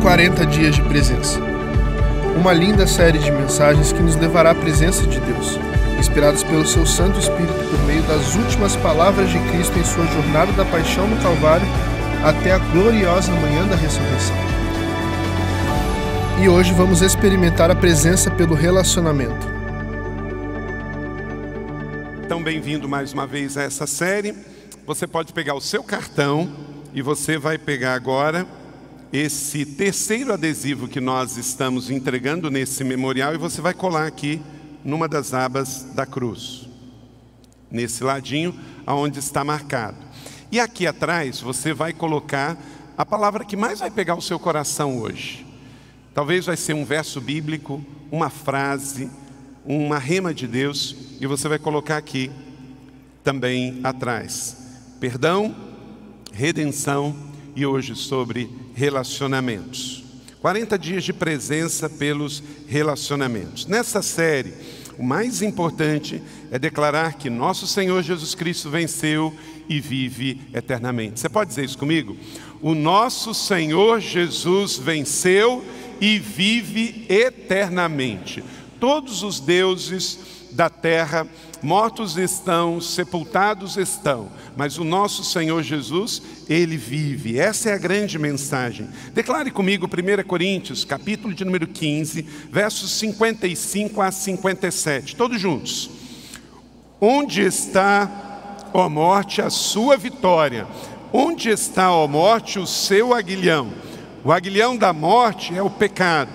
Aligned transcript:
40 0.00 0.46
dias 0.46 0.74
de 0.74 0.82
presença. 0.82 1.38
Uma 2.34 2.54
linda 2.54 2.86
série 2.86 3.18
de 3.18 3.30
mensagens 3.30 3.92
que 3.92 4.02
nos 4.02 4.16
levará 4.16 4.52
à 4.52 4.54
presença 4.54 5.06
de 5.06 5.20
Deus, 5.20 5.58
inspiradas 5.98 6.42
pelo 6.42 6.66
seu 6.66 6.86
Santo 6.86 7.18
Espírito 7.18 7.52
por 7.70 7.78
meio 7.84 8.02
das 8.04 8.34
últimas 8.34 8.74
palavras 8.76 9.28
de 9.28 9.38
Cristo 9.50 9.78
em 9.78 9.84
sua 9.84 10.06
jornada 10.06 10.52
da 10.52 10.64
paixão 10.64 11.06
no 11.06 11.20
Calvário 11.22 11.66
até 12.24 12.52
a 12.52 12.58
gloriosa 12.58 13.30
manhã 13.32 13.66
da 13.66 13.76
ressurreição. 13.76 14.36
E 16.42 16.48
hoje 16.48 16.72
vamos 16.72 17.02
experimentar 17.02 17.70
a 17.70 17.74
presença 17.74 18.30
pelo 18.30 18.54
relacionamento. 18.54 19.46
Então, 22.24 22.42
bem-vindo 22.42 22.88
mais 22.88 23.12
uma 23.12 23.26
vez 23.26 23.58
a 23.58 23.64
essa 23.64 23.86
série. 23.86 24.34
Você 24.86 25.06
pode 25.06 25.34
pegar 25.34 25.54
o 25.54 25.60
seu 25.60 25.84
cartão 25.84 26.50
e 26.94 27.02
você 27.02 27.36
vai 27.36 27.58
pegar 27.58 27.92
agora 27.92 28.46
esse 29.12 29.66
terceiro 29.66 30.32
adesivo 30.32 30.86
que 30.86 31.00
nós 31.00 31.36
estamos 31.36 31.90
entregando 31.90 32.48
nesse 32.48 32.84
memorial 32.84 33.34
e 33.34 33.38
você 33.38 33.60
vai 33.60 33.74
colar 33.74 34.06
aqui 34.06 34.40
numa 34.84 35.08
das 35.08 35.34
abas 35.34 35.82
da 35.94 36.06
cruz, 36.06 36.68
nesse 37.70 38.04
ladinho 38.04 38.54
aonde 38.86 39.18
está 39.18 39.42
marcado. 39.42 39.96
E 40.52 40.60
aqui 40.60 40.86
atrás 40.86 41.40
você 41.40 41.74
vai 41.74 41.92
colocar 41.92 42.56
a 42.96 43.04
palavra 43.04 43.44
que 43.44 43.56
mais 43.56 43.80
vai 43.80 43.90
pegar 43.90 44.14
o 44.14 44.22
seu 44.22 44.38
coração 44.38 44.98
hoje. 45.00 45.44
Talvez 46.14 46.46
vai 46.46 46.56
ser 46.56 46.74
um 46.74 46.84
verso 46.84 47.20
bíblico, 47.20 47.84
uma 48.12 48.30
frase, 48.30 49.10
uma 49.64 49.98
rema 49.98 50.32
de 50.32 50.46
Deus, 50.46 50.96
e 51.20 51.26
você 51.26 51.48
vai 51.48 51.58
colocar 51.58 51.96
aqui 51.96 52.30
também 53.24 53.80
atrás. 53.82 54.56
Perdão, 55.00 55.54
redenção 56.32 57.14
e 57.56 57.66
hoje 57.66 57.96
sobre 57.96 58.59
relacionamentos. 58.80 60.02
40 60.40 60.78
dias 60.78 61.04
de 61.04 61.12
presença 61.12 61.86
pelos 61.90 62.42
relacionamentos. 62.66 63.66
Nessa 63.66 64.00
série, 64.00 64.54
o 64.98 65.02
mais 65.02 65.42
importante 65.42 66.22
é 66.50 66.58
declarar 66.58 67.18
que 67.18 67.28
nosso 67.28 67.66
Senhor 67.66 68.02
Jesus 68.02 68.34
Cristo 68.34 68.70
venceu 68.70 69.34
e 69.68 69.78
vive 69.80 70.40
eternamente. 70.54 71.20
Você 71.20 71.28
pode 71.28 71.50
dizer 71.50 71.66
isso 71.66 71.76
comigo? 71.76 72.16
O 72.62 72.74
nosso 72.74 73.34
Senhor 73.34 74.00
Jesus 74.00 74.78
venceu 74.78 75.62
e 76.00 76.18
vive 76.18 77.04
eternamente. 77.06 78.42
Todos 78.80 79.22
os 79.22 79.40
deuses 79.40 80.18
da 80.52 80.70
terra 80.70 81.28
mortos 81.62 82.16
estão, 82.16 82.80
sepultados 82.80 83.76
estão, 83.76 84.28
mas 84.56 84.78
o 84.78 84.84
nosso 84.84 85.22
Senhor 85.22 85.62
Jesus, 85.62 86.22
ele 86.48 86.76
vive. 86.76 87.38
Essa 87.38 87.70
é 87.70 87.74
a 87.74 87.78
grande 87.78 88.18
mensagem. 88.18 88.88
Declare 89.12 89.50
comigo 89.50 89.86
1 89.86 90.26
Coríntios, 90.26 90.84
capítulo 90.84 91.34
de 91.34 91.44
número 91.44 91.66
15, 91.66 92.22
versos 92.50 92.90
55 92.92 94.00
a 94.00 94.10
57, 94.10 95.16
todos 95.16 95.40
juntos. 95.40 95.90
Onde 97.00 97.42
está, 97.42 98.68
ó 98.72 98.88
morte, 98.88 99.40
a 99.40 99.50
sua 99.50 99.96
vitória? 99.96 100.66
Onde 101.12 101.48
está, 101.50 101.92
ó 101.92 102.06
morte, 102.06 102.58
o 102.58 102.66
seu 102.66 103.14
aguilhão? 103.14 103.72
O 104.22 104.32
aguilhão 104.32 104.76
da 104.76 104.92
morte 104.92 105.54
é 105.54 105.62
o 105.62 105.70
pecado, 105.70 106.30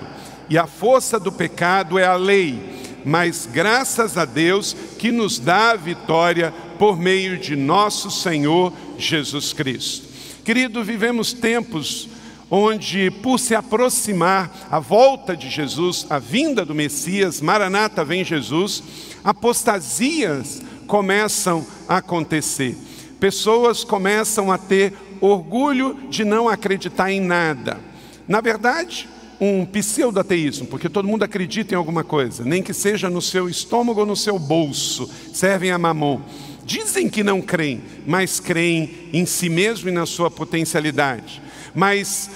e 0.50 0.58
a 0.58 0.66
força 0.66 1.20
do 1.20 1.32
pecado 1.32 2.00
é 2.00 2.06
a 2.06 2.16
lei 2.16 2.76
mas 3.06 3.48
graças 3.52 4.18
a 4.18 4.26
Deus 4.26 4.76
que 4.98 5.12
nos 5.12 5.38
dá 5.38 5.72
a 5.72 5.76
vitória 5.76 6.52
por 6.80 7.00
meio 7.00 7.38
de 7.38 7.56
nosso 7.56 8.10
Senhor 8.10 8.74
Jesus 8.98 9.54
Cristo. 9.54 10.08
Querido, 10.44 10.84
vivemos 10.84 11.32
tempos 11.32 12.10
onde, 12.50 13.10
por 13.10 13.40
se 13.40 13.56
aproximar 13.56 14.68
a 14.70 14.80
volta 14.80 15.36
de 15.36 15.50
Jesus, 15.50 16.06
a 16.10 16.20
vinda 16.20 16.64
do 16.64 16.76
Messias, 16.76 17.42
Maranata 17.42 18.06
vem 18.06 18.24
Jesus, 18.24 18.84
apostasias 19.24 20.62
começam 20.88 21.66
a 21.88 21.98
acontecer. 21.98 22.78
Pessoas 23.20 23.84
começam 23.84 24.52
a 24.52 24.58
ter 24.58 24.94
orgulho 25.20 25.98
de 26.10 26.24
não 26.24 26.48
acreditar 26.48 27.12
em 27.12 27.20
nada. 27.20 27.80
Na 28.28 28.42
verdade, 28.42 29.10
um 29.40 29.66
pseudo-ateísmo, 29.66 30.68
porque 30.68 30.90
todo 30.90 31.08
mundo 31.08 31.24
acredita 31.24 31.74
em 31.74 31.78
alguma 31.78 32.04
coisa, 32.04 32.44
nem 32.44 32.64
que 32.64 32.74
seja 32.74 33.10
no 33.10 33.22
seu 33.22 33.50
estômago 33.50 34.02
ou 34.02 34.06
no 34.06 34.16
seu 34.16 34.40
bolso, 34.40 35.10
servem 35.34 35.72
a 35.72 35.78
mamon. 35.78 36.22
Dizem 36.66 37.10
que 37.10 37.24
não 37.24 37.42
creem, 37.42 37.82
mas 38.08 38.40
creem 38.40 39.10
em 39.14 39.26
si 39.26 39.50
mesmo 39.50 39.90
e 39.90 39.92
na 39.92 40.06
sua 40.06 40.32
potencialidade. 40.32 41.42
Mas 41.76 42.30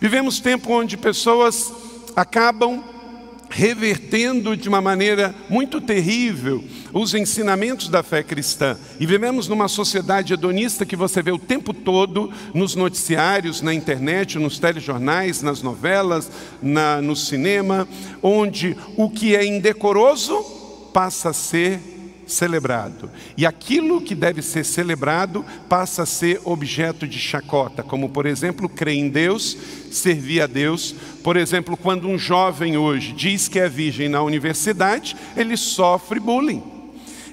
vivemos 0.00 0.40
tempo 0.40 0.72
onde 0.72 0.96
pessoas 0.96 1.72
acabam 2.14 2.84
revertendo 3.50 4.56
de 4.56 4.68
uma 4.68 4.80
maneira 4.80 5.34
muito 5.48 5.80
terrível 5.80 6.64
os 6.92 7.14
ensinamentos 7.14 7.88
da 7.88 8.02
fé 8.02 8.22
cristã. 8.22 8.78
E 8.98 9.04
vivemos 9.04 9.48
numa 9.48 9.68
sociedade 9.68 10.32
hedonista 10.32 10.86
que 10.86 10.96
você 10.96 11.22
vê 11.22 11.32
o 11.32 11.38
tempo 11.38 11.74
todo 11.74 12.32
nos 12.54 12.74
noticiários, 12.74 13.60
na 13.60 13.74
internet, 13.74 14.38
nos 14.38 14.58
telejornais, 14.58 15.42
nas 15.42 15.62
novelas, 15.62 16.30
na, 16.62 17.02
no 17.02 17.16
cinema, 17.16 17.86
onde 18.22 18.76
o 18.96 19.10
que 19.10 19.34
é 19.34 19.44
indecoroso 19.44 20.40
passa 20.92 21.30
a 21.30 21.32
ser 21.32 21.99
celebrado. 22.30 23.10
E 23.36 23.44
aquilo 23.44 24.00
que 24.00 24.14
deve 24.14 24.42
ser 24.42 24.64
celebrado 24.64 25.44
passa 25.68 26.02
a 26.02 26.06
ser 26.06 26.40
objeto 26.44 27.06
de 27.06 27.18
chacota, 27.18 27.82
como 27.82 28.08
por 28.08 28.26
exemplo, 28.26 28.68
crer 28.68 28.96
em 28.96 29.08
Deus, 29.08 29.56
servir 29.90 30.42
a 30.42 30.46
Deus. 30.46 30.94
Por 31.22 31.36
exemplo, 31.36 31.76
quando 31.76 32.08
um 32.08 32.18
jovem 32.18 32.76
hoje 32.76 33.12
diz 33.12 33.48
que 33.48 33.58
é 33.58 33.68
virgem 33.68 34.08
na 34.08 34.22
universidade, 34.22 35.16
ele 35.36 35.56
sofre 35.56 36.20
bullying. 36.20 36.80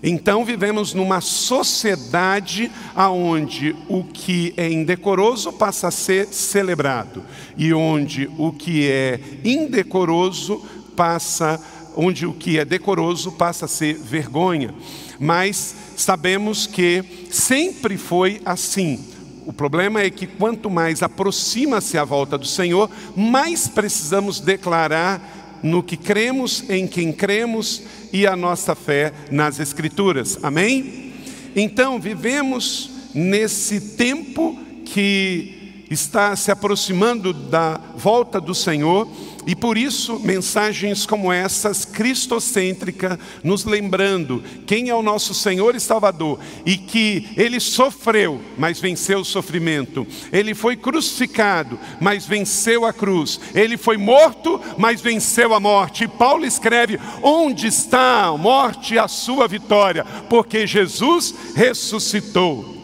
Então 0.02 0.46
vivemos 0.46 0.94
numa 0.94 1.22
sociedade 1.22 2.72
aonde 2.96 3.76
o 3.88 4.04
que 4.04 4.54
é 4.56 4.72
indecoroso 4.72 5.52
passa 5.52 5.88
a 5.88 5.92
ser 5.92 6.28
celebrado 6.28 7.24
e 7.58 7.74
onde 7.74 8.30
o 8.38 8.52
que 8.52 8.88
é 8.88 9.20
indecoroso 9.44 10.64
passa 10.96 11.54
a 11.54 11.77
onde 11.98 12.28
o 12.28 12.34
que 12.34 12.60
é 12.60 12.64
decoroso 12.64 13.32
passa 13.32 13.66
a 13.66 13.68
ser 13.68 13.96
vergonha. 13.96 14.74
Mas 15.20 15.76
sabemos 15.98 16.68
que 16.68 17.04
sempre 17.32 17.98
foi 17.98 18.40
assim. 18.46 19.04
O 19.48 19.52
problema 19.52 20.02
é 20.02 20.10
que 20.10 20.28
quanto 20.28 20.70
mais 20.70 21.02
aproxima-se 21.02 21.98
a 21.98 22.04
volta 22.04 22.38
do 22.38 22.46
Senhor, 22.46 22.90
mais 23.16 23.68
precisamos 23.68 24.40
declarar 24.40 25.60
no 25.64 25.82
que 25.82 25.98
cremos, 25.98 26.70
em 26.70 26.86
quem 26.86 27.12
cremos 27.12 27.82
e 28.14 28.28
a 28.28 28.36
nossa 28.36 28.76
fé 28.76 29.12
nas 29.32 29.60
Escrituras. 29.60 30.38
Amém? 30.44 31.14
Então, 31.56 32.00
vivemos 32.00 32.92
nesse 33.14 33.82
tempo 33.96 34.56
que 34.86 35.86
está 35.90 36.36
se 36.36 36.52
aproximando 36.52 37.34
da 37.34 37.80
volta 37.96 38.40
do 38.40 38.54
Senhor 38.54 39.08
e 39.48 39.56
por 39.56 39.78
isso, 39.78 40.20
mensagens 40.20 41.06
como 41.06 41.32
essas, 41.32 41.86
cristocêntrica, 41.86 43.18
nos 43.42 43.64
lembrando 43.64 44.44
quem 44.66 44.90
é 44.90 44.94
o 44.94 45.02
nosso 45.02 45.34
Senhor 45.34 45.74
e 45.74 45.80
Salvador 45.80 46.38
e 46.66 46.76
que 46.76 47.30
Ele 47.38 47.58
sofreu, 47.62 48.42
mas 48.58 48.78
venceu 48.78 49.20
o 49.20 49.26
sofrimento. 49.26 50.06
Ele 50.34 50.54
foi 50.54 50.76
crucificado, 50.76 51.80
mas 52.02 52.26
venceu 52.26 52.86
a 52.86 52.92
cruz. 52.92 53.40
Ele 53.56 53.78
foi 53.78 53.96
morto, 53.96 54.60
mas 54.78 55.00
venceu 55.00 55.54
a 55.54 55.62
morte. 55.62 56.04
E 56.04 56.10
Paulo 56.10 56.46
escreve: 56.46 57.00
Onde 57.24 57.68
está 57.68 58.26
a 58.26 58.38
morte 58.38 59.00
a 59.00 59.08
sua 59.08 59.48
vitória? 59.48 60.04
Porque 60.30 60.68
Jesus 60.68 61.34
ressuscitou. 61.56 62.76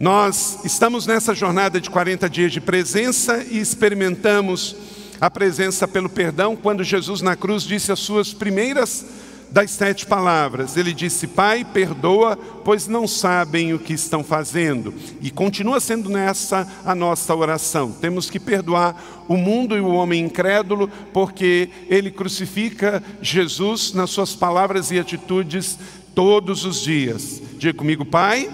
Nós 0.00 0.64
estamos 0.64 1.06
nessa 1.06 1.32
jornada 1.32 1.80
de 1.80 1.88
40 1.88 2.28
dias 2.28 2.50
de 2.50 2.60
presença 2.60 3.46
e 3.48 3.60
experimentamos 3.60 4.74
a 5.22 5.30
presença 5.30 5.86
pelo 5.86 6.08
perdão, 6.08 6.56
quando 6.56 6.82
Jesus 6.82 7.20
na 7.20 7.36
cruz 7.36 7.62
disse 7.62 7.92
as 7.92 8.00
suas 8.00 8.34
primeiras 8.34 9.06
das 9.52 9.70
sete 9.70 10.04
palavras. 10.04 10.76
Ele 10.76 10.92
disse: 10.92 11.28
Pai, 11.28 11.64
perdoa, 11.64 12.36
pois 12.64 12.88
não 12.88 13.06
sabem 13.06 13.72
o 13.72 13.78
que 13.78 13.92
estão 13.92 14.24
fazendo. 14.24 14.92
E 15.20 15.30
continua 15.30 15.78
sendo 15.78 16.10
nessa 16.10 16.66
a 16.84 16.92
nossa 16.92 17.36
oração. 17.36 17.92
Temos 17.92 18.28
que 18.28 18.40
perdoar 18.40 19.00
o 19.28 19.36
mundo 19.36 19.76
e 19.76 19.80
o 19.80 19.92
homem 19.92 20.24
incrédulo, 20.24 20.90
porque 21.12 21.70
ele 21.88 22.10
crucifica 22.10 23.00
Jesus 23.20 23.92
nas 23.92 24.10
suas 24.10 24.34
palavras 24.34 24.90
e 24.90 24.98
atitudes 24.98 25.78
todos 26.16 26.64
os 26.64 26.80
dias. 26.80 27.40
Diga 27.58 27.78
comigo, 27.78 28.04
Pai, 28.04 28.50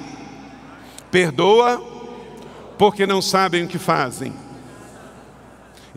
perdoa, 1.10 1.82
porque 2.76 3.06
não 3.06 3.22
sabem 3.22 3.64
o 3.64 3.68
que 3.68 3.78
fazem. 3.78 4.47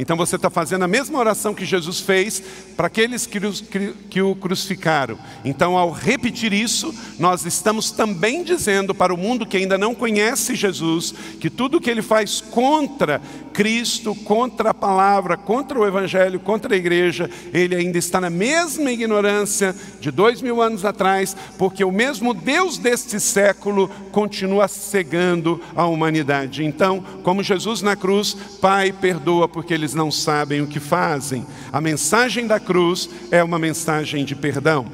Então 0.01 0.17
você 0.17 0.35
está 0.35 0.49
fazendo 0.49 0.81
a 0.81 0.87
mesma 0.87 1.19
oração 1.19 1.53
que 1.53 1.63
Jesus 1.63 1.99
fez 1.99 2.41
para 2.75 2.87
aqueles 2.87 3.27
que, 3.27 4.19
o 4.19 4.35
crucificaram. 4.35 5.15
Então, 5.45 5.77
ao 5.77 5.91
repetir 5.91 6.51
isso, 6.53 6.91
nós 7.19 7.45
estamos 7.45 7.91
também 7.91 8.43
dizendo 8.43 8.95
para 8.95 9.13
o 9.13 9.17
mundo 9.17 9.45
que 9.45 9.57
ainda 9.57 9.77
não 9.77 9.93
conhece 9.93 10.55
Jesus 10.55 11.13
que 11.39 11.51
tudo 11.51 11.79
que 11.79 11.87
ele 11.87 12.01
faz 12.01 12.41
contra 12.41 13.21
Cristo, 13.53 14.15
contra 14.15 14.71
a 14.71 14.73
palavra, 14.73 15.37
contra 15.37 15.77
o 15.79 15.85
Evangelho, 15.85 16.39
contra 16.39 16.73
a 16.73 16.77
igreja, 16.77 17.29
ele 17.53 17.75
ainda 17.75 17.97
está 17.99 18.19
na 18.19 18.29
mesma 18.29 18.91
ignorância 18.91 19.75
de 19.99 20.09
dois 20.09 20.41
mil 20.41 20.63
anos 20.63 20.83
atrás, 20.83 21.35
porque 21.59 21.83
o 21.83 21.91
mesmo 21.91 22.33
Deus 22.33 22.79
deste 22.79 23.19
século 23.19 23.87
continua 24.11 24.67
cegando 24.67 25.61
a 25.75 25.85
humanidade. 25.85 26.65
Então, 26.65 27.03
como 27.21 27.43
Jesus 27.43 27.83
na 27.83 27.95
cruz, 27.95 28.35
Pai, 28.59 28.91
perdoa 28.91 29.47
porque 29.47 29.73
eles 29.73 29.90
não 29.93 30.11
sabem 30.11 30.61
o 30.61 30.67
que 30.67 30.79
fazem. 30.79 31.45
A 31.71 31.81
mensagem 31.81 32.47
da 32.47 32.59
cruz 32.59 33.09
é 33.29 33.43
uma 33.43 33.59
mensagem 33.59 34.25
de 34.25 34.35
perdão. 34.35 34.85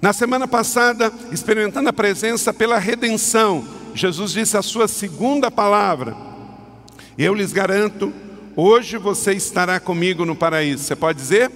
Na 0.00 0.12
semana 0.12 0.46
passada, 0.46 1.12
experimentando 1.32 1.88
a 1.88 1.92
presença 1.92 2.52
pela 2.52 2.78
redenção, 2.78 3.66
Jesus 3.94 4.32
disse 4.32 4.56
a 4.56 4.62
sua 4.62 4.86
segunda 4.86 5.50
palavra: 5.50 6.16
Eu 7.16 7.34
lhes 7.34 7.52
garanto, 7.52 8.12
hoje 8.54 8.98
você 8.98 9.32
estará 9.32 9.80
comigo 9.80 10.24
no 10.24 10.36
paraíso. 10.36 10.84
Você 10.84 10.94
pode 10.94 11.18
dizer? 11.18 11.50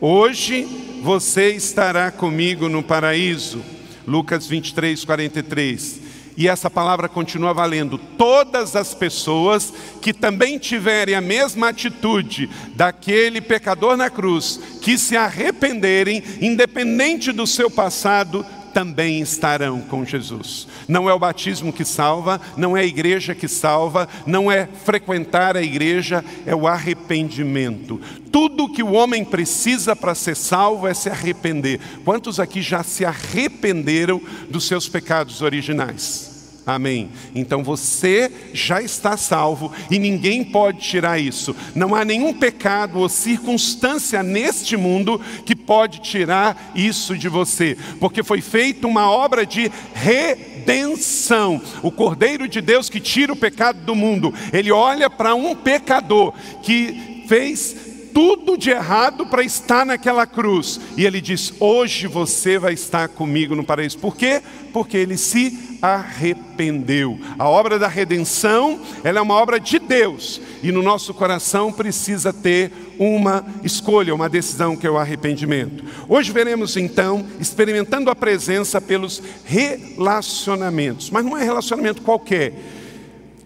Hoje 0.00 1.00
você 1.02 1.50
estará 1.50 2.10
comigo 2.10 2.68
no 2.68 2.82
paraíso. 2.82 3.62
Lucas 4.06 4.46
23, 4.46 5.04
43 5.04 6.09
e 6.40 6.48
essa 6.48 6.70
palavra 6.70 7.06
continua 7.06 7.52
valendo. 7.52 7.98
Todas 7.98 8.74
as 8.74 8.94
pessoas 8.94 9.74
que 10.00 10.14
também 10.14 10.58
tiverem 10.58 11.14
a 11.14 11.20
mesma 11.20 11.68
atitude 11.68 12.48
daquele 12.74 13.42
pecador 13.42 13.94
na 13.94 14.08
cruz, 14.08 14.58
que 14.80 14.96
se 14.96 15.18
arrependerem, 15.18 16.24
independente 16.40 17.30
do 17.30 17.46
seu 17.46 17.70
passado, 17.70 18.42
também 18.72 19.20
estarão 19.20 19.82
com 19.82 20.02
Jesus. 20.02 20.66
Não 20.88 21.10
é 21.10 21.12
o 21.12 21.18
batismo 21.18 21.74
que 21.74 21.84
salva, 21.84 22.40
não 22.56 22.74
é 22.74 22.80
a 22.80 22.86
igreja 22.86 23.34
que 23.34 23.46
salva, 23.46 24.08
não 24.24 24.50
é 24.50 24.66
frequentar 24.66 25.58
a 25.58 25.62
igreja, 25.62 26.24
é 26.46 26.54
o 26.54 26.66
arrependimento. 26.66 28.00
Tudo 28.32 28.72
que 28.72 28.82
o 28.82 28.92
homem 28.92 29.26
precisa 29.26 29.94
para 29.94 30.14
ser 30.14 30.36
salvo 30.36 30.88
é 30.88 30.94
se 30.94 31.10
arrepender. 31.10 31.78
Quantos 32.02 32.40
aqui 32.40 32.62
já 32.62 32.82
se 32.82 33.04
arrependeram 33.04 34.22
dos 34.48 34.66
seus 34.66 34.88
pecados 34.88 35.42
originais? 35.42 36.29
Amém. 36.74 37.10
Então 37.34 37.64
você 37.64 38.30
já 38.52 38.80
está 38.80 39.16
salvo 39.16 39.72
e 39.90 39.98
ninguém 39.98 40.44
pode 40.44 40.80
tirar 40.80 41.18
isso. 41.18 41.54
Não 41.74 41.94
há 41.94 42.04
nenhum 42.04 42.32
pecado 42.32 42.98
ou 42.98 43.08
circunstância 43.08 44.22
neste 44.22 44.76
mundo 44.76 45.20
que 45.44 45.56
pode 45.56 46.00
tirar 46.00 46.72
isso 46.74 47.16
de 47.16 47.28
você, 47.28 47.76
porque 47.98 48.22
foi 48.22 48.40
feita 48.40 48.86
uma 48.86 49.10
obra 49.10 49.44
de 49.44 49.70
redenção. 49.92 51.60
O 51.82 51.90
Cordeiro 51.90 52.46
de 52.46 52.60
Deus 52.60 52.88
que 52.88 53.00
tira 53.00 53.32
o 53.32 53.36
pecado 53.36 53.80
do 53.84 53.94
mundo, 53.94 54.32
ele 54.52 54.70
olha 54.70 55.10
para 55.10 55.34
um 55.34 55.54
pecador 55.54 56.32
que 56.62 57.24
fez 57.26 57.76
tudo 58.12 58.56
de 58.56 58.70
errado 58.70 59.26
para 59.26 59.42
estar 59.42 59.86
naquela 59.86 60.26
cruz. 60.26 60.80
E 60.96 61.04
ele 61.04 61.20
diz: 61.20 61.52
Hoje 61.58 62.06
você 62.06 62.58
vai 62.58 62.74
estar 62.74 63.08
comigo 63.08 63.54
no 63.54 63.64
paraíso. 63.64 63.98
Por 63.98 64.16
quê? 64.16 64.42
Porque 64.72 64.96
ele 64.96 65.16
se 65.16 65.69
arrependeu. 65.80 67.18
A 67.38 67.48
obra 67.48 67.78
da 67.78 67.88
redenção, 67.88 68.80
ela 69.02 69.18
é 69.18 69.22
uma 69.22 69.34
obra 69.34 69.58
de 69.58 69.78
Deus. 69.78 70.40
E 70.62 70.70
no 70.70 70.82
nosso 70.82 71.14
coração 71.14 71.72
precisa 71.72 72.32
ter 72.32 72.70
uma 72.98 73.44
escolha, 73.64 74.14
uma 74.14 74.28
decisão 74.28 74.76
que 74.76 74.86
é 74.86 74.90
o 74.90 74.98
arrependimento. 74.98 75.82
Hoje 76.08 76.32
veremos 76.32 76.76
então, 76.76 77.26
experimentando 77.40 78.10
a 78.10 78.16
presença 78.16 78.80
pelos 78.80 79.22
relacionamentos. 79.44 81.10
Mas 81.10 81.24
não 81.24 81.36
é 81.36 81.44
relacionamento 81.44 82.02
qualquer. 82.02 82.52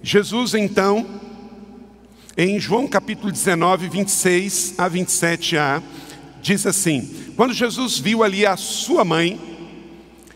Jesus 0.03 0.55
então 0.55 1.07
em 2.37 2.59
João 2.59 2.89
capítulo 2.89 3.31
19, 3.31 3.89
26 3.89 4.75
a 4.77 4.91
27a, 4.91 5.81
diz 6.43 6.67
assim: 6.67 7.33
Quando 7.37 7.55
Jesus 7.55 7.99
viu 7.99 8.25
ali 8.25 8.45
a 8.45 8.57
sua 8.57 9.05
mãe 9.05 9.54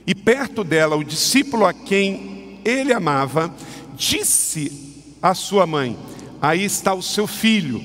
e 0.08 0.14
perto 0.14 0.64
dela 0.64 0.96
o 0.96 1.05
discípulo 1.05 1.66
a 1.66 1.75
quem 1.75 2.60
ele 2.64 2.94
amava, 2.94 3.55
disse 3.94 5.12
à 5.20 5.34
sua 5.34 5.66
mãe: 5.66 5.99
Aí 6.40 6.64
está 6.64 6.94
o 6.94 7.02
seu 7.02 7.26
filho. 7.26 7.78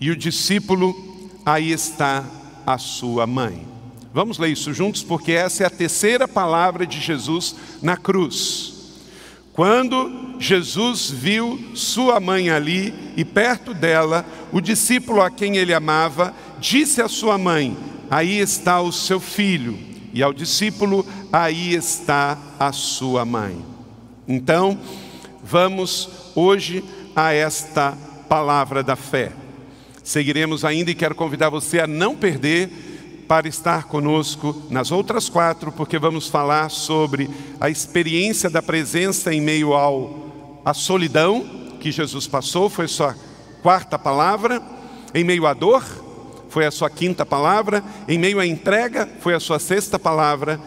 E 0.00 0.10
o 0.10 0.16
discípulo, 0.16 1.30
aí 1.46 1.70
está 1.70 2.24
a 2.66 2.76
sua 2.76 3.24
mãe. 3.24 3.64
Vamos 4.12 4.36
ler 4.36 4.48
isso 4.48 4.74
juntos, 4.74 5.04
porque 5.04 5.30
essa 5.30 5.62
é 5.62 5.66
a 5.66 5.70
terceira 5.70 6.26
palavra 6.26 6.84
de 6.84 7.00
Jesus 7.00 7.54
na 7.80 7.96
cruz. 7.96 8.74
Quando 9.52 10.34
Jesus 10.40 11.08
viu 11.08 11.70
sua 11.76 12.18
mãe 12.18 12.50
ali 12.50 12.92
e 13.16 13.24
perto 13.24 13.72
dela, 13.72 14.26
o 14.52 14.60
discípulo 14.60 15.20
a 15.22 15.30
quem 15.30 15.56
ele 15.56 15.72
amava, 15.72 16.34
disse 16.58 17.00
à 17.00 17.06
sua 17.06 17.38
mãe: 17.38 17.76
Aí 18.10 18.40
está 18.40 18.80
o 18.80 18.90
seu 18.90 19.20
filho. 19.20 19.93
E 20.14 20.22
ao 20.22 20.32
discípulo: 20.32 21.04
Aí 21.32 21.74
está 21.74 22.38
a 22.58 22.72
sua 22.72 23.24
mãe. 23.24 23.62
Então, 24.26 24.78
vamos 25.42 26.08
hoje 26.34 26.82
a 27.14 27.32
esta 27.32 27.98
palavra 28.28 28.82
da 28.82 28.96
fé. 28.96 29.32
Seguiremos 30.02 30.64
ainda 30.64 30.92
e 30.92 30.94
quero 30.94 31.14
convidar 31.14 31.50
você 31.50 31.80
a 31.80 31.86
não 31.86 32.14
perder 32.14 32.70
para 33.26 33.48
estar 33.48 33.84
conosco 33.84 34.62
nas 34.70 34.92
outras 34.92 35.28
quatro, 35.28 35.72
porque 35.72 35.98
vamos 35.98 36.28
falar 36.28 36.70
sobre 36.70 37.28
a 37.60 37.68
experiência 37.68 38.48
da 38.48 38.62
presença 38.62 39.34
em 39.34 39.40
meio 39.40 39.72
ao 39.72 40.22
a 40.64 40.72
solidão 40.72 41.44
que 41.80 41.92
Jesus 41.92 42.26
passou, 42.26 42.70
foi 42.70 42.88
sua 42.88 43.14
quarta 43.62 43.98
palavra, 43.98 44.62
em 45.12 45.22
meio 45.22 45.46
à 45.46 45.52
dor, 45.52 45.84
foi 46.54 46.64
a 46.64 46.70
sua 46.70 46.88
quinta 46.88 47.26
palavra, 47.26 47.82
em 48.06 48.16
meio 48.16 48.38
à 48.38 48.46
entrega, 48.46 49.08
foi 49.18 49.34
a 49.34 49.40
sua 49.40 49.58
sexta 49.58 49.98
palavra, 49.98 50.60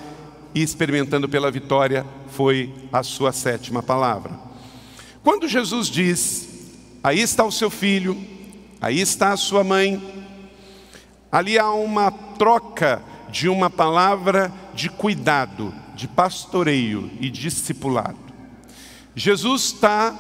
e 0.54 0.62
experimentando 0.62 1.30
pela 1.30 1.50
vitória, 1.50 2.06
foi 2.28 2.74
a 2.92 3.02
sua 3.04 3.32
sétima 3.32 3.82
palavra. 3.82 4.38
Quando 5.24 5.48
Jesus 5.48 5.88
diz: 5.88 6.46
Aí 7.02 7.22
está 7.22 7.46
o 7.46 7.54
seu 7.54 7.70
filho, 7.70 8.22
aí 8.82 9.00
está 9.00 9.32
a 9.32 9.38
sua 9.38 9.64
mãe, 9.64 10.26
Ali 11.32 11.58
há 11.58 11.72
uma 11.72 12.12
troca 12.12 13.02
de 13.30 13.48
uma 13.48 13.70
palavra 13.70 14.52
de 14.74 14.90
cuidado, 14.90 15.74
de 15.96 16.06
pastoreio 16.06 17.10
e 17.22 17.30
discipulado. 17.30 18.18
Jesus 19.16 19.64
está 19.64 20.14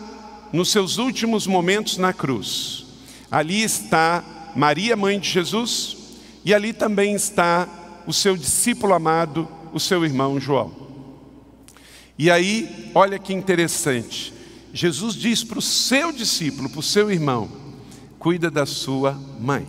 nos 0.53 0.71
seus 0.71 0.97
últimos 0.97 1.45
momentos 1.45 1.97
na 1.97 2.13
cruz. 2.13 2.85
Ali 3.29 3.63
está 3.63 4.23
Maria, 4.55 4.95
mãe 4.95 5.19
de 5.19 5.29
Jesus, 5.29 5.97
e 6.43 6.53
ali 6.53 6.73
também 6.73 7.13
está 7.13 7.67
o 8.05 8.13
seu 8.13 8.37
discípulo 8.37 8.93
amado, 8.93 9.47
o 9.73 9.79
seu 9.79 10.05
irmão 10.05 10.39
João. 10.39 10.71
E 12.17 12.31
aí, 12.31 12.91
olha 12.95 13.19
que 13.19 13.33
interessante. 13.33 14.33
Jesus 14.73 15.15
diz 15.15 15.43
para 15.43 15.59
o 15.59 15.61
seu 15.61 16.11
discípulo, 16.11 16.69
para 16.69 16.79
o 16.79 16.83
seu 16.83 17.11
irmão: 17.11 17.49
cuida 18.17 18.49
da 18.49 18.65
sua 18.65 19.13
mãe. 19.39 19.67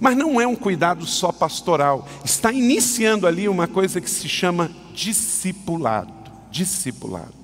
Mas 0.00 0.16
não 0.16 0.40
é 0.40 0.46
um 0.46 0.56
cuidado 0.56 1.06
só 1.06 1.32
pastoral. 1.32 2.06
Está 2.24 2.52
iniciando 2.52 3.26
ali 3.26 3.48
uma 3.48 3.66
coisa 3.66 4.00
que 4.00 4.10
se 4.10 4.28
chama 4.28 4.70
discipulado. 4.92 6.12
Discipulado. 6.50 7.34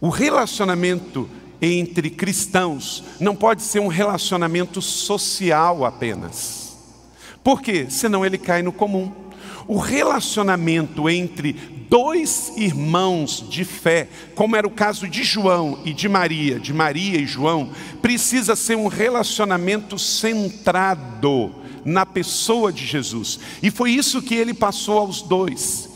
O 0.00 0.08
relacionamento 0.08 1.28
entre 1.60 2.10
cristãos 2.10 3.04
não 3.18 3.34
pode 3.34 3.62
ser 3.62 3.80
um 3.80 3.88
relacionamento 3.88 4.82
social 4.82 5.84
apenas. 5.84 6.76
Por 7.42 7.62
quê? 7.62 7.86
Senão 7.88 8.26
ele 8.26 8.38
cai 8.38 8.62
no 8.62 8.72
comum. 8.72 9.12
O 9.68 9.78
relacionamento 9.78 11.08
entre 11.08 11.52
dois 11.88 12.52
irmãos 12.56 13.44
de 13.48 13.64
fé, 13.64 14.08
como 14.34 14.56
era 14.56 14.66
o 14.66 14.70
caso 14.70 15.08
de 15.08 15.22
João 15.22 15.78
e 15.84 15.92
de 15.92 16.08
Maria, 16.08 16.58
de 16.58 16.72
Maria 16.72 17.18
e 17.18 17.26
João, 17.26 17.70
precisa 18.02 18.54
ser 18.54 18.76
um 18.76 18.86
relacionamento 18.86 19.98
centrado 19.98 21.54
na 21.84 22.04
pessoa 22.04 22.72
de 22.72 22.84
Jesus. 22.84 23.38
E 23.62 23.70
foi 23.70 23.92
isso 23.92 24.22
que 24.22 24.34
ele 24.34 24.52
passou 24.52 24.98
aos 24.98 25.22
dois. 25.22 25.95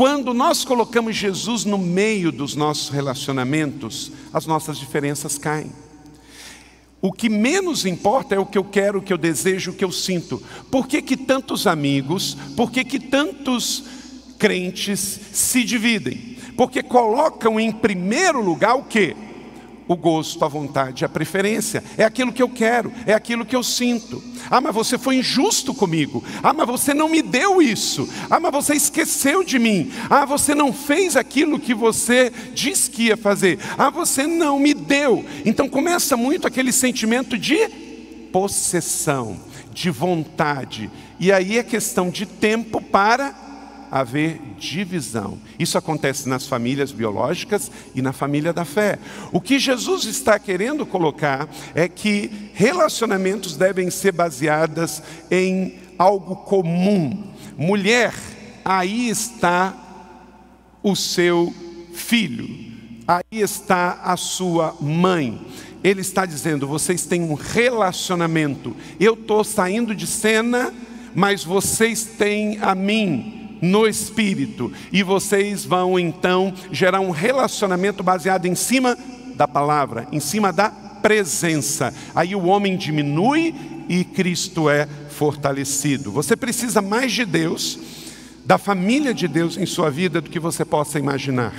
Quando 0.00 0.32
nós 0.32 0.64
colocamos 0.64 1.14
Jesus 1.14 1.66
no 1.66 1.76
meio 1.76 2.32
dos 2.32 2.56
nossos 2.56 2.88
relacionamentos, 2.88 4.10
as 4.32 4.46
nossas 4.46 4.78
diferenças 4.78 5.36
caem. 5.36 5.70
O 7.02 7.12
que 7.12 7.28
menos 7.28 7.84
importa 7.84 8.34
é 8.34 8.38
o 8.38 8.46
que 8.46 8.56
eu 8.56 8.64
quero, 8.64 9.00
o 9.00 9.02
que 9.02 9.12
eu 9.12 9.18
desejo, 9.18 9.72
o 9.72 9.74
que 9.74 9.84
eu 9.84 9.92
sinto. 9.92 10.42
Por 10.70 10.86
que, 10.86 11.02
que 11.02 11.18
tantos 11.18 11.66
amigos, 11.66 12.34
por 12.56 12.70
que, 12.70 12.82
que 12.82 12.98
tantos 12.98 13.84
crentes 14.38 15.20
se 15.34 15.62
dividem? 15.64 16.38
Porque 16.56 16.82
colocam 16.82 17.60
em 17.60 17.70
primeiro 17.70 18.42
lugar 18.42 18.76
o 18.76 18.84
que? 18.84 19.14
O 19.90 19.96
gosto, 19.96 20.44
a 20.44 20.48
vontade, 20.48 21.04
a 21.04 21.08
preferência. 21.08 21.82
É 21.98 22.04
aquilo 22.04 22.32
que 22.32 22.40
eu 22.40 22.48
quero, 22.48 22.92
é 23.04 23.12
aquilo 23.12 23.44
que 23.44 23.56
eu 23.56 23.62
sinto. 23.64 24.22
Ah, 24.48 24.60
mas 24.60 24.72
você 24.72 24.96
foi 24.96 25.16
injusto 25.16 25.74
comigo. 25.74 26.22
Ah, 26.44 26.52
mas 26.52 26.68
você 26.68 26.94
não 26.94 27.08
me 27.08 27.20
deu 27.20 27.60
isso. 27.60 28.08
Ah, 28.30 28.38
mas 28.38 28.52
você 28.52 28.74
esqueceu 28.74 29.42
de 29.42 29.58
mim. 29.58 29.90
Ah, 30.08 30.24
você 30.24 30.54
não 30.54 30.72
fez 30.72 31.16
aquilo 31.16 31.58
que 31.58 31.74
você 31.74 32.32
disse 32.54 32.88
que 32.88 33.06
ia 33.06 33.16
fazer. 33.16 33.58
Ah, 33.76 33.90
você 33.90 34.28
não 34.28 34.60
me 34.60 34.72
deu. 34.74 35.24
Então 35.44 35.68
começa 35.68 36.16
muito 36.16 36.46
aquele 36.46 36.70
sentimento 36.70 37.36
de 37.36 37.58
possessão, 38.30 39.40
de 39.72 39.90
vontade. 39.90 40.88
E 41.18 41.32
aí 41.32 41.58
é 41.58 41.64
questão 41.64 42.10
de 42.10 42.26
tempo 42.26 42.80
para 42.80 43.49
haver 43.90 44.40
divisão. 44.58 45.38
Isso 45.58 45.76
acontece 45.76 46.28
nas 46.28 46.46
famílias 46.46 46.92
biológicas 46.92 47.70
e 47.94 48.00
na 48.00 48.12
família 48.12 48.52
da 48.52 48.64
fé. 48.64 48.98
O 49.32 49.40
que 49.40 49.58
Jesus 49.58 50.04
está 50.04 50.38
querendo 50.38 50.86
colocar 50.86 51.48
é 51.74 51.88
que 51.88 52.50
relacionamentos 52.54 53.56
devem 53.56 53.90
ser 53.90 54.12
baseados 54.12 55.02
em 55.30 55.74
algo 55.98 56.36
comum. 56.36 57.24
Mulher, 57.56 58.14
aí 58.64 59.08
está 59.08 59.74
o 60.82 60.94
seu 60.94 61.52
filho, 61.92 62.48
aí 63.06 63.40
está 63.40 64.00
a 64.04 64.16
sua 64.16 64.76
mãe. 64.80 65.40
Ele 65.82 66.00
está 66.00 66.24
dizendo: 66.24 66.66
vocês 66.66 67.04
têm 67.06 67.22
um 67.22 67.34
relacionamento. 67.34 68.76
Eu 68.98 69.14
estou 69.14 69.42
saindo 69.42 69.94
de 69.94 70.06
cena, 70.06 70.72
mas 71.14 71.42
vocês 71.42 72.04
têm 72.04 72.58
a 72.60 72.74
mim 72.74 73.39
no 73.60 73.86
espírito, 73.86 74.72
e 74.92 75.02
vocês 75.02 75.64
vão 75.64 75.98
então 75.98 76.52
gerar 76.72 77.00
um 77.00 77.10
relacionamento 77.10 78.02
baseado 78.02 78.46
em 78.46 78.54
cima 78.54 78.96
da 79.34 79.46
palavra, 79.46 80.08
em 80.12 80.20
cima 80.20 80.52
da 80.52 80.70
presença. 80.70 81.92
Aí 82.14 82.34
o 82.34 82.44
homem 82.44 82.76
diminui 82.76 83.54
e 83.88 84.04
Cristo 84.04 84.68
é 84.68 84.86
fortalecido. 85.10 86.12
Você 86.12 86.36
precisa 86.36 86.80
mais 86.80 87.12
de 87.12 87.24
Deus, 87.24 87.78
da 88.44 88.58
família 88.58 89.12
de 89.12 89.28
Deus 89.28 89.56
em 89.56 89.66
sua 89.66 89.90
vida 89.90 90.20
do 90.20 90.30
que 90.30 90.40
você 90.40 90.64
possa 90.64 90.98
imaginar. 90.98 91.54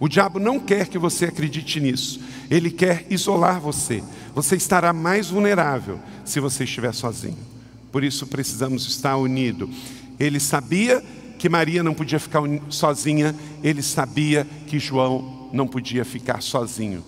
O 0.00 0.08
diabo 0.08 0.38
não 0.38 0.58
quer 0.58 0.88
que 0.88 0.98
você 0.98 1.26
acredite 1.26 1.80
nisso. 1.80 2.20
Ele 2.50 2.70
quer 2.70 3.06
isolar 3.08 3.60
você. 3.60 4.02
Você 4.34 4.56
estará 4.56 4.92
mais 4.92 5.30
vulnerável 5.30 5.98
se 6.24 6.40
você 6.40 6.64
estiver 6.64 6.92
sozinho. 6.92 7.38
Por 7.92 8.02
isso 8.02 8.26
precisamos 8.26 8.86
estar 8.86 9.16
unidos. 9.16 9.68
Ele 10.18 10.40
sabia 10.40 11.02
que 11.44 11.48
Maria 11.50 11.82
não 11.82 11.92
podia 11.92 12.18
ficar 12.18 12.40
sozinha, 12.70 13.36
ele 13.62 13.82
sabia 13.82 14.46
que 14.66 14.78
João 14.78 15.50
não 15.52 15.68
podia 15.68 16.02
ficar 16.02 16.40
sozinho. 16.40 17.04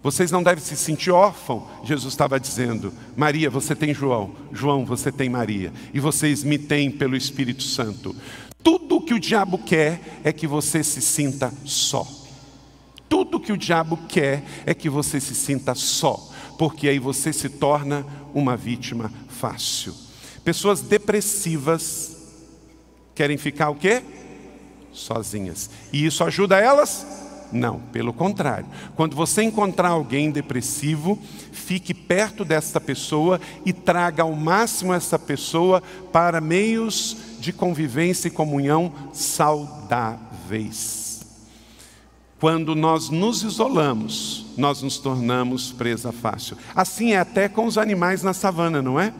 Vocês 0.00 0.30
não 0.30 0.40
devem 0.40 0.62
se 0.62 0.76
sentir 0.76 1.10
órfão, 1.10 1.66
Jesus 1.82 2.12
estava 2.12 2.38
dizendo. 2.38 2.92
Maria, 3.16 3.50
você 3.50 3.74
tem 3.74 3.92
João. 3.92 4.36
João, 4.52 4.84
você 4.84 5.10
tem 5.10 5.28
Maria. 5.28 5.72
E 5.92 5.98
vocês 5.98 6.44
me 6.44 6.58
têm 6.58 6.92
pelo 6.92 7.16
Espírito 7.16 7.64
Santo. 7.64 8.14
Tudo 8.62 8.98
o 8.98 9.02
que 9.02 9.14
o 9.14 9.18
diabo 9.18 9.58
quer 9.58 10.20
é 10.22 10.32
que 10.32 10.46
você 10.46 10.84
se 10.84 11.00
sinta 11.00 11.52
só. 11.64 12.06
Tudo 13.08 13.40
que 13.40 13.52
o 13.52 13.58
diabo 13.58 13.98
quer 14.08 14.44
é 14.64 14.72
que 14.72 14.88
você 14.88 15.18
se 15.20 15.34
sinta 15.34 15.74
só, 15.74 16.30
porque 16.56 16.86
aí 16.86 17.00
você 17.00 17.32
se 17.32 17.48
torna 17.48 18.06
uma 18.32 18.56
vítima 18.56 19.12
fácil. 19.28 19.92
Pessoas 20.44 20.80
depressivas 20.80 22.19
querem 23.14 23.36
ficar 23.36 23.70
o 23.70 23.74
quê? 23.74 24.02
Sozinhas. 24.92 25.70
E 25.92 26.04
isso 26.04 26.24
ajuda 26.24 26.58
elas? 26.58 27.06
Não, 27.52 27.80
pelo 27.92 28.12
contrário. 28.12 28.66
Quando 28.94 29.16
você 29.16 29.42
encontrar 29.42 29.88
alguém 29.88 30.30
depressivo, 30.30 31.18
fique 31.52 31.92
perto 31.92 32.44
desta 32.44 32.80
pessoa 32.80 33.40
e 33.64 33.72
traga 33.72 34.22
ao 34.22 34.32
máximo 34.32 34.94
essa 34.94 35.18
pessoa 35.18 35.82
para 36.12 36.40
meios 36.40 37.16
de 37.40 37.52
convivência 37.52 38.28
e 38.28 38.30
comunhão 38.30 38.92
saudáveis. 39.12 41.10
Quando 42.38 42.74
nós 42.74 43.10
nos 43.10 43.42
isolamos, 43.42 44.46
nós 44.56 44.80
nos 44.80 44.98
tornamos 44.98 45.72
presa 45.72 46.10
fácil. 46.10 46.56
Assim 46.74 47.12
é 47.12 47.18
até 47.18 47.48
com 47.48 47.66
os 47.66 47.76
animais 47.76 48.22
na 48.22 48.32
savana, 48.32 48.80
não 48.80 48.98
é? 48.98 49.12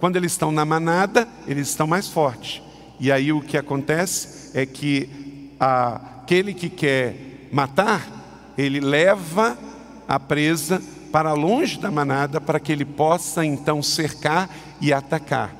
Quando 0.00 0.16
eles 0.16 0.32
estão 0.32 0.50
na 0.50 0.64
manada, 0.64 1.28
eles 1.46 1.68
estão 1.68 1.86
mais 1.86 2.08
fortes. 2.08 2.60
E 3.02 3.10
aí 3.10 3.32
o 3.32 3.40
que 3.40 3.58
acontece 3.58 4.56
é 4.56 4.64
que 4.64 5.10
aquele 5.58 6.54
que 6.54 6.70
quer 6.70 7.48
matar, 7.50 8.54
ele 8.56 8.78
leva 8.78 9.58
a 10.06 10.20
presa 10.20 10.80
para 11.10 11.32
longe 11.32 11.80
da 11.80 11.90
manada 11.90 12.40
para 12.40 12.60
que 12.60 12.70
ele 12.70 12.84
possa 12.84 13.44
então 13.44 13.82
cercar 13.82 14.48
e 14.80 14.92
atacar. 14.92 15.52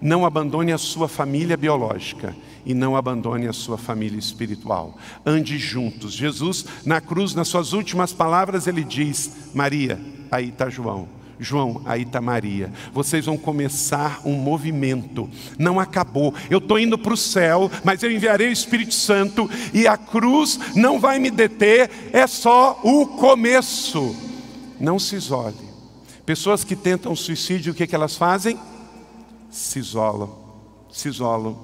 Não 0.00 0.24
abandone 0.24 0.70
a 0.70 0.78
sua 0.78 1.08
família 1.08 1.56
biológica 1.56 2.32
e 2.64 2.72
não 2.72 2.94
abandone 2.94 3.48
a 3.48 3.52
sua 3.52 3.76
família 3.76 4.16
espiritual. 4.16 4.96
Ande 5.26 5.58
juntos. 5.58 6.12
Jesus, 6.12 6.64
na 6.86 7.00
cruz, 7.00 7.34
nas 7.34 7.48
suas 7.48 7.72
últimas 7.72 8.12
palavras, 8.12 8.68
ele 8.68 8.84
diz: 8.84 9.50
Maria, 9.52 10.00
aí 10.30 10.50
está 10.50 10.70
João 10.70 11.08
João, 11.44 11.82
aí 11.84 12.02
está 12.02 12.20
Maria. 12.20 12.72
Vocês 12.92 13.26
vão 13.26 13.36
começar 13.36 14.20
um 14.24 14.32
movimento. 14.32 15.28
Não 15.58 15.78
acabou. 15.78 16.34
Eu 16.50 16.58
estou 16.58 16.78
indo 16.78 16.98
para 16.98 17.12
o 17.12 17.16
céu, 17.16 17.70
mas 17.84 18.02
eu 18.02 18.10
enviarei 18.10 18.48
o 18.48 18.52
Espírito 18.52 18.94
Santo 18.94 19.48
e 19.72 19.86
a 19.86 19.96
cruz 19.96 20.58
não 20.74 20.98
vai 20.98 21.18
me 21.18 21.30
deter. 21.30 21.90
É 22.12 22.26
só 22.26 22.80
o 22.82 23.06
começo. 23.06 24.16
Não 24.80 24.98
se 24.98 25.16
isole. 25.16 25.54
Pessoas 26.26 26.64
que 26.64 26.74
tentam 26.74 27.14
suicídio, 27.14 27.72
o 27.72 27.76
que, 27.76 27.86
que 27.86 27.94
elas 27.94 28.16
fazem? 28.16 28.58
Se 29.50 29.78
isolam. 29.78 30.34
Se 30.90 31.08
isolam. 31.08 31.56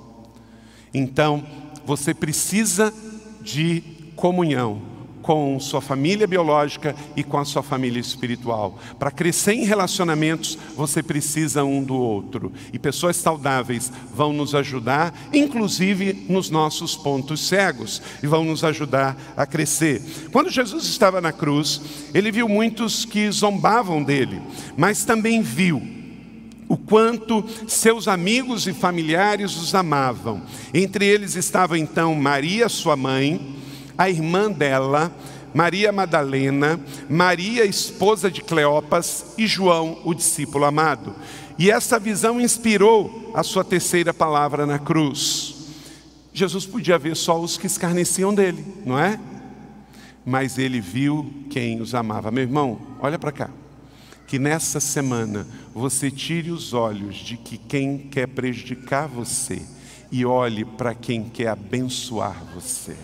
Então, 0.93 1.45
você 1.87 2.13
precisa 2.13 2.93
de 3.41 3.83
comunhão 4.15 4.90
com 5.31 5.61
sua 5.61 5.81
família 5.81 6.27
biológica 6.27 6.93
e 7.15 7.23
com 7.23 7.39
a 7.39 7.45
sua 7.45 7.63
família 7.63 8.01
espiritual. 8.01 8.77
Para 8.99 9.13
crescer 9.13 9.53
em 9.53 9.65
relacionamentos, 9.65 10.59
você 10.75 11.05
precisa 11.05 11.63
um 11.63 11.85
do 11.85 11.95
outro. 11.95 12.53
E 12.73 12.81
pessoas 12.81 13.15
saudáveis 13.15 13.93
vão 14.13 14.33
nos 14.33 14.57
ajudar, 14.57 15.15
inclusive 15.33 16.27
nos 16.29 16.51
nossos 16.51 16.97
pontos 16.97 17.47
cegos, 17.47 18.03
e 18.21 18.27
vão 18.27 18.45
nos 18.45 18.65
ajudar 18.65 19.17
a 19.37 19.47
crescer. 19.47 20.03
Quando 20.33 20.51
Jesus 20.51 20.83
estava 20.87 21.21
na 21.21 21.31
cruz, 21.31 21.81
ele 22.13 22.33
viu 22.33 22.49
muitos 22.49 23.05
que 23.05 23.31
zombavam 23.31 24.03
dele, 24.03 24.43
mas 24.77 25.05
também 25.05 25.43
viu 25.43 25.81
o 26.69 26.77
quanto 26.77 27.45
seus 27.69 28.09
amigos 28.09 28.67
e 28.67 28.73
familiares 28.73 29.57
os 29.57 29.77
amavam. 29.77 30.43
Entre 30.75 31.07
eles 31.07 31.37
estava 31.37 31.79
então 31.79 32.17
Maria, 32.17 32.69
sua 32.69 32.97
mãe, 32.97 33.60
a 34.01 34.09
irmã 34.09 34.51
dela, 34.51 35.15
Maria 35.53 35.93
Madalena, 35.93 36.81
Maria, 37.07 37.67
esposa 37.67 38.31
de 38.31 38.41
Cleopas, 38.41 39.35
e 39.37 39.47
João, 39.47 40.01
o 40.07 40.15
discípulo 40.15 40.65
amado. 40.65 41.15
E 41.59 41.71
essa 41.71 41.99
visão 41.99 42.41
inspirou 42.41 43.31
a 43.35 43.43
sua 43.43 43.63
terceira 43.63 44.15
palavra 44.15 44.65
na 44.65 44.79
cruz. 44.79 45.55
Jesus 46.33 46.65
podia 46.65 46.97
ver 46.97 47.15
só 47.15 47.39
os 47.39 47.59
que 47.59 47.67
escarneciam 47.67 48.35
dele, 48.35 48.65
não 48.87 48.99
é? 48.99 49.21
Mas 50.25 50.57
ele 50.57 50.81
viu 50.81 51.31
quem 51.51 51.79
os 51.83 51.95
amava. 51.95 52.31
Meu 52.31 52.45
irmão, 52.45 52.81
olha 53.01 53.19
para 53.19 53.33
cá. 53.33 53.51
Que 54.27 54.39
nessa 54.39 54.81
semana 54.81 55.47
você 55.75 56.11
tire 56.11 56.51
os 56.51 56.73
olhos 56.73 57.17
de 57.17 57.37
que 57.37 57.59
quem 57.59 57.99
quer 57.99 58.29
prejudicar 58.29 59.07
você 59.07 59.61
e 60.11 60.25
olhe 60.25 60.65
para 60.65 60.95
quem 60.95 61.25
quer 61.25 61.49
abençoar 61.49 62.43
você. 62.55 62.97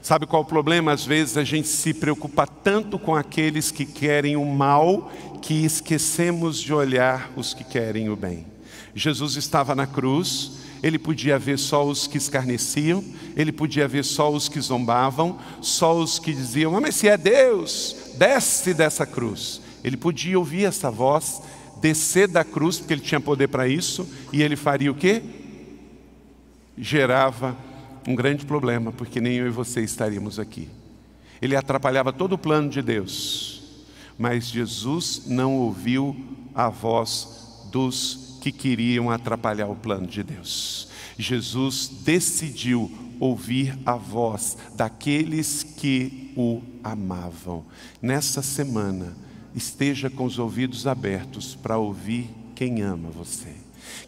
Sabe 0.00 0.26
qual 0.26 0.42
é 0.42 0.44
o 0.44 0.48
problema? 0.48 0.92
Às 0.92 1.04
vezes 1.04 1.36
a 1.36 1.44
gente 1.44 1.68
se 1.68 1.92
preocupa 1.92 2.46
tanto 2.46 2.98
com 2.98 3.14
aqueles 3.14 3.70
que 3.70 3.84
querem 3.84 4.36
o 4.36 4.44
mal 4.44 5.10
que 5.42 5.64
esquecemos 5.64 6.60
de 6.60 6.72
olhar 6.72 7.30
os 7.36 7.52
que 7.52 7.64
querem 7.64 8.08
o 8.08 8.16
bem. 8.16 8.46
Jesus 8.94 9.36
estava 9.36 9.74
na 9.74 9.86
cruz, 9.86 10.52
ele 10.82 10.98
podia 10.98 11.38
ver 11.38 11.58
só 11.58 11.84
os 11.84 12.06
que 12.06 12.16
escarneciam, 12.16 13.04
ele 13.36 13.52
podia 13.52 13.88
ver 13.88 14.04
só 14.04 14.30
os 14.32 14.48
que 14.48 14.60
zombavam, 14.60 15.38
só 15.60 15.96
os 15.96 16.18
que 16.18 16.32
diziam: 16.32 16.76
ah, 16.76 16.80
Mas 16.80 16.94
se 16.94 17.08
é 17.08 17.16
Deus, 17.16 17.96
desce 18.16 18.72
dessa 18.72 19.04
cruz. 19.04 19.60
Ele 19.82 19.96
podia 19.96 20.38
ouvir 20.38 20.64
essa 20.64 20.90
voz, 20.90 21.42
descer 21.80 22.28
da 22.28 22.44
cruz, 22.44 22.78
porque 22.78 22.94
ele 22.94 23.00
tinha 23.00 23.20
poder 23.20 23.48
para 23.48 23.68
isso, 23.68 24.08
e 24.32 24.42
ele 24.42 24.56
faria 24.56 24.90
o 24.90 24.94
quê? 24.94 25.22
Gerava 26.76 27.56
um 28.08 28.14
grande 28.14 28.46
problema, 28.46 28.90
porque 28.90 29.20
nem 29.20 29.34
eu 29.34 29.46
e 29.46 29.50
você 29.50 29.82
estaríamos 29.82 30.38
aqui. 30.38 30.66
Ele 31.42 31.54
atrapalhava 31.54 32.10
todo 32.10 32.32
o 32.32 32.38
plano 32.38 32.70
de 32.70 32.80
Deus, 32.80 33.84
mas 34.16 34.48
Jesus 34.48 35.24
não 35.26 35.54
ouviu 35.58 36.16
a 36.54 36.70
voz 36.70 37.66
dos 37.70 38.38
que 38.40 38.50
queriam 38.50 39.10
atrapalhar 39.10 39.66
o 39.66 39.76
plano 39.76 40.06
de 40.06 40.22
Deus. 40.22 40.88
Jesus 41.18 41.86
decidiu 42.02 42.90
ouvir 43.20 43.78
a 43.84 43.96
voz 43.96 44.56
daqueles 44.74 45.62
que 45.62 46.32
o 46.34 46.62
amavam. 46.82 47.62
Nessa 48.00 48.40
semana, 48.40 49.14
esteja 49.54 50.08
com 50.08 50.24
os 50.24 50.38
ouvidos 50.38 50.86
abertos 50.86 51.54
para 51.54 51.76
ouvir 51.76 52.30
quem 52.54 52.80
ama 52.80 53.10
você, 53.10 53.54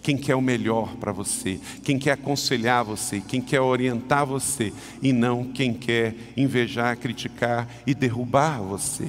quem 0.02 0.16
quer 0.16 0.34
o 0.34 0.40
melhor 0.40 0.96
para 0.96 1.12
você, 1.12 1.60
quem 1.82 1.98
quer 1.98 2.12
aconselhar 2.12 2.84
você, 2.84 3.20
quem 3.20 3.40
quer 3.40 3.60
orientar 3.60 4.24
você 4.24 4.72
e 5.02 5.12
não 5.12 5.44
quem 5.44 5.74
quer 5.74 6.14
invejar, 6.36 6.96
criticar 6.96 7.68
e 7.86 7.94
derrubar 7.94 8.60
você. 8.62 9.08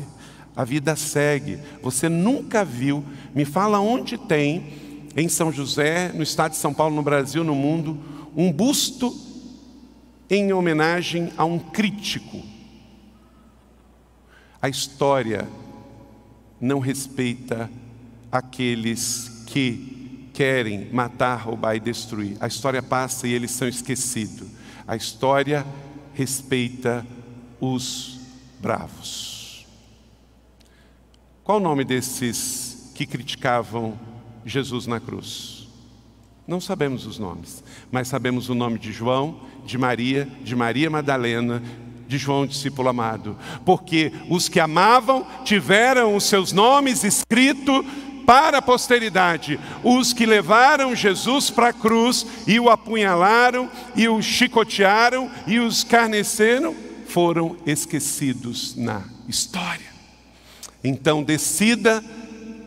A 0.55 0.65
vida 0.65 0.95
segue. 0.95 1.59
Você 1.81 2.09
nunca 2.09 2.65
viu, 2.65 3.03
me 3.33 3.45
fala 3.45 3.79
onde 3.79 4.17
tem 4.17 4.73
em 5.15 5.29
São 5.29 5.51
José, 5.51 6.11
no 6.13 6.23
estado 6.23 6.51
de 6.51 6.57
São 6.57 6.73
Paulo, 6.73 6.95
no 6.95 7.03
Brasil, 7.03 7.43
no 7.43 7.55
mundo, 7.55 7.97
um 8.35 8.51
busto 8.51 9.15
em 10.29 10.51
homenagem 10.53 11.31
a 11.37 11.45
um 11.45 11.59
crítico. 11.59 12.41
A 14.61 14.69
história 14.69 15.47
não 16.59 16.79
respeita 16.79 17.69
aqueles 18.31 19.43
que 19.47 20.00
querem 20.41 20.87
matar, 20.91 21.35
roubar 21.35 21.75
e 21.75 21.79
destruir. 21.79 22.35
A 22.39 22.47
história 22.47 22.81
passa 22.81 23.27
e 23.27 23.31
eles 23.31 23.51
são 23.51 23.67
esquecidos. 23.67 24.47
A 24.87 24.95
história 24.95 25.63
respeita 26.15 27.05
os 27.59 28.19
bravos. 28.59 29.67
Qual 31.43 31.59
o 31.59 31.61
nome 31.61 31.85
desses 31.85 32.91
que 32.95 33.05
criticavam 33.05 33.93
Jesus 34.43 34.87
na 34.87 34.99
cruz? 34.99 35.67
Não 36.47 36.59
sabemos 36.59 37.05
os 37.05 37.19
nomes, 37.19 37.63
mas 37.91 38.07
sabemos 38.07 38.49
o 38.49 38.55
nome 38.55 38.79
de 38.79 38.91
João, 38.91 39.41
de 39.63 39.77
Maria, 39.77 40.27
de 40.43 40.55
Maria 40.55 40.89
Madalena, 40.89 41.61
de 42.07 42.17
João, 42.17 42.47
discípulo 42.47 42.89
amado. 42.89 43.37
Porque 43.63 44.11
os 44.27 44.49
que 44.49 44.59
amavam 44.59 45.23
tiveram 45.45 46.15
os 46.15 46.23
seus 46.23 46.51
nomes 46.51 47.03
escritos 47.03 47.85
para 48.25 48.59
a 48.59 48.61
posteridade. 48.61 49.59
Os 49.83 50.13
que 50.13 50.25
levaram 50.25 50.95
Jesus 50.95 51.49
para 51.49 51.69
a 51.69 51.73
cruz 51.73 52.25
e 52.47 52.59
o 52.59 52.69
apunhalaram 52.69 53.69
e 53.95 54.07
o 54.07 54.21
chicotearam 54.21 55.29
e 55.47 55.59
os 55.59 55.83
carneceram 55.83 56.75
foram 57.07 57.57
esquecidos 57.65 58.75
na 58.75 59.03
história. 59.27 59.91
Então 60.83 61.21
decida 61.23 62.03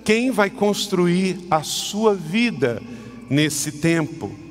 quem 0.04 0.30
vai 0.30 0.50
construir 0.50 1.46
a 1.50 1.62
sua 1.62 2.14
vida 2.14 2.82
nesse 3.30 3.72
tempo. 3.72 4.44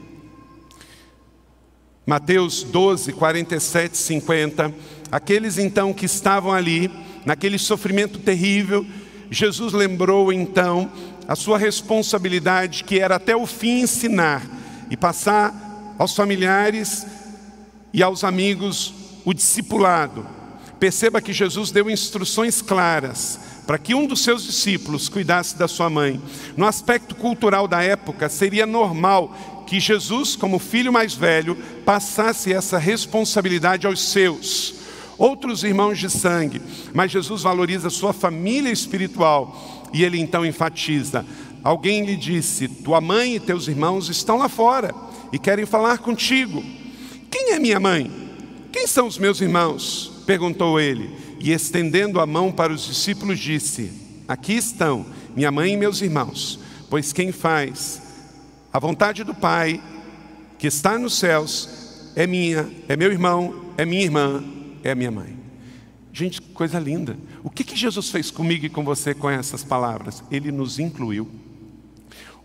Mateus 2.06 2.64
12, 2.64 3.14
47, 3.14 3.96
50. 3.96 4.74
Aqueles 5.12 5.58
então 5.58 5.94
que 5.94 6.06
estavam 6.06 6.52
ali, 6.52 6.92
naquele 7.26 7.58
sofrimento 7.58 8.20
terrível, 8.20 8.86
Jesus 9.34 9.74
lembrou 9.74 10.32
então 10.32 10.92
a 11.28 11.36
sua 11.36 11.58
responsabilidade, 11.58 12.84
que 12.84 13.00
era 13.00 13.16
até 13.16 13.36
o 13.36 13.48
fim 13.48 13.82
ensinar 13.82 14.46
e 14.90 14.96
passar 14.96 15.96
aos 15.98 16.16
familiares 16.16 17.06
e 17.94 18.04
aos 18.04 18.24
amigos 18.24 18.94
o 19.26 19.34
discipulado. 19.34 20.26
Perceba 20.80 21.22
que 21.22 21.34
Jesus 21.34 21.72
deu 21.72 21.90
instruções 21.90 22.62
claras 22.62 23.40
para 23.66 23.78
que 23.78 23.96
um 23.96 24.06
dos 24.06 24.22
seus 24.22 24.44
discípulos 24.44 25.08
cuidasse 25.08 25.58
da 25.58 25.68
sua 25.68 25.90
mãe. 25.90 26.22
No 26.58 26.68
aspecto 26.68 27.16
cultural 27.16 27.68
da 27.68 27.82
época, 27.82 28.28
seria 28.28 28.66
normal 28.66 29.64
que 29.66 29.80
Jesus, 29.80 30.36
como 30.36 30.60
filho 30.60 30.92
mais 30.92 31.14
velho, 31.14 31.56
passasse 31.86 32.52
essa 32.52 32.78
responsabilidade 32.78 33.88
aos 33.88 34.02
seus, 34.02 34.76
outros 35.18 35.64
irmãos 35.64 36.00
de 36.00 36.10
sangue. 36.10 36.62
Mas 36.94 37.12
Jesus 37.12 37.42
valoriza 37.44 37.90
sua 37.90 38.14
família 38.14 38.72
espiritual 38.72 39.90
e 39.94 40.04
ele 40.04 40.20
então 40.20 40.46
enfatiza: 40.46 41.26
Alguém 41.64 42.06
lhe 42.06 42.16
disse: 42.16 42.68
Tua 42.68 43.00
mãe 43.00 43.36
e 43.36 43.40
teus 43.40 43.68
irmãos 43.68 44.10
estão 44.10 44.38
lá 44.38 44.50
fora 44.50 44.94
e 45.32 45.40
querem 45.40 45.66
falar 45.66 46.00
contigo. 46.00 46.64
Quem 47.32 47.52
é 47.52 47.60
minha 47.60 47.80
mãe? 47.80 48.12
Quem 48.72 48.88
são 48.88 49.08
os 49.08 49.18
meus 49.18 49.42
irmãos? 49.42 50.12
perguntou 50.26 50.80
ele 50.80 51.10
e 51.40 51.52
estendendo 51.52 52.22
a 52.22 52.26
mão 52.26 52.52
para 52.52 52.72
os 52.72 52.86
discípulos, 52.86 53.40
disse: 53.40 53.92
Aqui 54.28 54.54
estão 54.54 55.06
minha 55.36 55.52
mãe 55.52 55.74
e 55.74 55.78
meus 55.78 56.02
irmãos, 56.02 56.60
pois 56.90 57.12
quem 57.12 57.32
faz 57.32 58.02
a 58.72 58.80
vontade 58.80 59.24
do 59.24 59.36
Pai, 59.36 59.82
que 60.58 60.68
está 60.68 60.98
nos 60.98 61.18
céus, 61.18 61.70
é 62.16 62.26
minha, 62.26 62.70
é 62.88 62.96
meu 62.96 63.12
irmão, 63.12 63.74
é 63.78 63.86
minha 63.86 64.04
irmã, 64.04 64.44
é 64.84 64.92
a 64.92 64.96
minha 64.96 65.12
mãe. 65.12 65.36
Gente, 66.12 66.42
coisa 66.42 66.80
linda. 66.80 67.18
O 67.44 67.50
que, 67.50 67.64
que 67.64 67.76
Jesus 67.76 68.10
fez 68.10 68.30
comigo 68.30 68.66
e 68.66 68.70
com 68.70 68.84
você 68.84 69.14
com 69.14 69.30
essas 69.30 69.64
palavras? 69.64 70.24
Ele 70.30 70.52
nos 70.52 70.78
incluiu. 70.78 71.28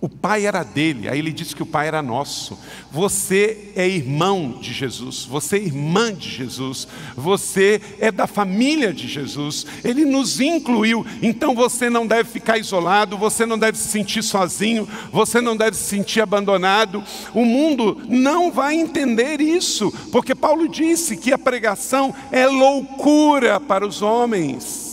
O 0.00 0.08
pai 0.08 0.46
era 0.46 0.62
dele, 0.62 1.08
aí 1.08 1.18
ele 1.18 1.32
disse 1.32 1.56
que 1.56 1.62
o 1.62 1.66
pai 1.66 1.88
era 1.88 2.00
nosso. 2.00 2.56
Você 2.88 3.72
é 3.74 3.88
irmão 3.88 4.56
de 4.60 4.72
Jesus, 4.72 5.24
você 5.24 5.56
é 5.56 5.62
irmã 5.62 6.14
de 6.14 6.30
Jesus, 6.30 6.86
você 7.16 7.80
é 7.98 8.12
da 8.12 8.28
família 8.28 8.92
de 8.92 9.08
Jesus. 9.08 9.66
Ele 9.82 10.04
nos 10.04 10.40
incluiu, 10.40 11.04
então 11.20 11.52
você 11.52 11.90
não 11.90 12.06
deve 12.06 12.30
ficar 12.30 12.58
isolado, 12.58 13.18
você 13.18 13.44
não 13.44 13.58
deve 13.58 13.76
se 13.76 13.88
sentir 13.88 14.22
sozinho, 14.22 14.88
você 15.10 15.40
não 15.40 15.56
deve 15.56 15.76
se 15.76 15.84
sentir 15.84 16.20
abandonado. 16.20 17.02
O 17.34 17.44
mundo 17.44 18.00
não 18.08 18.52
vai 18.52 18.76
entender 18.76 19.40
isso, 19.40 19.92
porque 20.12 20.32
Paulo 20.32 20.68
disse 20.68 21.16
que 21.16 21.32
a 21.32 21.38
pregação 21.38 22.14
é 22.30 22.46
loucura 22.46 23.58
para 23.58 23.84
os 23.84 24.00
homens. 24.00 24.87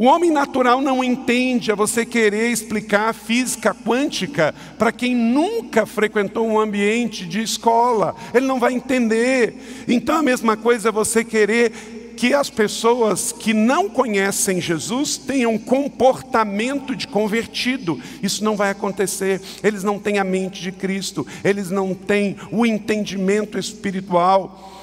O 0.00 0.06
homem 0.06 0.30
natural 0.30 0.80
não 0.80 1.04
entende 1.04 1.70
a 1.70 1.74
você 1.74 2.06
querer 2.06 2.50
explicar 2.50 3.12
física 3.12 3.74
quântica 3.74 4.54
para 4.78 4.90
quem 4.90 5.14
nunca 5.14 5.84
frequentou 5.84 6.46
um 6.46 6.58
ambiente 6.58 7.26
de 7.26 7.42
escola. 7.42 8.16
Ele 8.32 8.46
não 8.46 8.58
vai 8.58 8.72
entender. 8.72 9.84
Então 9.86 10.16
a 10.16 10.22
mesma 10.22 10.56
coisa 10.56 10.88
é 10.88 10.92
você 10.92 11.22
querer 11.22 12.14
que 12.16 12.32
as 12.32 12.48
pessoas 12.48 13.30
que 13.30 13.52
não 13.52 13.90
conhecem 13.90 14.58
Jesus 14.58 15.18
tenham 15.18 15.58
comportamento 15.58 16.96
de 16.96 17.06
convertido. 17.06 18.00
Isso 18.22 18.42
não 18.42 18.56
vai 18.56 18.70
acontecer. 18.70 19.38
Eles 19.62 19.84
não 19.84 19.98
têm 19.98 20.18
a 20.18 20.24
mente 20.24 20.62
de 20.62 20.72
Cristo, 20.72 21.26
eles 21.44 21.70
não 21.70 21.92
têm 21.92 22.36
o 22.50 22.64
entendimento 22.64 23.58
espiritual 23.58 24.79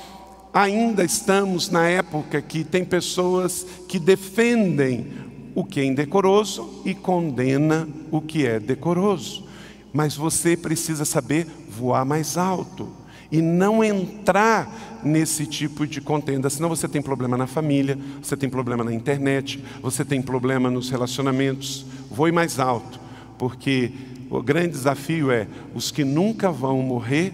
ainda 0.57 1.03
estamos 1.03 1.69
na 1.69 1.87
época 1.87 2.41
que 2.41 2.63
tem 2.63 2.83
pessoas 2.83 3.63
que 3.87 3.99
defendem 3.99 5.05
o 5.53 5.63
que 5.63 5.79
é 5.79 5.85
indecoroso 5.85 6.81
e 6.83 6.95
condena 6.95 7.87
o 8.09 8.19
que 8.19 8.47
é 8.47 8.59
decoroso. 8.59 9.45
Mas 9.93 10.15
você 10.15 10.57
precisa 10.57 11.05
saber 11.05 11.45
voar 11.69 12.03
mais 12.05 12.37
alto 12.37 12.89
e 13.31 13.39
não 13.39 13.83
entrar 13.83 14.99
nesse 15.03 15.45
tipo 15.45 15.85
de 15.85 16.01
contenda, 16.01 16.49
senão 16.49 16.69
você 16.69 16.87
tem 16.87 17.03
problema 17.03 17.37
na 17.37 17.45
família, 17.45 17.97
você 18.21 18.35
tem 18.35 18.49
problema 18.49 18.83
na 18.83 18.93
internet, 18.93 19.63
você 19.79 20.03
tem 20.03 20.23
problema 20.23 20.71
nos 20.71 20.89
relacionamentos. 20.89 21.85
Voe 22.09 22.31
mais 22.31 22.59
alto, 22.59 22.99
porque 23.37 23.91
o 24.27 24.41
grande 24.41 24.69
desafio 24.69 25.29
é 25.29 25.47
os 25.75 25.91
que 25.91 26.03
nunca 26.03 26.51
vão 26.51 26.81
morrer 26.81 27.31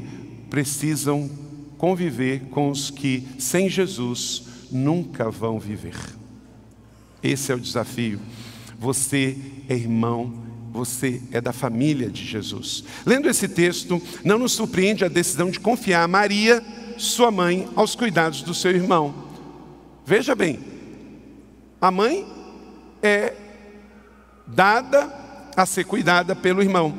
precisam 0.49 1.29
conviver 1.83 2.43
com 2.49 2.69
os 2.69 2.89
que 2.89 3.27
sem 3.37 3.67
Jesus 3.67 4.43
nunca 4.71 5.29
vão 5.29 5.59
viver. 5.59 5.97
Esse 7.21 7.51
é 7.51 7.55
o 7.55 7.59
desafio. 7.59 8.21
Você 8.79 9.37
é 9.67 9.73
irmão, 9.73 10.33
você 10.71 11.21
é 11.29 11.41
da 11.41 11.51
família 11.51 12.09
de 12.09 12.23
Jesus. 12.23 12.85
Lendo 13.05 13.27
esse 13.27 13.49
texto, 13.49 14.01
não 14.23 14.39
nos 14.39 14.53
surpreende 14.53 15.03
a 15.03 15.09
decisão 15.09 15.51
de 15.51 15.59
confiar 15.59 16.07
Maria, 16.07 16.63
sua 16.97 17.29
mãe, 17.29 17.67
aos 17.75 17.95
cuidados 17.95 18.43
do 18.43 18.53
seu 18.53 18.71
irmão. 18.71 19.13
Veja 20.05 20.33
bem, 20.33 20.61
a 21.81 21.91
mãe 21.91 22.25
é 23.01 23.33
dada 24.47 25.13
a 25.53 25.65
ser 25.65 25.83
cuidada 25.83 26.33
pelo 26.33 26.61
irmão. 26.61 26.97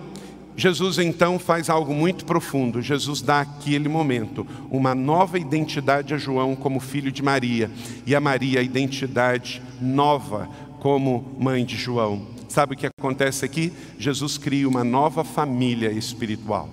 Jesus 0.56 0.98
então 0.98 1.38
faz 1.38 1.68
algo 1.68 1.92
muito 1.92 2.24
profundo. 2.24 2.80
Jesus 2.80 3.20
dá 3.20 3.40
aquele 3.40 3.88
momento 3.88 4.46
uma 4.70 4.94
nova 4.94 5.38
identidade 5.38 6.14
a 6.14 6.18
João 6.18 6.54
como 6.54 6.78
filho 6.78 7.10
de 7.10 7.22
Maria 7.22 7.70
e 8.06 8.14
a 8.14 8.20
Maria 8.20 8.60
a 8.60 8.62
identidade 8.62 9.60
nova 9.80 10.48
como 10.80 11.36
mãe 11.38 11.64
de 11.64 11.76
João. 11.76 12.26
Sabe 12.48 12.74
o 12.74 12.76
que 12.76 12.86
acontece 12.86 13.44
aqui? 13.44 13.72
Jesus 13.98 14.38
cria 14.38 14.68
uma 14.68 14.84
nova 14.84 15.24
família 15.24 15.90
espiritual. 15.90 16.68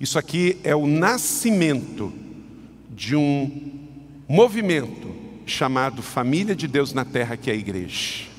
Isso 0.00 0.18
aqui 0.18 0.58
é 0.64 0.74
o 0.74 0.86
nascimento 0.86 2.12
de 2.90 3.14
um 3.14 3.72
movimento 4.28 5.14
chamado 5.46 6.02
Família 6.02 6.56
de 6.56 6.66
Deus 6.66 6.92
na 6.92 7.04
Terra, 7.04 7.36
que 7.36 7.50
é 7.50 7.54
a 7.54 7.56
igreja. 7.56 8.35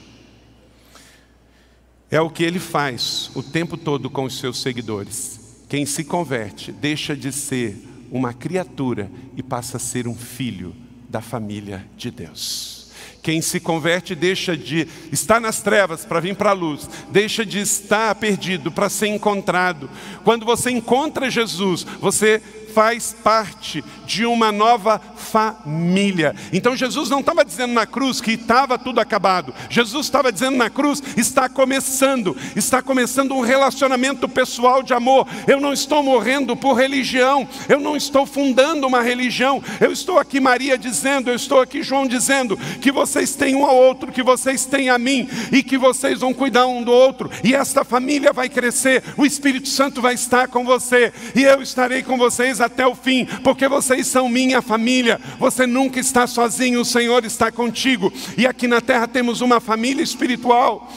É 2.10 2.22
o 2.22 2.30
que 2.30 2.44
ele 2.44 2.60
faz 2.60 3.30
o 3.36 3.44
tempo 3.44 3.76
todo 3.76 4.10
com 4.10 4.24
os 4.24 4.40
seus 4.40 4.62
seguidores. 4.62 5.40
Quem 5.68 5.86
se 5.86 6.06
converte 6.06 6.72
deixa 6.72 7.16
de 7.16 7.32
ser 7.34 7.78
uma 8.10 8.34
criatura 8.34 9.12
e 9.36 9.44
passa 9.44 9.76
a 9.78 9.80
ser 9.80 10.08
um 10.08 10.16
filho 10.16 10.74
da 11.10 11.22
família 11.22 11.86
de 11.98 12.10
Deus. 12.10 12.78
Quem 13.22 13.42
se 13.42 13.60
converte 13.60 14.16
deixa 14.16 14.56
de 14.56 14.88
estar 15.12 15.42
nas 15.42 15.62
trevas 15.62 16.06
para 16.06 16.22
vir 16.22 16.34
para 16.34 16.52
a 16.52 16.54
luz, 16.54 16.90
deixa 17.12 17.46
de 17.46 17.60
estar 17.60 18.16
perdido 18.16 18.72
para 18.72 18.88
ser 18.88 19.08
encontrado. 19.08 19.90
Quando 20.24 20.46
você 20.46 20.72
encontra 20.72 21.30
Jesus, 21.30 21.86
você 22.00 22.42
faz 22.78 23.12
parte 23.24 23.84
de 24.06 24.24
uma 24.24 24.52
nova 24.52 25.02
família. 25.16 26.36
Então 26.54 26.76
Jesus 26.76 27.10
não 27.10 27.22
estava 27.22 27.44
dizendo 27.44 27.74
na 27.74 27.88
cruz 27.88 28.22
que 28.22 28.34
estava 28.34 28.78
tudo 28.78 29.02
acabado. 29.02 29.52
Jesus 29.68 30.06
estava 30.06 30.32
dizendo 30.32 30.58
na 30.58 30.70
cruz: 30.70 31.02
está 31.18 31.50
começando, 31.50 32.38
está 32.56 32.80
começando 32.80 33.34
um 33.34 33.42
relacionamento 33.42 34.30
pessoal 34.30 34.84
de 34.84 34.94
amor. 34.94 35.28
Eu 35.48 35.60
não 35.60 35.74
estou 35.74 36.04
morrendo 36.04 36.56
por 36.56 36.76
religião, 36.76 37.50
eu 37.68 37.80
não 37.80 37.98
estou 37.98 38.28
fundando 38.28 38.86
uma 38.86 39.02
religião. 39.02 39.60
Eu 39.82 39.92
estou 39.92 40.20
aqui, 40.20 40.40
Maria, 40.40 40.78
dizendo, 40.78 41.32
eu 41.32 41.36
estou 41.36 41.60
aqui, 41.60 41.82
João, 41.82 42.06
dizendo 42.06 42.56
que 42.80 42.92
vocês 42.92 43.34
têm 43.34 43.56
um 43.56 43.66
ao 43.66 43.76
outro, 43.76 44.12
que 44.12 44.22
vocês 44.22 44.66
têm 44.66 44.92
a 44.92 45.00
mim 45.00 45.28
e 45.52 45.64
que 45.64 45.80
vocês 45.80 46.20
vão 46.20 46.32
cuidar 46.32 46.68
um 46.68 46.84
do 46.84 46.92
outro. 46.92 47.32
E 47.44 47.56
esta 47.56 47.84
família 47.84 48.32
vai 48.32 48.48
crescer, 48.48 49.04
o 49.18 49.26
Espírito 49.26 49.68
Santo 49.68 50.00
vai 50.00 50.14
estar 50.14 50.48
com 50.48 50.64
você 50.64 51.12
e 51.36 51.42
eu 51.42 51.60
estarei 51.64 52.04
com 52.04 52.20
vocês 52.20 52.62
até 52.68 52.86
o 52.86 52.96
fim, 52.96 53.26
porque 53.44 53.68
vocês 53.68 54.08
são 54.08 54.30
minha 54.30 54.62
família. 54.62 55.20
Você 55.40 55.66
nunca 55.66 56.00
está 56.00 56.28
sozinho, 56.28 56.82
o 56.82 56.86
Senhor 56.86 57.26
está 57.26 57.52
contigo. 57.52 58.14
E 58.38 58.46
aqui 58.46 58.68
na 58.68 58.80
terra 58.80 59.08
temos 59.08 59.42
uma 59.42 59.60
família 59.60 60.04
espiritual 60.04 60.88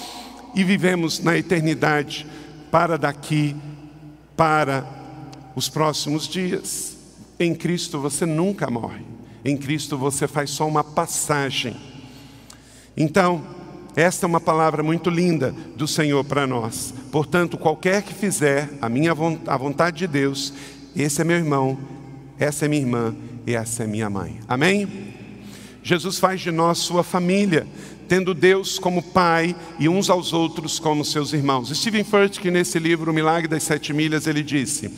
e 0.55 0.63
vivemos 0.63 1.21
na 1.21 1.37
eternidade 1.37 2.27
para 2.71 2.97
daqui 2.97 3.57
para 4.37 4.87
os 5.55 5.69
próximos 5.69 6.29
dias. 6.29 6.97
Em 7.39 7.55
Cristo 7.55 7.99
você 7.99 8.27
nunca 8.27 8.71
morre. 8.71 9.05
Em 9.45 9.57
Cristo 9.57 9.97
você 9.97 10.29
faz 10.29 10.51
só 10.51 10.69
uma 10.69 10.85
passagem. 10.85 11.77
Então, 12.97 13.43
esta 13.97 14.25
é 14.25 14.29
uma 14.29 14.41
palavra 14.41 14.83
muito 14.83 15.11
linda 15.11 15.55
do 15.77 15.89
Senhor 15.89 16.25
para 16.25 16.47
nós. 16.47 16.95
Portanto, 17.11 17.59
qualquer 17.59 18.03
que 18.03 18.15
fizer 18.15 18.69
a 18.81 18.89
minha 18.89 19.13
a 19.47 19.57
vontade 19.57 19.99
de 19.99 20.07
Deus, 20.07 20.53
esse 20.97 21.21
é 21.21 21.25
meu 21.25 21.37
irmão, 21.37 21.79
essa 22.39 22.65
é 22.65 22.69
minha 22.69 22.83
irmã 22.83 23.15
e 23.47 23.55
essa 23.55 23.85
é 23.85 23.87
minha 23.87 24.09
mãe. 24.11 24.41
Amém? 24.49 24.89
Jesus 25.83 26.19
faz 26.19 26.41
de 26.41 26.51
nós 26.51 26.79
sua 26.79 27.03
família, 27.03 27.67
tendo 28.09 28.35
Deus 28.35 28.79
como 28.79 29.03
Pai 29.03 29.57
e 29.79 29.89
uns 29.89 30.11
aos 30.11 30.33
outros 30.33 30.79
como 30.79 31.05
seus 31.05 31.33
irmãos. 31.33 31.71
Stephen 31.75 32.05
Furtick, 32.05 32.51
nesse 32.51 32.79
livro 32.79 33.11
O 33.11 33.15
Milagre 33.15 33.49
das 33.49 33.63
Sete 33.63 33.93
Milhas, 33.93 34.27
ele 34.27 34.43
disse: 34.43 34.91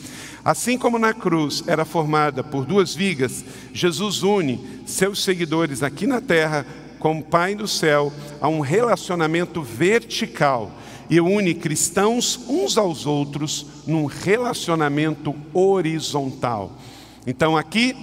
Assim 0.43 0.77
como 0.77 0.99
na 0.99 1.13
cruz 1.13 1.63
era 1.67 1.85
formada 1.85 2.43
por 2.43 2.65
duas 2.65 2.93
vigas, 2.93 3.45
Jesus 3.73 4.23
une 4.23 4.59
seus 4.85 5.23
seguidores 5.23 5.83
aqui 5.83 6.05
na 6.05 6.19
terra 6.19 6.65
como 6.99 7.23
Pai 7.23 7.55
do 7.55 7.67
céu 7.67 8.11
a 8.41 8.47
um 8.47 8.59
relacionamento 8.59 9.61
vertical 9.61 10.71
e 11.09 11.19
une 11.19 11.53
cristãos 11.53 12.39
uns 12.47 12.77
aos 12.77 13.05
outros 13.05 13.65
num 13.85 14.05
relacionamento 14.05 15.35
horizontal. 15.53 16.77
Então 17.25 17.57
aqui 17.57 17.95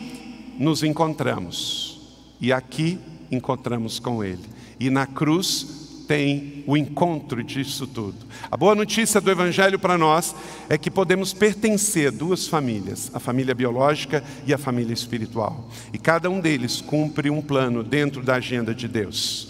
nos 0.58 0.82
encontramos 0.82 2.00
e 2.40 2.52
aqui 2.52 2.98
encontramos 3.30 3.98
com 3.98 4.22
Ele. 4.24 4.44
E 4.78 4.90
na 4.90 5.06
cruz 5.06 5.80
tem 6.10 6.64
o 6.66 6.76
encontro 6.76 7.40
disso 7.44 7.86
tudo. 7.86 8.16
A 8.50 8.56
boa 8.56 8.74
notícia 8.74 9.20
do 9.20 9.30
Evangelho 9.30 9.78
para 9.78 9.96
nós 9.96 10.34
é 10.68 10.76
que 10.76 10.90
podemos 10.90 11.32
pertencer 11.32 12.08
a 12.08 12.10
duas 12.10 12.48
famílias, 12.48 13.10
a 13.14 13.20
família 13.20 13.54
biológica 13.54 14.24
e 14.44 14.52
a 14.52 14.58
família 14.58 14.92
espiritual. 14.92 15.68
E 15.92 15.98
cada 15.98 16.28
um 16.28 16.40
deles 16.40 16.80
cumpre 16.80 17.30
um 17.30 17.40
plano 17.40 17.84
dentro 17.84 18.24
da 18.24 18.34
agenda 18.34 18.74
de 18.74 18.88
Deus. 18.88 19.49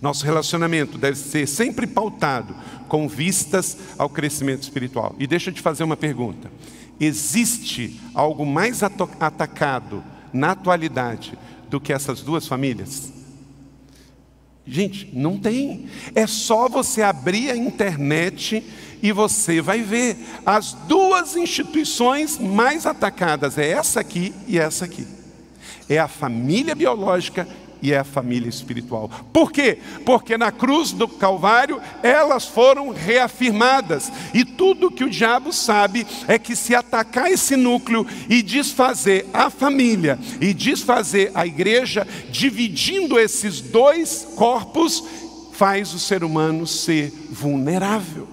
Nosso 0.00 0.24
relacionamento 0.24 0.98
deve 0.98 1.16
ser 1.16 1.46
sempre 1.46 1.86
pautado 1.86 2.54
com 2.88 3.08
vistas 3.08 3.76
ao 3.98 4.08
crescimento 4.08 4.62
espiritual. 4.62 5.14
E 5.18 5.26
deixa 5.26 5.50
eu 5.50 5.54
te 5.54 5.60
fazer 5.60 5.84
uma 5.84 5.96
pergunta: 5.96 6.50
existe 7.00 8.00
algo 8.14 8.44
mais 8.44 8.82
atacado 8.82 10.02
na 10.32 10.50
atualidade 10.50 11.38
do 11.68 11.80
que 11.80 11.92
essas 11.92 12.20
duas 12.20 12.46
famílias? 12.46 13.12
Gente, 14.66 15.10
não 15.12 15.38
tem. 15.38 15.86
É 16.14 16.26
só 16.26 16.68
você 16.68 17.02
abrir 17.02 17.50
a 17.50 17.56
internet 17.56 18.64
e 19.02 19.12
você 19.12 19.60
vai 19.60 19.82
ver. 19.82 20.16
As 20.44 20.72
duas 20.72 21.36
instituições 21.36 22.38
mais 22.38 22.86
atacadas 22.86 23.58
é 23.58 23.68
essa 23.68 24.00
aqui 24.00 24.32
e 24.48 24.58
essa 24.58 24.86
aqui. 24.86 25.06
É 25.86 25.98
a 25.98 26.08
família 26.08 26.74
biológica 26.74 27.46
e 27.84 27.92
é 27.92 27.98
a 27.98 28.04
família 28.04 28.48
espiritual. 28.48 29.10
Por 29.30 29.52
quê? 29.52 29.76
Porque 30.06 30.38
na 30.38 30.50
cruz 30.50 30.90
do 30.90 31.06
Calvário 31.06 31.78
elas 32.02 32.46
foram 32.46 32.88
reafirmadas. 32.88 34.10
E 34.32 34.42
tudo 34.42 34.90
que 34.90 35.04
o 35.04 35.10
diabo 35.10 35.52
sabe 35.52 36.06
é 36.26 36.38
que 36.38 36.56
se 36.56 36.74
atacar 36.74 37.30
esse 37.30 37.56
núcleo 37.56 38.06
e 38.26 38.40
desfazer 38.40 39.26
a 39.34 39.50
família 39.50 40.18
e 40.40 40.54
desfazer 40.54 41.30
a 41.34 41.46
igreja, 41.46 42.08
dividindo 42.30 43.20
esses 43.20 43.60
dois 43.60 44.28
corpos, 44.34 45.04
faz 45.52 45.92
o 45.92 45.98
ser 45.98 46.24
humano 46.24 46.66
ser 46.66 47.12
vulnerável. 47.30 48.26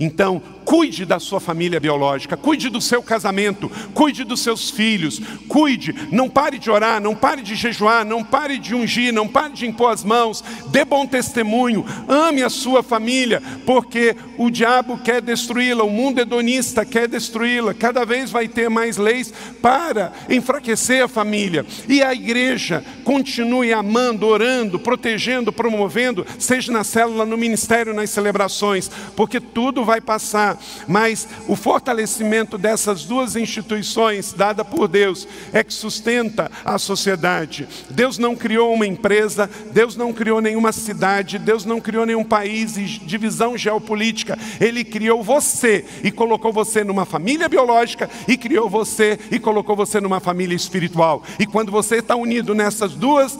Então, 0.00 0.42
cuide 0.64 1.04
da 1.04 1.18
sua 1.18 1.40
família 1.40 1.80
biológica, 1.80 2.36
cuide 2.36 2.68
do 2.68 2.80
seu 2.80 3.02
casamento, 3.02 3.70
cuide 3.94 4.24
dos 4.24 4.40
seus 4.40 4.70
filhos, 4.70 5.20
cuide, 5.48 5.94
não 6.10 6.28
pare 6.28 6.58
de 6.58 6.70
orar, 6.70 7.00
não 7.00 7.14
pare 7.14 7.42
de 7.42 7.54
jejuar, 7.54 8.04
não 8.04 8.24
pare 8.24 8.58
de 8.58 8.74
ungir, 8.74 9.12
não 9.12 9.26
pare 9.26 9.52
de 9.52 9.66
impor 9.66 9.92
as 9.92 10.04
mãos, 10.04 10.44
dê 10.68 10.84
bom 10.84 11.06
testemunho, 11.06 11.84
ame 12.08 12.42
a 12.42 12.50
sua 12.50 12.82
família, 12.82 13.42
porque 13.66 14.16
o 14.38 14.50
diabo 14.50 14.98
quer 14.98 15.20
destruí-la, 15.20 15.84
o 15.84 15.90
mundo 15.90 16.20
hedonista 16.20 16.84
quer 16.84 17.08
destruí-la, 17.08 17.74
cada 17.74 18.04
vez 18.04 18.30
vai 18.30 18.48
ter 18.48 18.68
mais 18.70 18.96
leis 18.96 19.32
para 19.60 20.12
enfraquecer 20.28 21.04
a 21.04 21.08
família. 21.08 21.64
E 21.88 22.02
a 22.02 22.12
igreja 22.12 22.84
continue 23.04 23.72
amando, 23.72 24.26
orando, 24.26 24.78
protegendo, 24.78 25.52
promovendo, 25.52 26.26
seja 26.38 26.72
na 26.72 26.84
célula, 26.84 27.26
no 27.26 27.36
ministério, 27.36 27.94
nas 27.94 28.10
celebrações, 28.10 28.90
porque 29.16 29.40
tudo 29.40 29.84
vai 29.84 30.00
passar, 30.00 30.49
mas 30.86 31.28
o 31.48 31.56
fortalecimento 31.56 32.56
dessas 32.56 33.04
duas 33.04 33.36
instituições 33.36 34.32
dada 34.32 34.64
por 34.64 34.88
Deus 34.88 35.26
é 35.52 35.62
que 35.62 35.72
sustenta 35.72 36.50
a 36.64 36.78
sociedade. 36.78 37.68
Deus 37.90 38.18
não 38.18 38.36
criou 38.36 38.72
uma 38.72 38.86
empresa, 38.86 39.48
Deus 39.72 39.96
não 39.96 40.12
criou 40.12 40.40
nenhuma 40.40 40.72
cidade, 40.72 41.38
Deus 41.38 41.64
não 41.64 41.80
criou 41.80 42.06
nenhum 42.06 42.24
país 42.24 42.76
e 42.76 42.84
divisão 42.84 43.56
geopolítica. 43.56 44.38
Ele 44.60 44.84
criou 44.84 45.22
você 45.22 45.84
e 46.02 46.10
colocou 46.10 46.52
você 46.52 46.84
numa 46.84 47.04
família 47.04 47.48
biológica 47.48 48.08
e 48.26 48.36
criou 48.36 48.68
você 48.68 49.18
e 49.30 49.38
colocou 49.38 49.76
você 49.76 50.00
numa 50.00 50.20
família 50.20 50.54
espiritual. 50.54 51.22
E 51.38 51.46
quando 51.46 51.72
você 51.72 51.96
está 51.96 52.16
unido 52.16 52.54
nessas 52.54 52.92
duas 52.94 53.38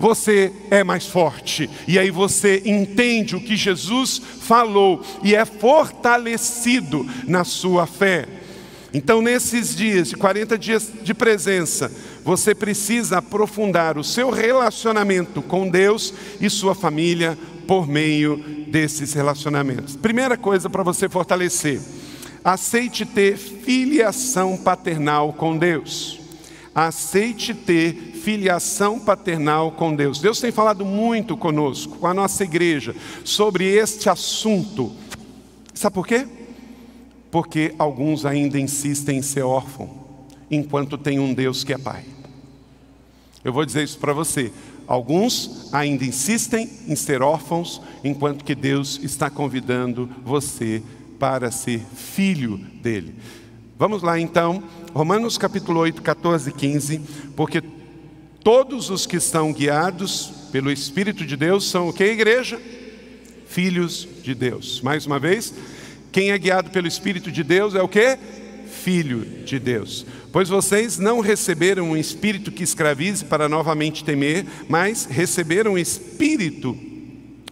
você 0.00 0.50
é 0.70 0.82
mais 0.82 1.06
forte. 1.06 1.68
E 1.86 1.98
aí 1.98 2.10
você 2.10 2.62
entende 2.64 3.36
o 3.36 3.40
que 3.40 3.54
Jesus 3.54 4.20
falou 4.40 5.04
e 5.22 5.34
é 5.34 5.44
fortalecido 5.44 7.06
na 7.28 7.44
sua 7.44 7.86
fé. 7.86 8.26
Então, 8.92 9.22
nesses 9.22 9.76
dias, 9.76 10.08
de 10.08 10.16
40 10.16 10.58
dias 10.58 10.90
de 11.02 11.14
presença, 11.14 11.92
você 12.24 12.54
precisa 12.54 13.18
aprofundar 13.18 13.96
o 13.98 14.02
seu 14.02 14.30
relacionamento 14.30 15.42
com 15.42 15.68
Deus 15.68 16.12
e 16.40 16.50
sua 16.50 16.74
família 16.74 17.38
por 17.68 17.86
meio 17.86 18.36
desses 18.68 19.12
relacionamentos. 19.12 19.94
Primeira 19.94 20.36
coisa 20.36 20.68
para 20.68 20.82
você 20.82 21.08
fortalecer: 21.08 21.80
aceite 22.42 23.04
ter 23.04 23.36
filiação 23.36 24.56
paternal 24.56 25.34
com 25.34 25.56
Deus. 25.56 26.18
Aceite 26.74 27.52
ter 27.52 28.09
filiação 28.22 28.98
paternal 28.98 29.72
com 29.72 29.94
Deus. 29.94 30.20
Deus 30.20 30.40
tem 30.40 30.52
falado 30.52 30.84
muito 30.84 31.36
conosco, 31.36 31.98
com 31.98 32.06
a 32.06 32.14
nossa 32.14 32.44
igreja, 32.44 32.94
sobre 33.24 33.64
este 33.64 34.08
assunto. 34.08 34.92
Sabe 35.72 35.94
por 35.94 36.06
quê? 36.06 36.26
Porque 37.30 37.74
alguns 37.78 38.26
ainda 38.26 38.58
insistem 38.58 39.18
em 39.18 39.22
ser 39.22 39.42
órfão, 39.42 39.88
enquanto 40.50 40.98
tem 40.98 41.18
um 41.18 41.32
Deus 41.32 41.64
que 41.64 41.72
é 41.72 41.78
Pai. 41.78 42.04
Eu 43.42 43.52
vou 43.52 43.64
dizer 43.64 43.84
isso 43.84 43.98
para 43.98 44.12
você. 44.12 44.52
Alguns 44.86 45.72
ainda 45.72 46.04
insistem 46.04 46.68
em 46.86 46.96
ser 46.96 47.22
órfãos, 47.22 47.80
enquanto 48.04 48.44
que 48.44 48.54
Deus 48.54 49.00
está 49.02 49.30
convidando 49.30 50.10
você 50.24 50.82
para 51.18 51.50
ser 51.50 51.80
filho 51.94 52.58
dele. 52.82 53.14
Vamos 53.78 54.02
lá 54.02 54.20
então, 54.20 54.62
Romanos 54.92 55.38
capítulo 55.38 55.80
8, 55.80 56.02
14 56.02 56.50
e 56.50 56.52
15, 56.52 57.00
porque 57.34 57.62
Todos 58.42 58.90
os 58.90 59.06
que 59.06 59.20
são 59.20 59.52
guiados 59.52 60.32
pelo 60.50 60.70
Espírito 60.70 61.24
de 61.26 61.36
Deus 61.36 61.68
são 61.68 61.88
o 61.88 61.92
que, 61.92 62.04
igreja? 62.04 62.60
Filhos 63.46 64.06
de 64.22 64.34
Deus. 64.34 64.80
Mais 64.80 65.06
uma 65.06 65.18
vez, 65.18 65.52
quem 66.10 66.30
é 66.30 66.38
guiado 66.38 66.70
pelo 66.70 66.86
Espírito 66.86 67.30
de 67.30 67.42
Deus 67.42 67.74
é 67.74 67.82
o 67.82 67.88
que? 67.88 68.18
filho 68.70 69.24
de 69.44 69.58
Deus. 69.58 70.06
Pois 70.32 70.48
vocês 70.48 70.98
não 70.98 71.20
receberam 71.20 71.90
um 71.90 71.96
espírito 71.96 72.50
que 72.50 72.62
escravize 72.62 73.24
para 73.24 73.48
novamente 73.48 74.04
temer, 74.04 74.46
mas 74.68 75.04
receberam 75.04 75.72
um 75.72 75.78
espírito, 75.78 76.76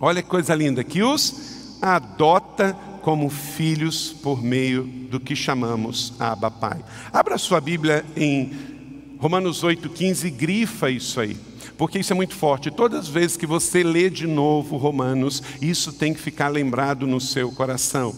olha 0.00 0.22
que 0.22 0.28
coisa 0.28 0.54
linda, 0.54 0.82
que 0.82 1.02
os 1.02 1.78
adota 1.82 2.76
como 3.02 3.28
filhos 3.28 4.12
por 4.22 4.42
meio 4.42 4.84
do 4.84 5.20
que 5.20 5.34
chamamos 5.36 6.12
Abba 6.18 6.50
Pai. 6.50 6.78
Abra 7.12 7.38
sua 7.38 7.60
Bíblia 7.60 8.04
em 8.16 8.77
Romanos 9.18 9.62
8,15, 9.62 10.30
grifa 10.30 10.90
isso 10.90 11.20
aí 11.20 11.36
porque 11.78 12.00
isso 12.00 12.12
é 12.12 12.16
muito 12.16 12.34
forte. 12.34 12.72
Todas 12.72 12.98
as 12.98 13.08
vezes 13.08 13.36
que 13.36 13.46
você 13.46 13.84
lê 13.84 14.10
de 14.10 14.26
novo 14.26 14.76
Romanos, 14.76 15.40
isso 15.62 15.92
tem 15.92 16.12
que 16.12 16.20
ficar 16.20 16.48
lembrado 16.48 17.06
no 17.06 17.20
seu 17.20 17.52
coração, 17.52 18.14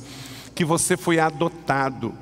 que 0.54 0.64
você 0.64 0.96
foi 0.96 1.18
adotado. 1.18 2.14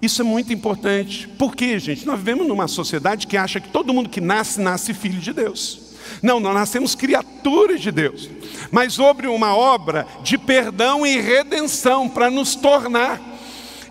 Isso 0.00 0.22
é 0.22 0.24
muito 0.24 0.52
importante. 0.52 1.26
Por 1.26 1.56
quê, 1.56 1.76
gente? 1.80 2.06
Nós 2.06 2.18
vivemos 2.18 2.46
numa 2.46 2.68
sociedade 2.68 3.26
que 3.26 3.36
acha 3.36 3.60
que 3.60 3.68
todo 3.68 3.92
mundo 3.92 4.08
que 4.08 4.20
nasce, 4.20 4.60
nasce 4.60 4.94
filho 4.94 5.18
de 5.18 5.32
Deus. 5.32 5.96
Não, 6.22 6.38
nós 6.38 6.54
nascemos 6.54 6.94
criaturas 6.94 7.80
de 7.80 7.90
Deus. 7.90 8.30
Mas 8.70 9.00
houve 9.00 9.26
uma 9.26 9.56
obra 9.56 10.06
de 10.22 10.38
perdão 10.38 11.04
e 11.04 11.20
redenção 11.20 12.08
para 12.08 12.30
nos 12.30 12.54
tornar. 12.54 13.20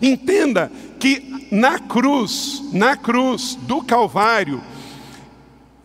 Entenda 0.00 0.72
que 0.98 1.27
na 1.50 1.78
cruz, 1.78 2.62
na 2.72 2.96
cruz 2.96 3.56
do 3.62 3.82
Calvário, 3.82 4.62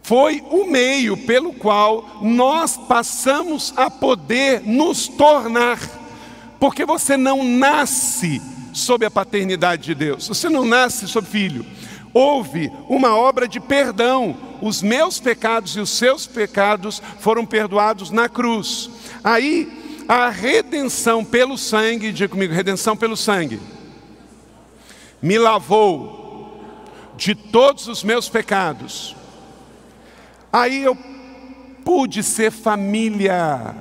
foi 0.02 0.44
o 0.52 0.66
meio 0.66 1.16
pelo 1.16 1.54
qual 1.54 2.20
nós 2.22 2.76
passamos 2.76 3.74
a 3.78 3.90
poder 3.90 4.62
nos 4.66 5.08
tornar. 5.08 5.80
Porque 6.60 6.86
você 6.86 7.16
não 7.16 7.44
nasce 7.44 8.42
sob 8.74 9.06
a 9.06 9.12
paternidade 9.12 9.84
de 9.84 9.96
Deus, 9.96 10.28
você 10.28 10.50
não 10.50 10.66
nasce 10.66 11.08
sob 11.08 11.28
filho. 11.28 11.66
Houve 12.14 12.72
uma 12.88 13.16
obra 13.16 13.48
de 13.48 13.60
perdão. 13.60 14.38
Os 14.62 14.82
meus 14.82 15.20
pecados 15.20 15.76
e 15.76 15.80
os 15.80 15.90
seus 15.90 16.28
pecados 16.28 17.02
foram 17.20 17.46
perdoados 17.46 18.12
na 18.12 18.30
cruz. 18.30 18.90
Aí, 19.24 20.06
a 20.08 20.30
redenção 20.30 21.26
pelo 21.26 21.58
sangue, 21.58 22.12
diga 22.12 22.30
comigo, 22.30 22.54
redenção 22.54 22.96
pelo 22.96 23.18
sangue, 23.18 23.60
me 25.24 25.40
lavou 25.40 26.62
de 27.18 27.34
todos 27.34 27.88
os 27.88 28.04
meus 28.04 28.30
pecados 28.30 29.16
Aí 30.54 30.84
eu 30.84 30.96
pude 31.84 32.22
ser 32.22 32.52
família. 32.52 33.76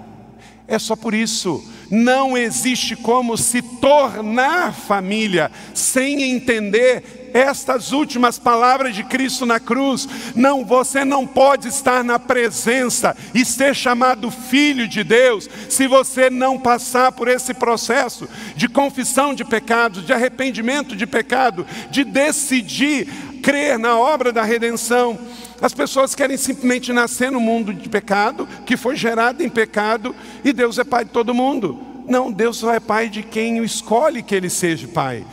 É 0.67 0.79
só 0.79 0.97
por 0.97 1.13
isso. 1.13 1.63
Não 1.91 2.35
existe 2.35 2.97
como 2.97 3.37
se 3.37 3.61
tornar 3.61 4.73
família 4.73 5.53
sem 5.75 6.23
entender 6.23 7.22
estas 7.33 7.93
últimas 7.93 8.39
palavras 8.39 8.95
de 8.95 9.05
Cristo 9.05 9.47
na 9.47 9.59
cruz. 9.59 10.09
Não, 10.35 10.65
você 10.65 11.05
não 11.05 11.27
pode 11.27 11.69
estar 11.69 12.05
na 12.05 12.19
presença 12.19 13.17
e 13.35 13.45
ser 13.45 13.75
chamado 13.75 14.31
filho 14.31 14.87
de 14.87 15.03
Deus 15.03 15.49
se 15.69 15.87
você 15.87 16.31
não 16.31 16.59
passar 16.59 17.13
por 17.13 17.29
esse 17.29 17.55
processo 17.55 18.29
de 18.57 18.69
confissão 18.69 19.35
de 19.35 19.45
pecados, 19.45 20.05
de 20.05 20.13
arrependimento 20.13 20.97
de 20.97 21.07
pecado, 21.07 21.67
de 21.91 22.05
decidir 22.05 23.07
crer 23.43 23.79
na 23.79 23.99
obra 23.99 24.33
da 24.33 24.43
redenção. 24.43 25.19
As 25.61 25.73
pessoas 25.73 26.15
querem 26.15 26.37
simplesmente 26.37 26.93
nascer 26.93 27.31
no 27.31 27.41
mundo 27.41 27.73
de 27.73 27.89
pecado, 27.89 28.49
que 28.67 28.77
foi 28.77 28.97
gerado 28.97 29.43
em 29.43 29.49
pecado, 29.49 30.15
e 30.45 30.53
Deus 30.53 30.79
é 30.79 30.85
pai 30.85 31.05
de 31.05 31.11
todo 31.11 31.35
mundo. 31.35 31.79
Não, 32.09 32.33
Deus 32.33 32.57
só 32.57 32.75
é 32.75 32.81
pai 32.81 33.09
de 33.09 33.23
quem 33.23 33.63
escolhe 33.63 34.23
que 34.23 34.35
ele 34.35 34.51
seja 34.51 34.89
pai. 34.89 35.25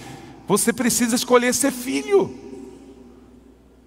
Você 0.49 0.73
precisa 0.73 1.15
escolher 1.15 1.53
ser 1.53 1.71
filho. 1.71 2.35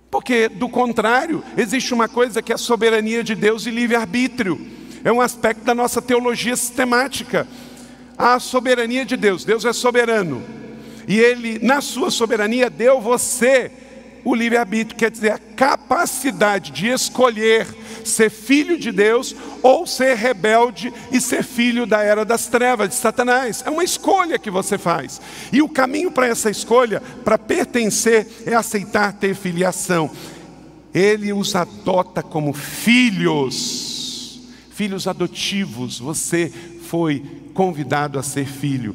Porque, 0.08 0.48
do 0.48 0.68
contrário, 0.68 1.42
existe 1.56 1.92
uma 1.92 2.08
coisa 2.08 2.40
que 2.40 2.52
é 2.52 2.54
a 2.54 2.58
soberania 2.58 3.24
de 3.24 3.34
Deus 3.34 3.66
e 3.66 3.70
livre-arbítrio. 3.72 4.64
É 5.02 5.10
um 5.10 5.20
aspecto 5.20 5.64
da 5.64 5.74
nossa 5.74 6.00
teologia 6.00 6.54
sistemática. 6.54 7.48
A 8.16 8.38
soberania 8.38 9.04
de 9.04 9.16
Deus, 9.16 9.44
Deus 9.44 9.64
é 9.64 9.72
soberano. 9.72 10.40
E 11.08 11.18
Ele, 11.18 11.58
na 11.58 11.80
sua 11.80 12.12
soberania, 12.12 12.70
deu 12.70 13.00
você 13.00 13.72
o 14.24 14.34
livre-arbítrio 14.34 14.96
quer 14.96 15.10
dizer 15.10 15.32
a 15.32 15.38
capacidade 15.38 16.70
de 16.70 16.88
escolher 16.88 17.66
ser 18.04 18.30
filho 18.30 18.78
de 18.78 18.92
Deus 18.92 19.34
ou 19.62 19.86
ser 19.86 20.16
rebelde 20.16 20.92
e 21.10 21.20
ser 21.20 21.42
filho 21.42 21.86
da 21.86 22.02
era 22.02 22.24
das 22.24 22.46
trevas, 22.46 22.88
de 22.90 22.94
Satanás. 22.94 23.62
É 23.66 23.70
uma 23.70 23.84
escolha 23.84 24.38
que 24.38 24.50
você 24.50 24.78
faz. 24.78 25.20
E 25.52 25.60
o 25.60 25.68
caminho 25.68 26.10
para 26.10 26.26
essa 26.26 26.50
escolha, 26.50 27.00
para 27.24 27.36
pertencer, 27.38 28.26
é 28.46 28.54
aceitar 28.54 29.12
ter 29.12 29.34
filiação. 29.34 30.10
Ele 30.94 31.32
os 31.32 31.54
adota 31.56 32.22
como 32.22 32.52
filhos, 32.52 34.40
filhos 34.70 35.08
adotivos. 35.08 35.98
Você 35.98 36.52
foi 36.82 37.24
convidado 37.54 38.18
a 38.18 38.22
ser 38.22 38.46
filho. 38.46 38.94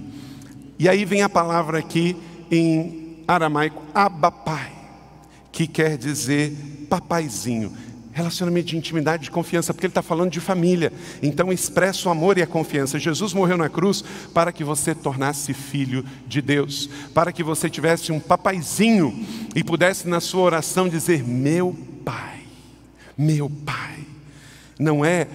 E 0.79 0.87
aí 0.87 1.03
vem 1.05 1.21
a 1.21 1.29
palavra 1.29 1.79
aqui 1.79 2.15
em 2.49 3.23
aramaico, 3.27 3.83
Abba 3.93 4.31
Pai 4.31 4.76
que 5.57 5.65
quer 5.65 5.97
dizer 5.97 6.55
papaizinho. 6.87 7.73
Relacionamento 8.11 8.67
de 8.67 8.77
intimidade, 8.77 9.23
de 9.23 9.31
confiança, 9.31 9.73
porque 9.73 9.87
ele 9.87 9.91
está 9.91 10.03
falando 10.03 10.29
de 10.29 10.39
família. 10.39 10.93
Então 11.19 11.51
expressa 11.51 12.07
o 12.07 12.11
amor 12.11 12.37
e 12.37 12.43
a 12.43 12.47
confiança. 12.47 12.99
Jesus 12.99 13.33
morreu 13.33 13.57
na 13.57 13.67
cruz 13.67 14.03
para 14.35 14.51
que 14.51 14.63
você 14.63 14.93
tornasse 14.93 15.55
filho 15.55 16.05
de 16.27 16.43
Deus, 16.43 16.87
para 17.11 17.31
que 17.31 17.41
você 17.41 17.71
tivesse 17.71 18.11
um 18.11 18.19
papaizinho 18.19 19.25
e 19.55 19.63
pudesse 19.63 20.07
na 20.07 20.19
sua 20.19 20.43
oração 20.43 20.87
dizer: 20.87 21.23
Meu 21.23 21.75
Pai, 22.05 22.41
meu 23.17 23.49
Pai. 23.49 23.97
Não 24.77 25.03
é 25.03 25.27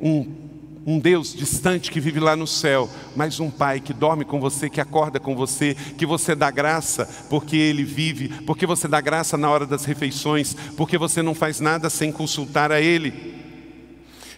um 0.00 0.47
um 0.86 0.98
Deus 0.98 1.34
distante 1.34 1.90
que 1.90 2.00
vive 2.00 2.20
lá 2.20 2.34
no 2.34 2.46
céu, 2.46 2.88
mas 3.14 3.40
um 3.40 3.50
Pai 3.50 3.80
que 3.80 3.92
dorme 3.92 4.24
com 4.24 4.40
você, 4.40 4.70
que 4.70 4.80
acorda 4.80 5.20
com 5.20 5.34
você, 5.34 5.74
que 5.96 6.06
você 6.06 6.34
dá 6.34 6.50
graça 6.50 7.08
porque 7.28 7.56
Ele 7.56 7.84
vive, 7.84 8.28
porque 8.46 8.66
você 8.66 8.88
dá 8.88 9.00
graça 9.00 9.36
na 9.36 9.50
hora 9.50 9.66
das 9.66 9.84
refeições, 9.84 10.54
porque 10.76 10.96
você 10.96 11.22
não 11.22 11.34
faz 11.34 11.60
nada 11.60 11.90
sem 11.90 12.10
consultar 12.10 12.72
a 12.72 12.80
Ele. 12.80 13.38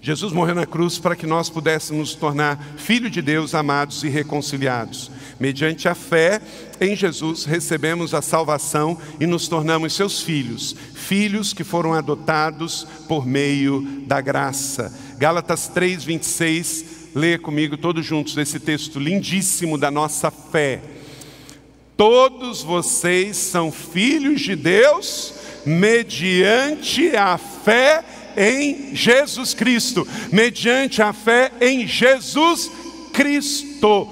Jesus 0.03 0.33
morreu 0.33 0.55
na 0.55 0.65
cruz 0.65 0.99
para 0.99 1.15
que 1.15 1.27
nós 1.27 1.51
pudéssemos 1.51 2.11
nos 2.11 2.15
tornar 2.15 2.59
filhos 2.79 3.11
de 3.11 3.21
Deus, 3.21 3.55
amados 3.55 4.03
e 4.03 4.09
reconciliados. 4.09 5.11
Mediante 5.39 5.89
a 5.89 5.95
fé 5.95 6.41
em 6.81 6.97
Jesus, 6.97 7.45
recebemos 7.45 8.15
a 8.15 8.23
salvação 8.23 8.99
e 9.19 9.27
nos 9.27 9.47
tornamos 9.47 9.95
seus 9.95 10.23
filhos, 10.23 10.75
filhos 10.95 11.53
que 11.53 11.65
foram 11.65 11.93
adotados 11.93 12.87
por 13.07 13.27
meio 13.27 13.83
da 14.07 14.23
graça. 14.23 14.93
Gálatas 15.21 15.69
3, 15.69 16.03
26, 16.03 17.11
leia 17.15 17.39
comigo 17.39 17.77
todos 17.77 18.07
juntos 18.07 18.35
esse 18.39 18.59
texto 18.59 18.99
lindíssimo 18.99 19.77
da 19.77 19.91
nossa 19.91 20.31
fé. 20.31 20.81
Todos 21.95 22.63
vocês 22.63 23.37
são 23.37 23.71
filhos 23.71 24.41
de 24.41 24.57
Deus 24.57 25.35
mediante 25.67 27.15
a 27.15 27.37
fé 27.37 28.03
em 28.35 28.97
Jesus 28.97 29.53
Cristo, 29.53 30.09
mediante 30.33 31.03
a 31.03 31.13
fé 31.13 31.53
em 31.61 31.87
Jesus 31.87 32.71
Cristo, 33.13 34.09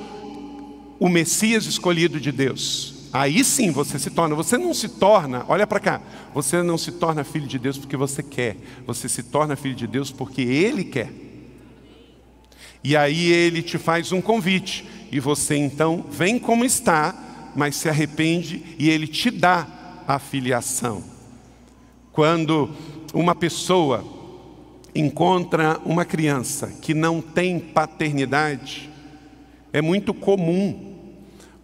o 1.01 1.09
Messias 1.09 1.65
escolhido 1.65 2.21
de 2.21 2.31
Deus. 2.31 2.88
Aí 3.13 3.43
sim 3.43 3.71
você 3.71 3.99
se 3.99 4.11
torna, 4.11 4.35
você 4.35 4.59
não 4.59 4.75
se 4.75 4.89
torna, 4.89 5.45
olha 5.49 5.67
para 5.67 5.81
cá, 5.81 6.01
você 6.35 6.63
não 6.63 6.77
se 6.77 6.93
torna 6.93 7.25
filho 7.25 7.47
de 7.47 7.59
Deus 7.59 7.79
porque 7.79 7.97
você 7.97 8.23
quer, 8.23 8.57
você 8.87 9.09
se 9.09 9.23
torna 9.23 9.57
filho 9.57 9.75
de 9.75 9.87
Deus 9.87 10.11
porque 10.11 10.43
Ele 10.43 10.85
quer. 10.85 11.11
E 12.85 12.97
aí 12.97 13.31
Ele 13.31 13.63
te 13.63 13.79
faz 13.79 14.13
um 14.13 14.21
convite, 14.21 14.87
e 15.11 15.19
você 15.21 15.57
então 15.57 16.05
vem 16.11 16.39
como 16.39 16.65
está, 16.65 17.51
mas 17.57 17.77
se 17.77 17.89
arrepende 17.89 18.63
e 18.79 18.91
Ele 18.91 19.07
te 19.07 19.31
dá 19.31 19.67
a 20.07 20.19
filiação. 20.19 21.03
Quando 22.13 22.71
uma 23.15 23.35
pessoa 23.35 24.05
encontra 24.95 25.81
uma 25.85 26.05
criança 26.05 26.67
que 26.83 26.93
não 26.93 27.23
tem 27.23 27.59
paternidade, 27.59 28.91
é 29.73 29.81
muito 29.81 30.13
comum 30.13 30.95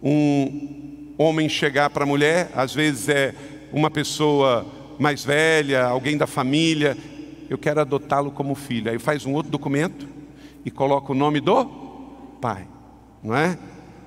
um 0.01 0.84
homem 1.17 1.47
chegar 1.47 1.89
para 1.89 2.03
a 2.03 2.07
mulher, 2.07 2.51
às 2.55 2.73
vezes 2.73 3.09
é 3.09 3.33
uma 3.71 3.89
pessoa 3.89 4.65
mais 4.99 5.23
velha, 5.23 5.85
alguém 5.85 6.17
da 6.17 6.27
família, 6.27 6.97
eu 7.49 7.57
quero 7.57 7.81
adotá-lo 7.81 8.31
como 8.31 8.55
filho. 8.55 8.91
Aí 8.91 8.99
faz 8.99 9.25
um 9.25 9.33
outro 9.33 9.51
documento 9.51 10.07
e 10.63 10.71
coloca 10.71 11.11
o 11.11 11.15
nome 11.15 11.39
do 11.39 11.65
pai, 12.41 12.67
não 13.23 13.35
é? 13.35 13.57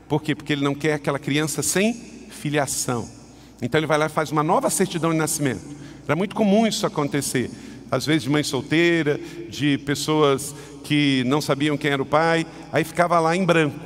Por 0.09 0.23
quê? 0.23 0.35
Porque 0.35 0.53
ele 0.53 0.65
não 0.65 0.75
quer 0.75 0.95
aquela 0.95 1.19
criança 1.19 1.63
sem 1.63 1.93
filiação. 1.95 3.09
Então 3.61 3.79
ele 3.79 3.87
vai 3.87 3.99
lá 3.99 4.07
e 4.07 4.11
faz 4.11 4.31
uma 4.31 4.43
nova 4.43 4.71
certidão 4.71 5.11
de 5.11 5.17
nascimento. 5.17 5.77
Era 6.05 6.17
muito 6.17 6.35
comum 6.35 6.67
isso 6.67 6.87
acontecer. 6.87 7.51
Às 7.91 8.07
vezes 8.07 8.23
de 8.23 8.31
mãe 8.31 8.43
solteira, 8.43 9.19
de 9.49 9.79
pessoas 9.79 10.55
que 10.85 11.23
não 11.27 11.41
sabiam 11.41 11.77
quem 11.77 11.91
era 11.91 12.03
o 12.03 12.07
pai, 12.07 12.47
aí 12.73 12.85
ficava 12.85 13.19
lá 13.21 13.37
em 13.37 13.45
branco. 13.45 13.79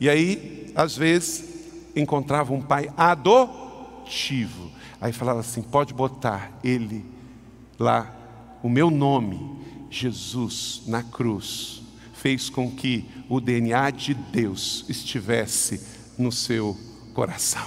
E 0.00 0.08
aí, 0.08 0.70
às 0.74 0.96
vezes, 0.96 1.53
encontrava 1.94 2.52
um 2.52 2.60
pai 2.60 2.90
adotivo. 2.96 4.70
Aí 5.00 5.12
falava 5.12 5.40
assim: 5.40 5.62
pode 5.62 5.92
botar 5.92 6.50
ele 6.62 7.04
lá, 7.78 8.14
o 8.62 8.68
meu 8.68 8.90
nome, 8.90 9.58
Jesus, 9.90 10.82
na 10.86 11.02
cruz, 11.02 11.82
fez 12.12 12.48
com 12.48 12.70
que 12.70 13.08
o 13.28 13.40
DNA 13.40 13.90
de 13.90 14.14
Deus 14.14 14.84
estivesse 14.88 15.80
no 16.18 16.32
seu 16.32 16.76
coração. 17.12 17.66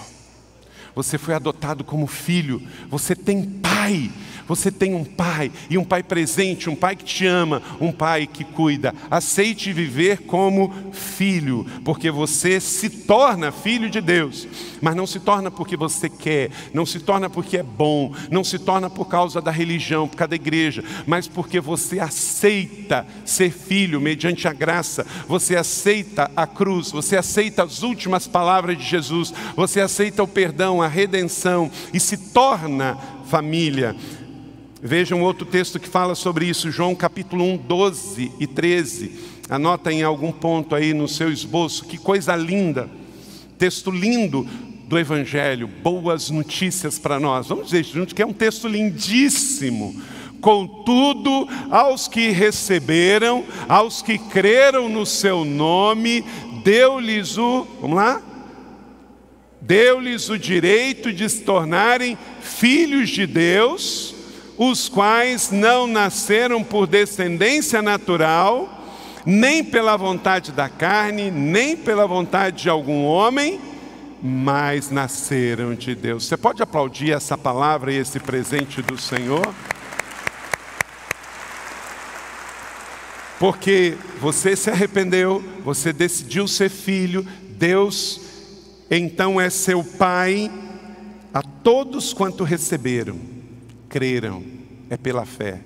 Você 0.96 1.18
foi 1.18 1.36
adotado 1.36 1.84
como 1.84 2.08
filho, 2.08 2.68
você 2.90 3.16
tem 3.16 3.44
pai, 3.46 4.12
você 4.48 4.72
tem 4.72 4.94
um 4.94 5.04
pai, 5.04 5.52
e 5.70 5.78
um 5.78 5.84
pai 5.84 6.02
presente, 6.02 6.70
um 6.70 6.76
pai 6.76 6.96
que 6.96 7.04
te 7.04 7.26
ama, 7.26 7.62
um 7.80 7.92
pai 7.92 8.26
que 8.26 8.44
cuida. 8.44 8.94
Aceite 9.12 9.74
viver 9.74 10.20
como 10.20 10.74
filho, 10.92 11.66
porque 11.84 12.10
você 12.10 12.60
se 12.60 12.90
torna 12.90 13.52
filho 13.52 13.90
de 13.90 14.02
Deus, 14.02 14.48
mas 14.82 14.96
não 14.96 15.06
se 15.06 15.20
torna 15.20 15.52
porque 15.52 15.76
você 15.76 16.10
quer, 16.10 16.50
não 16.74 16.86
se 16.86 17.00
torna 17.00 17.30
porque 17.30 17.58
é 17.58 17.64
bom, 17.64 18.14
não 18.32 18.44
se 18.44 18.58
torna 18.58 18.90
por 18.90 19.08
causa 19.08 19.42
da 19.42 19.52
religião, 19.52 20.08
por 20.08 20.16
causa 20.16 20.30
da 20.30 20.36
igreja, 20.36 20.84
mas 21.06 21.28
porque 21.28 21.60
você 21.60 22.00
aceita 22.00 23.06
ser 23.26 23.52
filho 23.52 24.00
mediante 24.00 24.48
a 24.48 24.54
graça, 24.54 25.06
você 25.28 25.56
aceita 25.56 26.32
a 26.36 26.48
cruz, 26.48 26.92
você 26.92 27.18
aceita 27.18 27.64
as 27.64 27.84
últimas 27.84 28.28
palavras 28.28 28.78
de 28.78 28.84
Jesus, 28.84 29.34
você 29.56 29.82
aceita 29.82 30.24
o 30.24 30.28
perdão, 30.28 30.82
a 30.82 30.88
redenção 30.88 31.70
e 31.94 32.00
se 32.00 32.18
torna 32.18 32.98
família. 33.28 33.96
Veja 34.82 35.16
um 35.16 35.24
outro 35.24 35.44
texto 35.44 35.80
que 35.80 35.90
fala 35.90 36.14
sobre 36.14 36.46
isso, 36.46 36.70
João 36.70 36.94
capítulo 36.94 37.44
1, 37.44 37.58
12 37.58 38.32
e 38.40 38.46
13. 38.46 39.12
Anota 39.50 39.92
em 39.92 40.04
algum 40.04 40.32
ponto 40.32 40.76
aí 40.76 40.94
no 40.94 41.08
seu 41.08 41.32
esboço, 41.32 41.86
que 41.86 41.98
coisa 41.98 42.36
linda. 42.36 42.88
Texto 43.58 43.90
lindo 43.90 44.48
do 44.88 45.00
Evangelho, 45.00 45.68
boas 45.68 46.30
notícias 46.30 47.00
para 47.00 47.20
nós. 47.20 47.48
Vamos 47.48 47.66
dizer 47.66 47.84
juntos 47.86 48.14
que 48.14 48.22
é 48.22 48.26
um 48.26 48.34
texto 48.34 48.68
lindíssimo. 48.68 50.00
Contudo, 50.40 51.50
aos 51.72 52.08
que 52.08 52.30
receberam, 52.30 53.44
aos 53.68 54.04
que 54.04 54.20
creram 54.20 54.88
no 54.88 55.08
seu 55.08 55.44
nome, 55.44 56.24
deu-lhes 56.64 57.36
o, 57.40 57.66
vamos 57.82 57.98
lá? 57.98 58.22
Deu-lhes 59.60 60.30
o 60.30 60.38
direito 60.38 61.12
de 61.12 61.28
se 61.28 61.42
tornarem 61.42 62.16
filhos 62.42 63.10
de 63.10 63.26
Deus 63.26 64.17
os 64.58 64.90
quais 64.90 65.52
não 65.52 65.86
nasceram 65.86 66.64
por 66.64 66.88
descendência 66.88 67.82
natural, 67.82 68.70
nem 69.26 69.64
pela 69.64 69.96
vontade 69.96 70.52
da 70.52 70.68
carne, 70.68 71.30
nem 71.30 71.76
pela 71.78 72.08
vontade 72.08 72.64
de 72.64 72.70
algum 72.70 73.04
homem, 73.04 73.60
mas 74.22 74.90
nasceram 74.90 75.76
de 75.76 75.94
Deus. 75.94 76.26
Você 76.26 76.36
pode 76.36 76.64
aplaudir 76.64 77.12
essa 77.12 77.38
palavra 77.38 77.92
e 77.92 77.98
esse 77.98 78.20
presente 78.20 78.82
do 78.82 78.98
Senhor? 78.98 79.54
Porque 83.40 83.96
você 84.20 84.56
se 84.56 84.72
arrependeu, 84.72 85.44
você 85.64 85.94
decidiu 85.94 86.48
ser 86.48 86.70
filho, 86.70 87.26
Deus 87.50 88.22
então 88.90 89.40
é 89.40 89.50
seu 89.50 89.84
Pai 89.84 90.50
a 91.34 91.42
todos 91.42 92.14
quanto 92.14 92.44
receberam 92.44 93.37
creram, 93.90 94.44
é 94.90 94.98
pela 94.98 95.26
fé. 95.26 95.62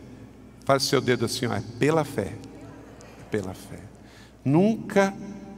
Faz 0.66 0.84
o 0.84 0.88
seu 0.88 1.02
dedo 1.02 1.26
assim, 1.26 1.46
ó, 1.46 1.54
é 1.54 1.64
pela 1.80 2.04
fé. 2.04 2.34
É 3.20 3.24
pela 3.30 3.54
fé. 3.54 3.80
Nunca 4.44 5.14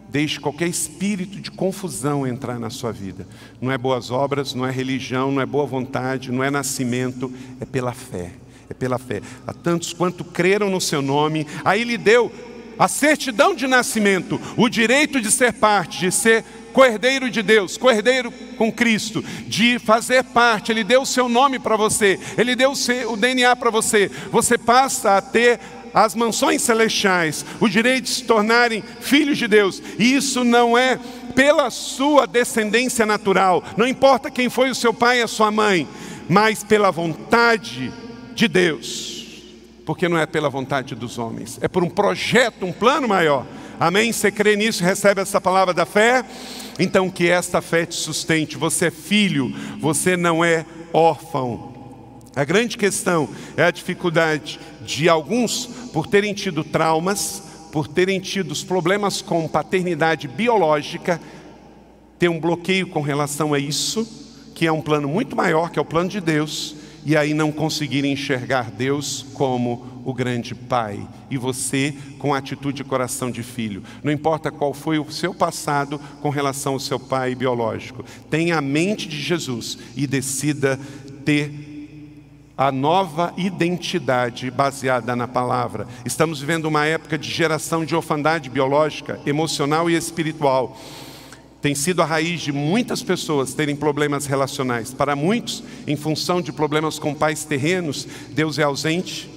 deixe 0.10 0.40
qualquer 0.40 0.68
espírito 0.68 1.40
de 1.40 1.50
confusão 1.50 2.28
entrar 2.28 2.60
na 2.60 2.70
sua 2.70 2.92
vida. 2.92 3.28
Não 3.60 3.72
é 3.72 3.78
boas 3.78 4.12
obras, 4.12 4.54
não 4.54 4.66
é 4.66 4.72
religião, 4.72 5.32
não 5.32 5.42
é 5.42 5.46
boa 5.46 5.66
vontade, 5.66 6.32
não 6.32 6.44
é 6.44 6.52
nascimento, 6.52 7.34
é 7.60 7.66
pela 7.66 7.94
fé. 7.94 8.32
É 8.70 8.74
pela 8.74 8.98
fé. 8.98 9.22
A 9.46 9.54
tantos 9.54 9.92
quanto 9.92 10.24
creram 10.24 10.70
no 10.70 10.80
seu 10.80 11.02
nome, 11.02 11.48
aí 11.66 11.84
lhe 11.84 11.98
deu 11.98 12.32
a 12.78 12.88
certidão 12.88 13.56
de 13.56 13.68
nascimento, 13.68 14.40
o 14.58 14.68
direito 14.68 15.22
de 15.22 15.32
ser 15.32 15.54
parte, 15.54 16.00
de 16.00 16.12
ser 16.12 16.44
Cordeiro 16.74 17.30
de 17.30 17.42
Deus, 17.42 17.78
Cordeiro 17.78 18.32
com 18.58 18.72
Cristo, 18.72 19.24
de 19.48 19.80
fazer 19.80 20.24
parte, 20.24 20.72
Ele 20.72 20.84
deu 20.84 21.04
o 21.04 21.06
seu 21.06 21.30
nome 21.30 21.60
para 21.60 21.78
você, 21.78 22.20
Ele 22.38 22.56
deu 22.56 22.72
o, 22.72 23.14
o 23.14 23.16
DNA 23.16 23.56
para 23.56 23.70
você, 23.70 24.10
você 24.32 24.58
passa 24.58 25.16
a 25.16 25.22
ter 25.22 25.60
as 25.94 26.16
mansões 26.16 26.62
celestiais, 26.64 27.46
o 27.60 27.70
direito 27.70 28.06
de 28.06 28.10
se 28.10 28.24
tornarem 28.24 28.84
filhos 29.00 29.38
de 29.38 29.48
Deus, 29.48 29.82
e 30.00 30.16
isso 30.16 30.44
não 30.44 30.78
é 30.78 31.00
pela 31.36 31.70
sua 31.70 32.26
descendência 32.26 33.06
natural, 33.06 33.64
não 33.78 33.88
importa 33.88 34.32
quem 34.32 34.50
foi 34.50 34.70
o 34.70 34.76
seu 34.76 34.94
pai 34.94 35.20
e 35.20 35.24
a 35.24 35.28
sua 35.28 35.52
mãe, 35.52 35.88
mas 36.28 36.64
pela 36.64 36.92
vontade 36.92 37.94
de 38.34 38.48
Deus, 38.48 39.44
porque 39.86 40.10
não 40.10 40.18
é 40.18 40.26
pela 40.26 40.50
vontade 40.50 40.96
dos 40.96 41.20
homens, 41.20 41.60
é 41.62 41.68
por 41.68 41.84
um 41.84 41.90
projeto, 41.90 42.66
um 42.66 42.74
plano 42.74 43.08
maior. 43.08 43.46
Amém? 43.80 44.12
Você 44.12 44.32
crê 44.32 44.56
nisso, 44.56 44.84
recebe 44.84 45.22
essa 45.22 45.42
palavra 45.42 45.74
da 45.74 45.86
fé? 45.86 46.24
Então, 46.80 47.10
que 47.10 47.30
esta 47.30 47.62
fé 47.62 47.86
te 47.86 47.96
sustente. 47.96 48.58
Você 48.58 48.88
é 48.88 48.92
filho, 48.92 49.54
você 49.80 50.18
não 50.18 50.44
é 50.44 50.66
órfão. 50.92 51.74
A 52.36 52.44
grande 52.44 52.78
questão 52.78 53.30
é 53.56 53.64
a 53.64 53.72
dificuldade 53.72 54.60
de 54.82 55.08
alguns, 55.08 55.68
por 55.94 56.08
terem 56.08 56.34
tido 56.34 56.64
traumas, 56.64 57.44
por 57.72 57.88
terem 57.88 58.20
tido 58.20 58.56
problemas 58.66 59.22
com 59.22 59.48
paternidade 59.48 60.28
biológica, 60.28 61.22
ter 62.18 62.30
um 62.30 62.40
bloqueio 62.40 62.88
com 62.88 63.02
relação 63.02 63.54
a 63.54 63.60
isso, 63.60 64.08
que 64.56 64.66
é 64.66 64.72
um 64.72 64.82
plano 64.82 65.08
muito 65.08 65.36
maior, 65.36 65.70
que 65.70 65.78
é 65.78 65.82
o 65.82 65.86
plano 65.86 66.10
de 66.10 66.22
Deus, 66.22 66.76
e 67.06 67.18
aí 67.18 67.34
não 67.34 67.52
conseguirem 67.52 68.14
enxergar 68.14 68.72
Deus 68.72 69.26
como 69.34 69.93
o 70.04 70.14
grande 70.14 70.54
Pai 70.54 71.08
e 71.30 71.38
você 71.38 71.94
com 72.20 72.34
atitude 72.34 72.78
de 72.78 72.84
coração 72.84 73.32
de 73.32 73.44
filho. 73.44 73.84
Não 74.04 74.12
importa 74.12 74.52
qual 74.52 74.74
foi 74.74 75.00
o 75.00 75.12
seu 75.12 75.34
passado 75.34 76.00
com 76.22 76.30
relação 76.30 76.74
ao 76.74 76.80
seu 76.80 77.00
pai 77.00 77.36
biológico, 77.36 78.04
tenha 78.30 78.58
a 78.58 78.62
mente 78.62 79.08
de 79.08 79.20
Jesus 79.20 79.78
e 79.96 80.08
decida 80.08 80.80
ter 81.26 81.52
a 82.58 82.72
nova 82.72 83.34
identidade 83.36 84.50
baseada 84.52 85.16
na 85.16 85.28
palavra. 85.28 85.88
Estamos 86.06 86.40
vivendo 86.40 86.66
uma 86.66 86.86
época 86.86 87.18
de 87.18 87.30
geração 87.30 87.84
de 87.84 87.96
orfandade 87.96 88.50
biológica, 88.50 89.20
emocional 89.26 89.90
e 89.90 89.96
espiritual 89.96 90.78
tem 91.64 91.74
sido 91.74 92.02
a 92.02 92.06
raiz 92.06 92.42
de 92.42 92.52
muitas 92.52 93.02
pessoas 93.02 93.54
terem 93.54 93.74
problemas 93.74 94.26
relacionais. 94.26 94.94
Para 94.94 95.16
muitos, 95.16 95.64
em 95.88 95.96
função 95.96 96.42
de 96.42 96.52
problemas 96.52 97.00
com 97.00 97.14
pais 97.14 97.46
terrenos, 97.46 98.06
Deus 98.32 98.60
é 98.60 98.64
ausente, 98.64 99.30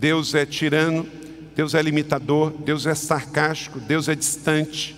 Deus 0.00 0.34
é 0.34 0.46
tirano, 0.46 1.06
Deus 1.54 1.74
é 1.74 1.82
limitador, 1.82 2.52
Deus 2.64 2.86
é 2.86 2.94
sarcástico, 2.94 3.78
Deus 3.78 4.08
é 4.08 4.14
distante. 4.14 4.96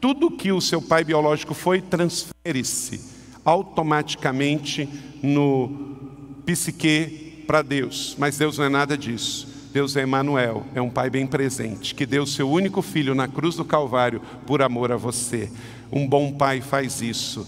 Tudo 0.00 0.30
que 0.30 0.52
o 0.52 0.60
seu 0.60 0.80
pai 0.80 1.02
biológico 1.02 1.54
foi, 1.54 1.80
transfere-se 1.80 3.00
automaticamente 3.44 4.88
no 5.20 5.98
psique 6.46 7.42
para 7.48 7.62
Deus. 7.62 8.14
Mas 8.16 8.38
Deus 8.38 8.58
não 8.58 8.66
é 8.66 8.68
nada 8.68 8.96
disso. 8.96 9.48
Deus 9.72 9.96
é 9.96 10.02
Emmanuel, 10.02 10.64
é 10.72 10.80
um 10.80 10.90
pai 10.90 11.10
bem 11.10 11.26
presente, 11.26 11.94
que 11.94 12.06
deu 12.06 12.24
seu 12.24 12.48
único 12.48 12.80
filho 12.80 13.14
na 13.14 13.26
cruz 13.26 13.56
do 13.56 13.64
Calvário 13.64 14.20
por 14.46 14.62
amor 14.62 14.92
a 14.92 14.96
você. 14.96 15.50
Um 15.90 16.06
bom 16.06 16.30
pai 16.30 16.60
faz 16.60 17.02
isso. 17.02 17.44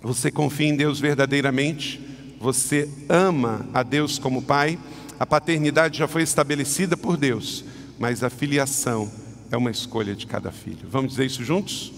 Você 0.00 0.30
confia 0.30 0.68
em 0.68 0.76
Deus 0.76 1.00
verdadeiramente? 1.00 2.00
Você 2.38 2.88
ama 3.08 3.66
a 3.72 3.82
Deus 3.82 4.18
como 4.18 4.42
pai? 4.42 4.78
A 5.22 5.26
paternidade 5.26 5.98
já 5.98 6.08
foi 6.08 6.24
estabelecida 6.24 6.96
por 6.96 7.16
Deus, 7.16 7.64
mas 7.96 8.24
a 8.24 8.28
filiação 8.28 9.08
é 9.52 9.56
uma 9.56 9.70
escolha 9.70 10.16
de 10.16 10.26
cada 10.26 10.50
filho. 10.50 10.88
Vamos 10.90 11.12
dizer 11.12 11.26
isso 11.26 11.44
juntos? 11.44 11.92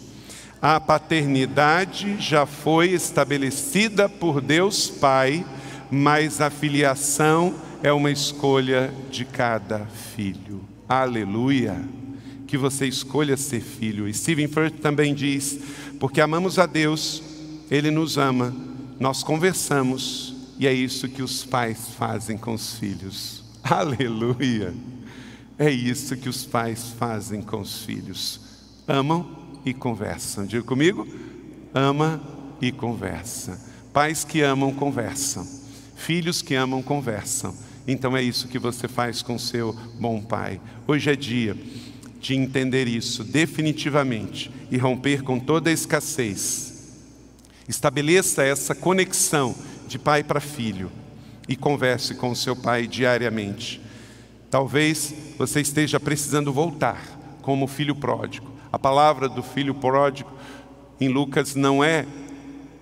A 0.60 0.78
paternidade 0.78 2.18
já 2.20 2.44
foi 2.44 2.90
estabelecida 2.90 4.10
por 4.10 4.42
Deus 4.42 4.90
Pai, 4.90 5.42
mas 5.90 6.42
a 6.42 6.50
filiação 6.50 7.54
é 7.82 7.90
uma 7.90 8.10
escolha 8.10 8.92
de 9.10 9.24
cada 9.24 9.86
filho. 10.14 10.60
Aleluia! 10.86 11.82
que 12.46 12.58
você 12.58 12.86
escolha 12.86 13.38
ser 13.38 13.62
filho. 13.62 14.06
E 14.06 14.12
Stephen 14.12 14.48
Furtick 14.48 14.82
também 14.82 15.14
diz: 15.14 15.58
porque 15.98 16.20
amamos 16.20 16.58
a 16.58 16.66
Deus, 16.66 17.22
Ele 17.70 17.90
nos 17.90 18.18
ama, 18.18 18.54
nós 19.00 19.22
conversamos, 19.22 20.33
e 20.58 20.66
é 20.66 20.72
isso 20.72 21.08
que 21.08 21.22
os 21.22 21.44
pais 21.44 21.88
fazem 21.96 22.38
com 22.38 22.54
os 22.54 22.74
filhos. 22.74 23.42
Aleluia! 23.62 24.74
É 25.58 25.70
isso 25.70 26.16
que 26.16 26.28
os 26.28 26.44
pais 26.44 26.90
fazem 26.98 27.40
com 27.40 27.60
os 27.60 27.84
filhos. 27.84 28.40
Amam 28.86 29.26
e 29.64 29.72
conversam. 29.72 30.46
Diga 30.46 30.62
comigo: 30.62 31.06
ama 31.72 32.20
e 32.60 32.72
conversa. 32.72 33.60
Pais 33.92 34.24
que 34.24 34.40
amam, 34.40 34.72
conversam. 34.72 35.46
Filhos 35.96 36.42
que 36.42 36.54
amam, 36.54 36.82
conversam. 36.82 37.54
Então 37.86 38.16
é 38.16 38.22
isso 38.22 38.48
que 38.48 38.58
você 38.58 38.88
faz 38.88 39.22
com 39.22 39.38
seu 39.38 39.72
bom 40.00 40.20
pai. 40.20 40.60
Hoje 40.86 41.10
é 41.10 41.16
dia 41.16 41.56
de 42.20 42.34
entender 42.34 42.88
isso 42.88 43.22
definitivamente 43.22 44.50
e 44.70 44.78
romper 44.78 45.22
com 45.22 45.38
toda 45.38 45.68
a 45.68 45.72
escassez 45.72 46.74
Estabeleça 47.68 48.42
essa 48.42 48.74
conexão 48.74 49.54
de 49.86 49.98
pai 49.98 50.22
para 50.22 50.40
filho 50.40 50.90
e 51.48 51.56
converse 51.56 52.14
com 52.14 52.30
o 52.30 52.36
seu 52.36 52.56
pai 52.56 52.86
diariamente. 52.86 53.80
Talvez 54.50 55.14
você 55.36 55.60
esteja 55.60 55.98
precisando 55.98 56.52
voltar 56.52 57.02
como 57.42 57.66
filho 57.66 57.94
pródigo. 57.94 58.50
A 58.72 58.78
palavra 58.78 59.28
do 59.28 59.42
filho 59.42 59.74
pródigo 59.74 60.30
em 61.00 61.08
Lucas 61.08 61.54
não 61.54 61.82
é 61.82 62.06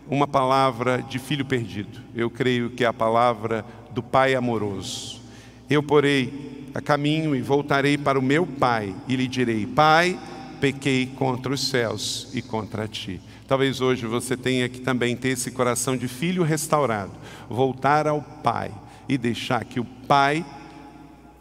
uma 0.09 0.27
palavra 0.27 1.03
de 1.03 1.19
filho 1.19 1.45
perdido. 1.45 2.01
Eu 2.15 2.31
creio 2.31 2.71
que 2.71 2.85
é 2.85 2.87
a 2.87 2.93
palavra 2.93 3.65
do 3.91 4.03
pai 4.03 4.35
amoroso. 4.35 5.21
Eu 5.69 5.83
porei 5.83 6.69
a 6.75 6.81
caminho 6.81 7.35
e 7.35 7.43
voltarei 7.43 7.97
para 7.97 8.19
o 8.19 8.23
meu 8.23 8.47
pai 8.47 8.95
e 9.09 9.17
lhe 9.17 9.27
direi: 9.27 9.67
Pai, 9.67 10.19
pequei 10.61 11.07
contra 11.07 11.53
os 11.53 11.69
céus 11.69 12.29
e 12.35 12.43
contra 12.43 12.87
ti. 12.87 13.21
Talvez 13.53 13.83
hoje 13.83 14.07
você 14.07 14.35
tenha 14.35 14.67
que 14.67 14.81
também 14.81 15.15
ter 15.15 15.29
esse 15.29 15.51
coração 15.51 15.95
de 15.95 16.09
filho 16.09 16.43
restaurado, 16.43 17.13
voltar 17.51 18.07
ao 18.07 18.23
pai 18.23 18.73
e 19.07 19.19
deixar 19.19 19.63
que 19.67 19.79
o 19.79 19.85
pai 19.85 20.43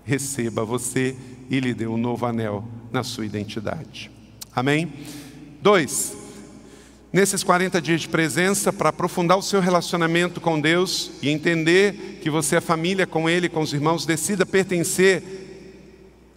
receba 0.04 0.66
você 0.66 1.16
e 1.50 1.58
lhe 1.62 1.74
dê 1.74 1.88
um 1.88 1.96
novo 1.96 2.26
anel 2.26 2.66
na 2.92 3.02
sua 3.02 3.26
identidade. 3.26 4.12
Amém? 4.54 4.92
Dois, 5.62 6.14
nesses 7.14 7.46
40 7.46 7.82
dias 7.82 8.02
de 8.02 8.10
presença, 8.10 8.74
para 8.74 8.90
aprofundar 8.90 9.38
o 9.38 9.42
seu 9.42 9.62
relacionamento 9.62 10.42
com 10.42 10.60
Deus 10.60 11.12
e 11.22 11.30
entender 11.30 12.20
que 12.22 12.30
você 12.30 12.58
é 12.58 12.60
família 12.60 13.08
com 13.08 13.30
Ele, 13.30 13.48
com 13.48 13.62
os 13.62 13.72
irmãos, 13.72 14.06
decida 14.06 14.46
pertencer 14.46 15.24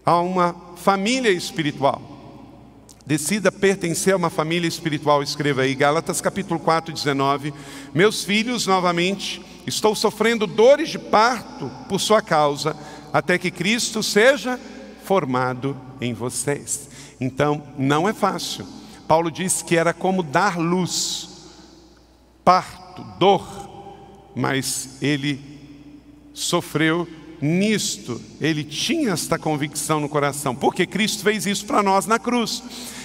a 0.06 0.20
uma 0.20 0.54
família 0.76 1.32
espiritual. 1.32 2.13
Decida 3.06 3.52
pertencer 3.52 4.14
a 4.14 4.16
uma 4.16 4.30
família 4.30 4.66
espiritual. 4.68 5.22
Escreva 5.22 5.62
aí, 5.62 5.74
Gálatas 5.74 6.20
capítulo 6.20 6.58
4, 6.58 6.92
19. 6.92 7.52
Meus 7.94 8.24
filhos, 8.24 8.66
novamente, 8.66 9.42
estou 9.66 9.94
sofrendo 9.94 10.46
dores 10.46 10.90
de 10.90 10.98
parto 10.98 11.70
por 11.88 12.00
sua 12.00 12.22
causa, 12.22 12.76
até 13.12 13.38
que 13.38 13.50
Cristo 13.50 14.02
seja 14.02 14.58
formado 15.04 15.76
em 16.00 16.14
vocês. 16.14 16.88
Então, 17.20 17.62
não 17.78 18.08
é 18.08 18.12
fácil 18.12 18.66
Paulo 19.06 19.30
disse 19.30 19.64
que 19.64 19.76
era 19.76 19.92
como 19.92 20.22
dar 20.22 20.58
luz, 20.58 21.28
parto, 22.42 23.04
dor, 23.18 23.46
mas 24.34 24.98
ele 25.02 25.40
sofreu 26.32 27.06
nisto, 27.40 28.20
ele 28.40 28.64
tinha 28.64 29.12
esta 29.12 29.38
convicção 29.38 30.00
no 30.00 30.08
coração, 30.08 30.54
porque 30.54 30.86
Cristo 30.86 31.22
fez 31.22 31.46
isso 31.46 31.64
para 31.64 31.82
nós 31.82 32.06
na 32.06 32.18
cruz. 32.18 32.62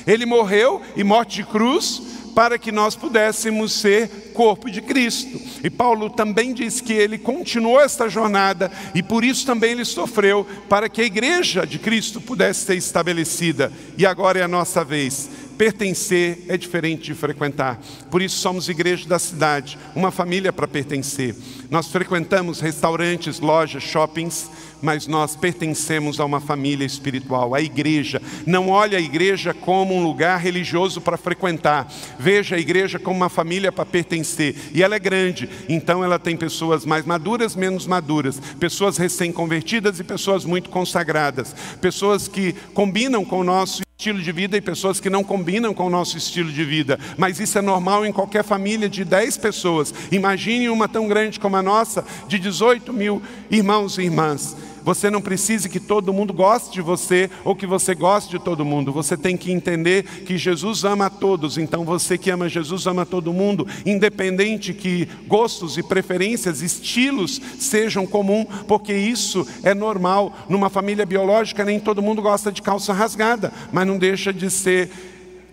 Ele 0.07 0.25
morreu 0.25 0.81
e 0.95 1.03
morte 1.03 1.37
de 1.37 1.43
cruz 1.43 2.01
para 2.39 2.57
que 2.57 2.71
nós 2.71 2.95
pudéssemos 2.95 3.73
ser 3.73 4.31
corpo 4.33 4.71
de 4.71 4.81
Cristo. 4.81 5.39
E 5.61 5.69
Paulo 5.69 6.09
também 6.09 6.53
diz 6.53 6.79
que 6.79 6.93
ele 6.93 7.17
continuou 7.17 7.81
esta 7.81 8.07
jornada 8.07 8.71
e 8.95 9.03
por 9.03 9.25
isso 9.25 9.45
também 9.45 9.71
ele 9.71 9.83
sofreu 9.83 10.47
para 10.69 10.87
que 10.87 11.01
a 11.01 11.05
igreja 11.05 11.67
de 11.67 11.77
Cristo 11.77 12.21
pudesse 12.21 12.65
ser 12.65 12.75
estabelecida. 12.75 13.73
E 13.97 14.05
agora 14.05 14.39
é 14.39 14.43
a 14.43 14.47
nossa 14.47 14.83
vez 14.85 15.29
Pertencer 15.59 16.45
é 16.47 16.55
diferente 16.55 17.03
de 17.03 17.13
frequentar. 17.13 17.81
Por 18.09 18.21
isso 18.21 18.37
somos 18.37 18.69
igreja 18.69 19.05
da 19.05 19.19
cidade, 19.19 19.77
uma 19.93 20.09
família 20.09 20.53
para 20.53 20.69
pertencer. 20.69 21.35
Nós 21.69 21.89
frequentamos 21.89 22.61
restaurantes, 22.61 23.41
lojas, 23.41 23.83
shoppings, 23.83 24.49
mas 24.81 25.05
nós 25.05 25.35
pertencemos 25.35 26.17
a 26.17 26.23
uma 26.23 26.39
família 26.39 26.85
espiritual, 26.85 27.53
a 27.53 27.59
igreja. 27.59 28.21
Não 28.45 28.69
olhe 28.69 28.95
a 28.95 29.01
igreja 29.01 29.53
como 29.53 29.93
um 29.93 30.01
lugar 30.01 30.39
religioso 30.39 31.01
para 31.01 31.17
frequentar. 31.17 31.91
Veja 32.17 32.55
a 32.55 32.59
igreja 32.59 32.97
como 32.97 33.17
uma 33.17 33.27
família 33.27 33.69
para 33.69 33.85
pertencer. 33.85 34.55
E 34.73 34.81
ela 34.81 34.95
é 34.95 34.99
grande, 34.99 35.49
então 35.67 36.01
ela 36.01 36.17
tem 36.17 36.37
pessoas 36.37 36.85
mais 36.85 37.05
maduras, 37.05 37.53
menos 37.53 37.85
maduras, 37.85 38.39
pessoas 38.57 38.95
recém-convertidas 38.95 39.99
e 39.99 40.05
pessoas 40.05 40.45
muito 40.45 40.69
consagradas, 40.69 41.53
pessoas 41.81 42.29
que 42.29 42.53
combinam 42.73 43.25
com 43.25 43.41
o 43.41 43.43
nosso 43.43 43.88
estilo 43.99 44.21
de 44.21 44.31
vida 44.31 44.55
e 44.55 44.61
pessoas 44.61 45.01
que 45.01 45.09
não 45.09 45.25
combinam 45.25 45.73
com 45.73 45.85
o 45.85 45.89
nosso 45.89 46.17
estilo 46.17 46.49
de 46.49 46.63
vida. 46.63 46.97
Mas 47.17 47.37
isso 47.37 47.57
é 47.57 47.61
normal 47.61 48.05
em 48.05 48.13
qualquer 48.13 48.45
família 48.45 48.87
de 48.87 49.03
10 49.03 49.35
pessoas. 49.35 49.93
Imagine 50.09 50.69
uma 50.69 50.87
tão 50.87 51.05
grande 51.05 51.37
como 51.37 51.57
a 51.57 51.61
nossa, 51.61 52.05
de 52.25 52.39
18 52.39 52.93
mil 52.93 53.21
irmãos 53.51 53.97
e 53.97 54.03
irmãs. 54.03 54.55
Você 54.89 55.07
não 55.11 55.21
precisa 55.21 55.69
que 55.69 55.79
todo 55.79 56.11
mundo 56.11 56.33
goste 56.33 56.71
de 56.71 56.81
você 56.81 57.29
ou 57.45 57.55
que 57.55 57.67
você 57.67 57.93
goste 57.93 58.31
de 58.31 58.39
todo 58.39 58.65
mundo. 58.65 58.91
Você 58.91 59.15
tem 59.15 59.37
que 59.37 59.51
entender 59.51 60.01
que 60.25 60.35
Jesus 60.35 60.83
ama 60.83 61.05
a 61.05 61.09
todos. 61.11 61.59
Então 61.59 61.85
você 61.85 62.17
que 62.17 62.31
ama 62.31 62.49
Jesus 62.49 62.87
ama 62.87 63.05
todo 63.05 63.31
mundo, 63.31 63.67
independente 63.85 64.73
que 64.73 65.07
gostos 65.27 65.77
e 65.77 65.83
preferências, 65.83 66.63
estilos 66.63 67.39
sejam 67.59 68.07
comum, 68.07 68.43
porque 68.67 68.91
isso 68.91 69.45
é 69.61 69.75
normal. 69.75 70.35
Numa 70.49 70.71
família 70.71 71.05
biológica 71.05 71.63
nem 71.63 71.79
todo 71.79 72.01
mundo 72.01 72.19
gosta 72.19 72.51
de 72.51 72.59
calça 72.59 72.91
rasgada, 72.91 73.53
mas 73.71 73.85
não 73.85 73.95
deixa 73.95 74.33
de 74.33 74.49
ser 74.49 74.89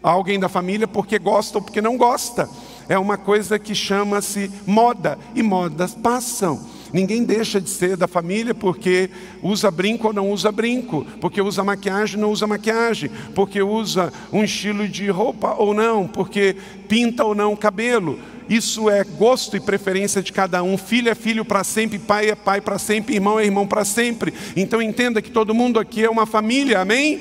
alguém 0.03 0.41
da 0.41 0.49
família 0.49 0.89
porque 0.89 1.19
gosta 1.19 1.59
ou 1.59 1.63
porque 1.63 1.83
não 1.83 1.99
gosta. 1.99 2.49
É 2.89 2.99
uma 2.99 3.19
coisa 3.19 3.59
que 3.59 3.75
chama-se 3.75 4.51
moda 4.67 5.19
e 5.35 5.43
modas 5.43 5.95
passam. 5.95 6.75
Ninguém 6.93 7.25
deixa 7.25 7.61
de 7.61 7.69
ser 7.71 7.97
da 7.97 8.07
família 8.07 8.55
porque 8.55 9.11
usa 9.43 9.71
brinco 9.71 10.09
ou 10.09 10.13
não 10.13 10.31
usa 10.31 10.53
brinco, 10.53 11.07
porque 11.21 11.41
usa 11.41 11.65
maquiagem 11.65 12.17
ou 12.17 12.23
não 12.23 12.31
usa 12.31 12.47
maquiagem, 12.47 13.11
porque 13.35 13.61
usa 13.63 14.13
um 14.33 14.45
estilo 14.45 14.89
de 14.89 15.09
roupa 15.09 15.55
ou 15.59 15.75
não, 15.75 16.07
porque 16.07 16.57
pinta 16.89 17.25
ou 17.25 17.35
não 17.35 17.53
o 17.53 17.57
cabelo. 17.57 18.19
Isso 18.49 18.89
é 18.89 19.03
gosto 19.03 19.57
e 19.57 19.61
preferência 19.61 20.23
de 20.23 20.33
cada 20.33 20.63
um. 20.63 20.79
Filho 20.79 21.11
é 21.11 21.15
filho 21.15 21.45
para 21.45 21.65
sempre, 21.65 21.99
pai 21.99 22.31
é 22.31 22.35
pai 22.35 22.61
para 22.61 22.79
sempre, 22.79 23.15
irmão 23.15 23.41
é 23.41 23.45
irmão 23.45 23.67
para 23.67 23.85
sempre. 23.85 24.33
Então 24.55 24.81
entenda 24.81 25.21
que 25.21 25.31
todo 25.31 25.55
mundo 25.55 25.81
aqui 25.81 26.05
é 26.05 26.11
uma 26.11 26.27
família, 26.27 26.81
amém? 26.81 27.21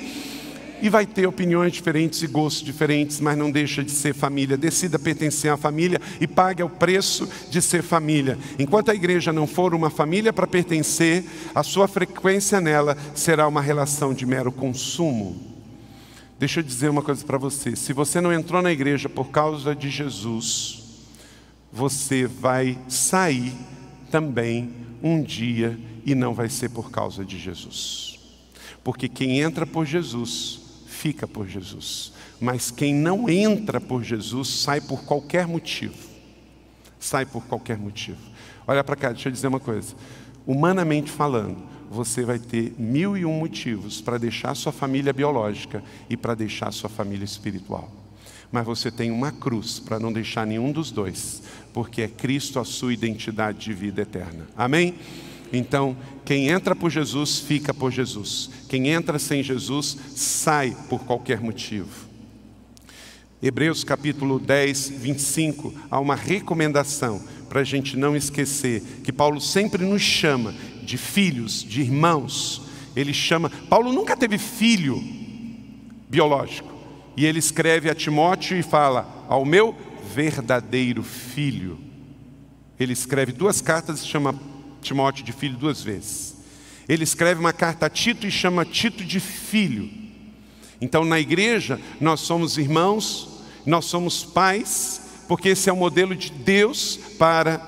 E 0.82 0.90
vai 0.90 1.06
ter 1.06 1.28
opiniões 1.28 1.74
diferentes 1.74 2.22
e 2.22 2.28
gostos 2.28 2.64
diferentes, 2.64 3.20
mas 3.20 3.38
não 3.38 3.52
deixa 3.52 3.84
de 3.84 3.92
ser 3.92 4.14
família. 4.14 4.58
Decida 4.58 5.00
pertencer 5.00 5.52
à 5.52 5.58
família 5.58 6.00
e 6.20 6.28
pague 6.28 6.64
o 6.64 6.70
preço 6.70 7.28
de 7.50 7.62
ser 7.62 7.82
família. 7.82 8.38
Enquanto 8.60 8.92
a 8.92 8.96
igreja 8.96 9.32
não 9.32 9.48
for 9.48 9.74
uma 9.74 9.90
família 9.90 10.34
para 10.34 10.48
pertencer, 10.48 11.24
a 11.54 11.64
sua 11.64 11.88
frequência 11.88 12.60
nela 12.60 12.98
será 13.14 13.48
uma 13.48 13.62
relação 13.62 14.14
de 14.14 14.26
mero 14.26 14.52
consumo. 14.52 15.36
Deixa 16.38 16.60
eu 16.60 16.64
dizer 16.64 16.90
uma 16.90 17.02
coisa 17.02 17.24
para 17.26 17.38
você: 17.38 17.76
se 17.76 17.94
você 17.94 18.20
não 18.20 18.34
entrou 18.34 18.62
na 18.62 18.72
igreja 18.72 19.08
por 19.08 19.30
causa 19.30 19.74
de 19.74 19.90
Jesus, 19.90 20.84
você 21.72 22.28
vai 22.28 22.78
sair 22.90 23.54
também 24.12 24.74
um 25.02 25.22
dia 25.22 25.80
e 26.06 26.14
não 26.14 26.34
vai 26.34 26.50
ser 26.50 26.70
por 26.70 26.92
causa 26.92 27.24
de 27.24 27.40
Jesus. 27.40 28.20
Porque 28.84 29.10
quem 29.10 29.40
entra 29.40 29.66
por 29.66 29.86
Jesus 29.86 30.65
fica 30.96 31.28
por 31.28 31.48
Jesus. 31.48 32.14
Mas 32.40 32.72
quem 32.72 32.94
não 32.96 33.30
entra 33.30 33.80
por 33.80 34.04
Jesus 34.04 34.48
sai 34.48 34.82
por 34.82 35.04
qualquer 35.04 35.48
motivo. 35.48 35.96
Sai 37.00 37.26
por 37.26 37.44
qualquer 37.46 37.78
motivo. 37.78 38.18
Olha 38.66 38.84
para 38.84 38.96
cá, 38.96 39.12
deixa 39.12 39.30
eu 39.30 39.34
dizer 39.34 39.48
uma 39.48 39.60
coisa. 39.60 39.94
Humanamente 40.48 41.12
falando, 41.12 41.58
você 41.90 42.24
vai 42.24 42.40
ter 42.40 42.74
mil 42.78 43.16
e 43.18 43.26
um 43.26 43.38
motivos 43.38 44.02
para 44.02 44.18
deixar 44.18 44.56
sua 44.56 44.72
família 44.72 45.14
biológica 45.14 45.84
e 46.10 46.18
para 46.18 46.34
deixar 46.34 46.72
sua 46.72 46.90
família 46.90 47.26
espiritual. 47.26 47.92
Mas 48.52 48.66
você 48.66 48.90
tem 48.90 49.12
uma 49.12 49.32
cruz 49.32 49.80
para 49.80 50.00
não 50.00 50.12
deixar 50.12 50.48
nenhum 50.48 50.72
dos 50.72 50.92
dois, 50.92 51.44
porque 51.74 52.02
é 52.02 52.08
Cristo 52.08 52.60
a 52.60 52.66
sua 52.66 52.94
identidade 52.94 53.60
de 53.60 53.74
vida 53.74 54.02
eterna. 54.02 54.48
Amém? 54.56 54.96
Então, 55.58 55.96
quem 56.26 56.50
entra 56.50 56.76
por 56.76 56.90
Jesus, 56.90 57.40
fica 57.40 57.74
por 57.74 57.92
Jesus. 57.92 58.50
Quem 58.68 58.90
entra 58.90 59.18
sem 59.18 59.42
Jesus, 59.42 59.98
sai 60.16 60.76
por 60.90 61.04
qualquer 61.06 61.40
motivo. 61.40 62.06
Hebreus 63.42 63.84
capítulo 63.84 64.40
10, 64.40 64.90
25, 64.90 65.74
há 65.90 66.00
uma 66.00 66.16
recomendação 66.16 67.22
para 67.48 67.62
a 67.62 67.64
gente 67.64 67.96
não 67.96 68.16
esquecer 68.16 68.82
que 69.04 69.14
Paulo 69.14 69.40
sempre 69.40 69.86
nos 69.86 70.02
chama 70.02 70.54
de 70.84 70.98
filhos, 70.98 71.64
de 71.64 71.82
irmãos. 71.82 72.62
Ele 72.96 73.14
chama. 73.14 73.50
Paulo 73.70 73.94
nunca 73.94 74.18
teve 74.18 74.38
filho 74.38 75.02
biológico. 76.10 76.74
E 77.16 77.26
ele 77.26 77.40
escreve 77.40 77.90
a 77.90 77.96
Timóteo 77.96 78.58
e 78.58 78.64
fala: 78.64 79.26
Ao 79.30 79.46
meu 79.46 79.76
verdadeiro 80.14 81.04
filho. 81.04 81.78
Ele 82.80 82.94
escreve 82.94 83.32
duas 83.32 83.62
cartas 83.62 84.02
e 84.02 84.08
chama 84.08 84.38
Timóteo 84.86 85.26
de 85.26 85.34
filho 85.34 85.58
duas 85.58 85.82
vezes. 85.82 86.36
Ele 86.88 87.04
escreve 87.04 87.40
uma 87.40 87.52
carta 87.52 87.88
a 87.88 87.90
Tito 87.90 88.28
e 88.28 88.32
chama 88.32 88.64
Tito 88.64 89.04
de 89.04 89.20
filho. 89.20 89.90
Então, 90.80 91.04
na 91.04 91.20
igreja, 91.20 91.80
nós 92.00 92.20
somos 92.22 92.58
irmãos, 92.58 93.42
nós 93.66 93.86
somos 93.86 94.24
pais, 94.24 95.02
porque 95.28 95.50
esse 95.50 95.70
é 95.70 95.74
o 95.74 95.78
modelo 95.78 96.16
de 96.16 96.32
Deus 96.32 96.98
para 97.18 97.62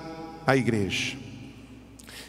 a 0.45 0.55
igreja. 0.55 1.17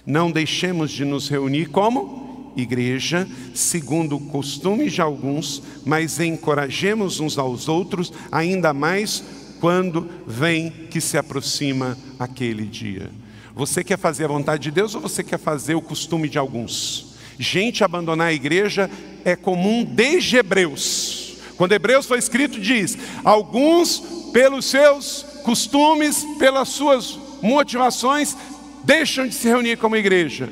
Não 0.07 0.31
deixemos 0.31 0.91
de 0.91 1.05
nos 1.05 1.29
reunir 1.29 1.67
como 1.67 2.53
igreja, 2.57 3.29
segundo 3.55 4.17
o 4.17 4.21
costume 4.21 4.89
de 4.89 5.03
alguns, 5.03 5.63
mas 5.85 6.19
encorajemos 6.19 7.21
uns 7.21 7.37
aos 7.37 7.69
outros, 7.69 8.13
ainda 8.33 8.73
mais 8.73 9.23
quando 9.61 10.09
vem 10.27 10.71
que 10.91 11.01
se 11.01 11.19
aproxima 11.19 11.99
aquele 12.19 12.65
dia. 12.65 13.11
Você 13.59 13.83
quer 13.83 13.99
fazer 13.99 14.27
a 14.27 14.29
vontade 14.29 14.63
de 14.63 14.71
Deus 14.71 14.95
ou 14.95 15.01
você 15.01 15.25
quer 15.25 15.37
fazer 15.37 15.75
o 15.75 15.83
costume 15.83 16.29
de 16.29 16.39
alguns? 16.39 17.17
Gente 17.41 17.83
abandonar 17.83 18.29
a 18.29 18.33
igreja 18.33 18.89
é 19.25 19.35
comum 19.35 19.83
desde 19.83 20.37
Hebreus. 20.37 21.39
Quando 21.57 21.73
Hebreus 21.73 22.07
foi 22.07 22.21
escrito, 22.21 22.61
diz: 22.61 22.97
alguns, 23.25 23.99
pelos 24.33 24.65
seus 24.65 25.27
costumes, 25.43 26.25
pelas 26.39 26.69
suas 26.69 27.19
motivações, 27.43 28.37
deixam 28.85 29.27
de 29.27 29.35
se 29.35 29.49
reunir 29.49 29.77
como 29.77 29.97
igreja. 29.97 30.49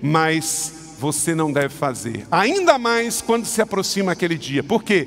Mas 0.00 0.96
você 0.98 1.34
não 1.34 1.52
deve 1.52 1.74
fazer, 1.74 2.26
ainda 2.30 2.78
mais 2.78 3.20
quando 3.20 3.44
se 3.44 3.60
aproxima 3.60 4.12
aquele 4.12 4.38
dia. 4.38 4.64
Por 4.64 4.82
quê? 4.82 5.06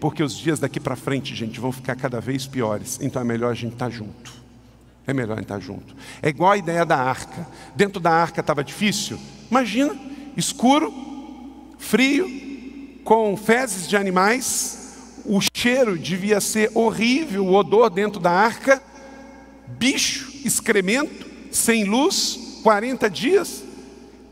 Porque 0.00 0.22
os 0.22 0.38
dias 0.38 0.60
daqui 0.60 0.78
para 0.78 0.94
frente, 0.94 1.34
gente, 1.34 1.58
vão 1.58 1.72
ficar 1.72 1.96
cada 1.96 2.20
vez 2.20 2.46
piores. 2.46 3.00
Então 3.02 3.20
é 3.20 3.24
melhor 3.24 3.50
a 3.50 3.54
gente 3.54 3.72
estar 3.72 3.86
tá 3.86 3.90
junto. 3.90 4.43
É 5.06 5.12
melhor 5.12 5.38
estar 5.38 5.60
junto. 5.60 5.94
É 6.22 6.28
igual 6.28 6.52
a 6.52 6.56
ideia 6.56 6.84
da 6.84 6.96
arca. 6.96 7.46
Dentro 7.74 8.00
da 8.00 8.10
arca 8.10 8.40
estava 8.40 8.64
difícil. 8.64 9.18
Imagina, 9.50 9.94
escuro, 10.36 10.92
frio, 11.78 12.28
com 13.04 13.36
fezes 13.36 13.88
de 13.88 13.96
animais. 13.96 15.20
O 15.26 15.40
cheiro 15.54 15.98
devia 15.98 16.40
ser 16.40 16.70
horrível, 16.74 17.44
o 17.44 17.54
odor 17.54 17.90
dentro 17.90 18.18
da 18.18 18.30
arca. 18.30 18.82
Bicho, 19.66 20.32
excremento, 20.44 21.26
sem 21.50 21.84
luz, 21.84 22.60
40 22.62 23.10
dias. 23.10 23.62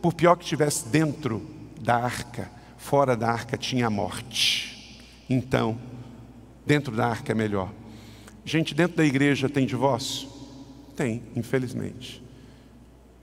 Por 0.01 0.15
pior 0.15 0.37
que 0.37 0.45
estivesse 0.45 0.89
dentro 0.89 1.43
da 1.81 1.97
arca, 1.97 2.51
fora 2.79 3.17
da 3.17 3.31
arca 3.31 3.57
tinha 3.57 3.87
a 3.87 3.91
morte. 3.91 5.01
Então, 5.29 5.79
dentro 6.67 6.97
da 6.97 7.07
arca 7.07 7.33
é 7.33 7.35
melhor. 7.35 7.71
Gente, 8.45 8.75
dentro 8.75 8.97
da 8.97 9.05
igreja 9.05 9.49
tem 9.49 9.67
divórcio? 9.67 10.32
Tem, 10.97 11.23
infelizmente. 11.35 12.23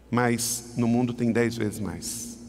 Mas 0.09 0.74
no 0.76 0.88
mundo 0.88 1.13
tem 1.13 1.32
dez 1.32 1.55
vezes 1.55 1.80
mais. 1.80 2.39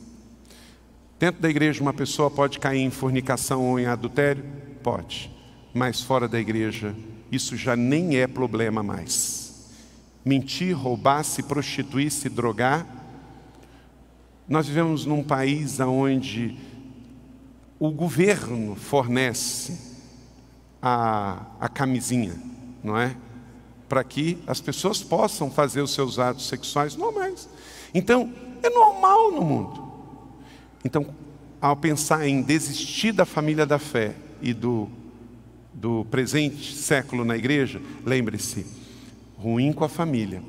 Dentro 1.18 1.42
da 1.42 1.50
igreja, 1.50 1.82
uma 1.82 1.92
pessoa 1.92 2.30
pode 2.30 2.58
cair 2.58 2.80
em 2.80 2.90
fornicação 2.90 3.66
ou 3.66 3.78
em 3.78 3.86
adultério? 3.86 4.42
Pode. 4.82 5.30
Mas 5.74 6.00
fora 6.00 6.26
da 6.26 6.40
igreja, 6.40 6.96
isso 7.30 7.56
já 7.56 7.76
nem 7.76 8.16
é 8.16 8.26
problema 8.26 8.82
mais. 8.82 9.70
Mentir, 10.24 10.74
roubar, 10.74 11.22
se 11.22 11.42
prostituir, 11.42 12.10
se 12.10 12.28
drogar. 12.28 12.86
Nós 14.48 14.66
vivemos 14.66 15.04
num 15.04 15.22
país 15.22 15.78
onde 15.80 16.56
o 17.78 17.90
governo 17.90 18.74
fornece 18.74 19.78
a, 20.80 21.46
a 21.60 21.68
camisinha, 21.68 22.34
não 22.82 22.96
é? 22.96 23.14
Para 23.90 24.04
que 24.04 24.38
as 24.46 24.60
pessoas 24.60 25.02
possam 25.02 25.50
fazer 25.50 25.82
os 25.82 25.92
seus 25.92 26.20
atos 26.20 26.46
sexuais 26.46 26.94
normais. 26.94 27.48
Então, 27.92 28.32
é 28.62 28.70
normal 28.70 29.32
no 29.32 29.42
mundo. 29.42 29.92
Então, 30.84 31.06
ao 31.60 31.76
pensar 31.76 32.26
em 32.26 32.40
desistir 32.40 33.10
da 33.10 33.26
família 33.26 33.66
da 33.66 33.80
fé 33.80 34.14
e 34.40 34.54
do, 34.54 34.88
do 35.74 36.06
presente 36.08 36.74
século 36.74 37.24
na 37.24 37.36
igreja, 37.36 37.82
lembre-se: 38.06 38.64
ruim 39.36 39.72
com 39.72 39.82
a 39.82 39.88
família, 39.88 40.40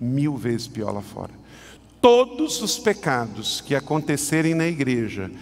mil 0.00 0.36
vezes 0.36 0.68
pior 0.68 0.92
lá 0.92 1.02
fora. 1.02 1.32
Todos 2.00 2.62
os 2.62 2.78
pecados 2.78 3.60
que 3.60 3.74
acontecerem 3.74 4.54
na 4.54 4.68
igreja 4.68 5.32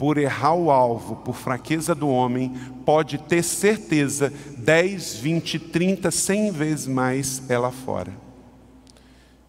por 0.00 0.16
errar 0.16 0.54
o 0.54 0.70
alvo, 0.70 1.16
por 1.16 1.36
fraqueza 1.36 1.94
do 1.94 2.08
homem, 2.08 2.54
pode 2.86 3.18
ter 3.18 3.42
certeza 3.42 4.32
10, 4.56 5.16
20, 5.16 5.58
30, 5.58 6.10
100 6.10 6.52
vezes 6.52 6.86
mais 6.86 7.42
é 7.50 7.58
lá 7.58 7.70
fora. 7.70 8.10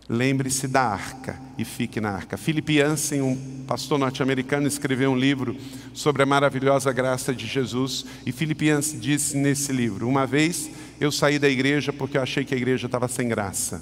Lembre-se 0.10 0.68
da 0.68 0.82
arca 0.82 1.39
e 1.58 1.64
fique 1.64 2.02
na 2.02 2.10
arca. 2.10 2.36
Philip 2.36 2.70
Yancey, 2.70 3.22
um 3.22 3.64
pastor 3.66 3.97
norte-americano, 3.97 4.68
escreveu 4.68 5.12
um 5.12 5.16
livro 5.16 5.56
sobre 5.93 6.22
a 6.22 6.26
maravilhosa 6.26 6.91
graça 6.91 7.34
de 7.34 7.47
Jesus. 7.47 8.06
E 8.26 8.34
Philip 8.34 8.66
Yancey 8.66 8.99
disse 8.99 9.38
nesse 9.38 9.72
livro: 9.72 10.06
Uma 10.06 10.28
vez 10.28 10.70
eu 10.99 11.14
saí 11.14 11.39
da 11.39 11.47
igreja 11.47 11.93
porque 11.93 12.18
eu 12.18 12.22
achei 12.22 12.43
que 12.43 12.54
a 12.54 12.58
igreja 12.58 12.88
estava 12.88 13.08
sem 13.08 13.30
graça. 13.30 13.82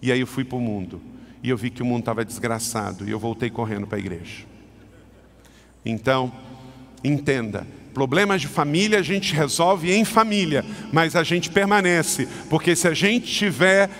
E 0.00 0.10
aí 0.10 0.20
eu 0.20 0.26
fui 0.26 0.42
para 0.42 0.56
o 0.56 0.60
mundo. 0.62 1.02
E 1.42 1.50
eu 1.50 1.56
vi 1.58 1.68
que 1.68 1.82
o 1.82 1.84
mundo 1.84 2.00
estava 2.00 2.24
desgraçado. 2.24 3.06
E 3.06 3.10
eu 3.10 3.18
voltei 3.18 3.50
correndo 3.50 3.86
para 3.86 3.98
a 3.98 4.00
igreja. 4.00 4.51
Então, 5.84 6.32
entenda, 7.02 7.66
problemas 7.92 8.40
de 8.40 8.48
família 8.48 8.98
a 8.98 9.02
gente 9.02 9.34
resolve 9.34 9.92
em 9.92 10.04
família, 10.04 10.64
mas 10.92 11.16
a 11.16 11.22
gente 11.22 11.50
permanece, 11.50 12.28
porque 12.48 12.74
se 12.74 12.88
a 12.88 12.94
gente 12.94 13.24
estiver 13.24 13.90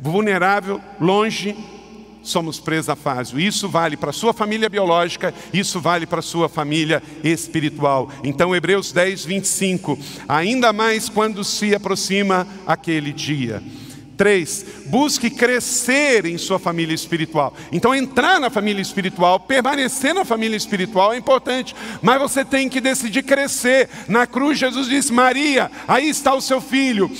vulnerável, 0.00 0.80
longe, 1.00 1.56
somos 2.22 2.58
presa 2.60 2.94
fácil. 2.96 3.38
Isso 3.38 3.68
vale 3.68 3.96
para 3.96 4.10
a 4.10 4.12
sua 4.12 4.32
família 4.32 4.68
biológica, 4.68 5.34
isso 5.52 5.80
vale 5.80 6.06
para 6.06 6.20
a 6.20 6.22
sua 6.22 6.48
família 6.48 7.02
espiritual. 7.22 8.10
Então, 8.24 8.54
Hebreus 8.54 8.92
10, 8.92 9.24
25, 9.24 9.98
ainda 10.28 10.72
mais 10.72 11.08
quando 11.08 11.44
se 11.44 11.74
aproxima 11.74 12.46
aquele 12.66 13.12
dia. 13.12 13.62
Três, 14.22 14.64
busque 14.86 15.28
crescer 15.28 16.26
em 16.26 16.38
sua 16.38 16.56
família 16.56 16.94
espiritual. 16.94 17.52
Então, 17.72 17.92
entrar 17.92 18.38
na 18.38 18.50
família 18.50 18.80
espiritual, 18.80 19.40
permanecer 19.40 20.14
na 20.14 20.24
família 20.24 20.56
espiritual 20.56 21.12
é 21.12 21.16
importante, 21.16 21.74
mas 22.00 22.20
você 22.20 22.44
tem 22.44 22.68
que 22.68 22.80
decidir 22.80 23.24
crescer. 23.24 23.88
Na 24.06 24.24
cruz, 24.24 24.60
Jesus 24.60 24.86
disse: 24.86 25.12
Maria, 25.12 25.68
aí 25.88 26.08
está 26.08 26.32
o 26.34 26.40
seu 26.40 26.60
filho. 26.60 27.10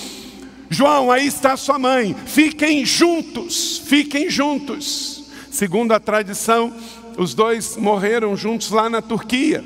João, 0.70 1.11
aí 1.11 1.26
está 1.26 1.55
a 1.55 1.57
sua 1.57 1.76
mãe. 1.76 2.14
Fiquem 2.24 2.86
juntos, 2.86 3.82
fiquem 3.84 4.30
juntos. 4.30 5.24
Segundo 5.50 5.90
a 5.90 5.98
tradição, 5.98 6.72
os 7.18 7.34
dois 7.34 7.76
morreram 7.76 8.36
juntos 8.36 8.70
lá 8.70 8.88
na 8.88 9.03
Turquia. 9.03 9.64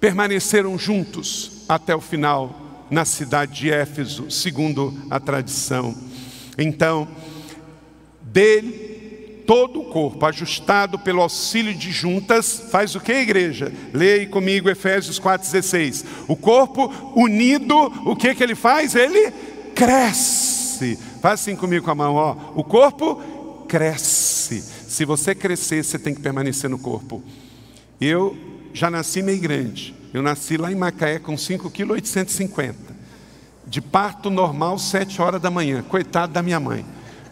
Permaneceram 0.00 0.76
juntos 0.76 1.64
até 1.68 1.94
o 1.94 2.00
final 2.00 2.61
na 2.92 3.06
cidade 3.06 3.54
de 3.54 3.70
Éfeso, 3.70 4.30
segundo 4.30 4.94
a 5.10 5.18
tradição. 5.18 5.94
Então, 6.58 7.08
dele, 8.20 9.42
todo 9.46 9.80
o 9.80 9.84
corpo, 9.86 10.26
ajustado 10.26 10.98
pelo 10.98 11.22
auxílio 11.22 11.74
de 11.74 11.90
juntas, 11.90 12.64
faz 12.70 12.94
o 12.94 13.00
que, 13.00 13.12
igreja? 13.12 13.72
Leia 13.94 14.26
comigo 14.26 14.68
Efésios 14.68 15.18
4,16. 15.18 16.04
O 16.28 16.36
corpo 16.36 16.92
unido, 17.16 17.74
o 18.04 18.14
que, 18.14 18.34
que 18.34 18.42
ele 18.42 18.54
faz? 18.54 18.94
Ele 18.94 19.32
cresce. 19.74 20.98
Faz 21.22 21.40
assim 21.40 21.56
comigo 21.56 21.86
com 21.86 21.92
a 21.92 21.94
mão, 21.94 22.14
ó. 22.14 22.36
O 22.54 22.62
corpo 22.62 23.64
cresce. 23.66 24.60
Se 24.60 25.06
você 25.06 25.34
crescer, 25.34 25.82
você 25.82 25.98
tem 25.98 26.14
que 26.14 26.20
permanecer 26.20 26.68
no 26.68 26.78
corpo. 26.78 27.22
Eu 27.98 28.36
já 28.74 28.90
nasci 28.90 29.22
meio 29.22 29.40
grande. 29.40 30.01
Eu 30.12 30.22
nasci 30.22 30.56
lá 30.56 30.70
em 30.70 30.74
Macaé 30.74 31.18
com 31.18 31.36
5,850 31.36 32.74
kg. 32.74 32.92
De 33.66 33.80
parto 33.80 34.28
normal, 34.28 34.78
7 34.78 35.22
horas 35.22 35.40
da 35.40 35.50
manhã. 35.50 35.82
Coitado 35.82 36.32
da 36.32 36.42
minha 36.42 36.60
mãe. 36.60 36.84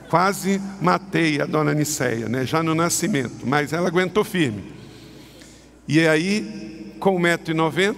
Quase 0.09 0.61
matei 0.81 1.41
a 1.41 1.47
dona 1.47 1.75
Niceia, 1.75 2.29
né? 2.29 2.45
já 2.47 2.63
no 2.63 2.75
nascimento, 2.75 3.47
mas 3.47 3.73
ela 3.73 3.89
aguentou 3.89 4.25
firme. 4.25 4.73
E 5.87 6.07
aí, 6.07 6.95
com 6.99 7.21
1,90m, 7.21 7.97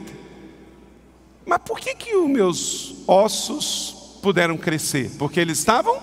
mas 1.46 1.58
por 1.64 1.78
que, 1.78 1.94
que 1.94 2.16
os 2.16 2.28
meus 2.28 2.94
ossos 3.06 4.18
puderam 4.22 4.56
crescer? 4.56 5.10
Porque 5.18 5.38
eles 5.40 5.58
estavam 5.58 6.00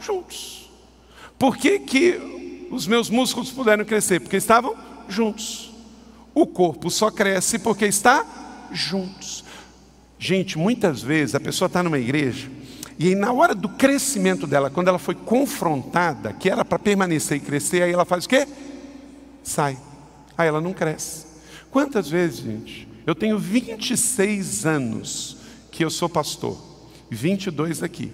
juntos. 0.00 0.70
Por 1.38 1.56
que, 1.56 1.78
que 1.80 2.68
os 2.70 2.86
meus 2.86 3.10
músculos 3.10 3.50
puderam 3.50 3.84
crescer? 3.84 4.20
Porque 4.20 4.36
estavam 4.36 4.74
juntos. 5.08 5.73
O 6.34 6.46
corpo 6.46 6.90
só 6.90 7.10
cresce 7.10 7.58
porque 7.58 7.86
está 7.86 8.68
juntos. 8.72 9.44
Gente, 10.18 10.58
muitas 10.58 11.02
vezes 11.02 11.34
a 11.34 11.40
pessoa 11.40 11.66
está 11.66 11.82
numa 11.82 11.98
igreja 11.98 12.50
e 12.98 13.08
aí, 13.08 13.14
na 13.14 13.32
hora 13.32 13.54
do 13.54 13.68
crescimento 13.68 14.46
dela, 14.46 14.70
quando 14.70 14.88
ela 14.88 14.98
foi 14.98 15.14
confrontada, 15.14 16.32
que 16.32 16.48
era 16.48 16.64
para 16.64 16.78
permanecer 16.78 17.38
e 17.38 17.40
crescer, 17.40 17.82
aí 17.82 17.92
ela 17.92 18.04
faz 18.04 18.24
o 18.24 18.28
quê? 18.28 18.46
Sai. 19.42 19.76
Aí 20.38 20.46
ela 20.46 20.60
não 20.60 20.72
cresce. 20.72 21.26
Quantas 21.70 22.08
vezes, 22.08 22.38
gente? 22.38 22.88
Eu 23.04 23.14
tenho 23.14 23.38
26 23.38 24.64
anos 24.64 25.36
que 25.72 25.84
eu 25.84 25.90
sou 25.90 26.08
pastor, 26.08 26.56
22 27.10 27.82
aqui 27.82 28.12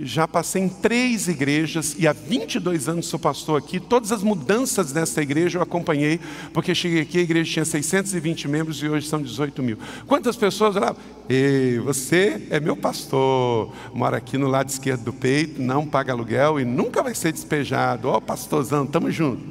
já 0.00 0.28
passei 0.28 0.62
em 0.62 0.68
três 0.68 1.26
igrejas 1.26 1.96
e 1.98 2.06
há 2.06 2.12
22 2.12 2.88
anos 2.88 3.06
sou 3.06 3.18
pastor 3.18 3.58
aqui. 3.58 3.80
Todas 3.80 4.12
as 4.12 4.22
mudanças 4.22 4.92
dessa 4.92 5.20
igreja 5.20 5.58
eu 5.58 5.62
acompanhei, 5.62 6.20
porque 6.52 6.74
cheguei 6.74 7.00
aqui, 7.00 7.18
a 7.18 7.22
igreja 7.22 7.52
tinha 7.52 7.64
620 7.64 8.46
membros 8.46 8.80
e 8.80 8.88
hoje 8.88 9.08
são 9.08 9.20
18 9.20 9.60
mil. 9.62 9.78
Quantas 10.06 10.36
pessoas 10.36 10.76
lá? 10.76 10.94
Ei, 11.28 11.80
você 11.80 12.46
é 12.48 12.60
meu 12.60 12.76
pastor, 12.76 13.74
mora 13.92 14.16
aqui 14.18 14.38
no 14.38 14.46
lado 14.46 14.68
esquerdo 14.68 15.02
do 15.02 15.12
peito, 15.12 15.60
não 15.60 15.84
paga 15.84 16.12
aluguel 16.12 16.60
e 16.60 16.64
nunca 16.64 17.02
vai 17.02 17.14
ser 17.14 17.32
despejado. 17.32 18.08
Ó, 18.08 18.18
oh, 18.18 18.20
pastorzão, 18.20 18.84
estamos 18.84 19.14
juntos. 19.14 19.44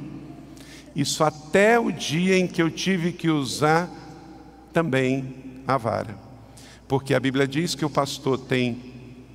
Isso 0.96 1.24
até 1.24 1.78
o 1.78 1.92
dia 1.92 2.38
em 2.38 2.48
que 2.48 2.62
eu 2.62 2.72
tive 2.72 3.12
que 3.12 3.30
usar 3.30 3.90
também 4.72 5.62
a 5.68 5.78
vara. 5.78 6.18
Porque 6.88 7.14
a 7.14 7.20
Bíblia 7.20 7.46
diz 7.46 7.76
que 7.76 7.84
o 7.84 7.90
pastor 7.90 8.40
tem 8.40 8.82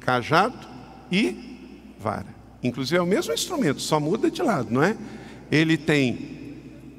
cajado 0.00 0.71
e 1.12 1.94
vara. 2.00 2.34
Inclusive 2.62 2.98
é 2.98 3.02
o 3.02 3.06
mesmo 3.06 3.34
instrumento, 3.34 3.82
só 3.82 4.00
muda 4.00 4.30
de 4.30 4.42
lado, 4.42 4.72
não 4.72 4.82
é? 4.82 4.96
Ele 5.50 5.76
tem 5.76 6.32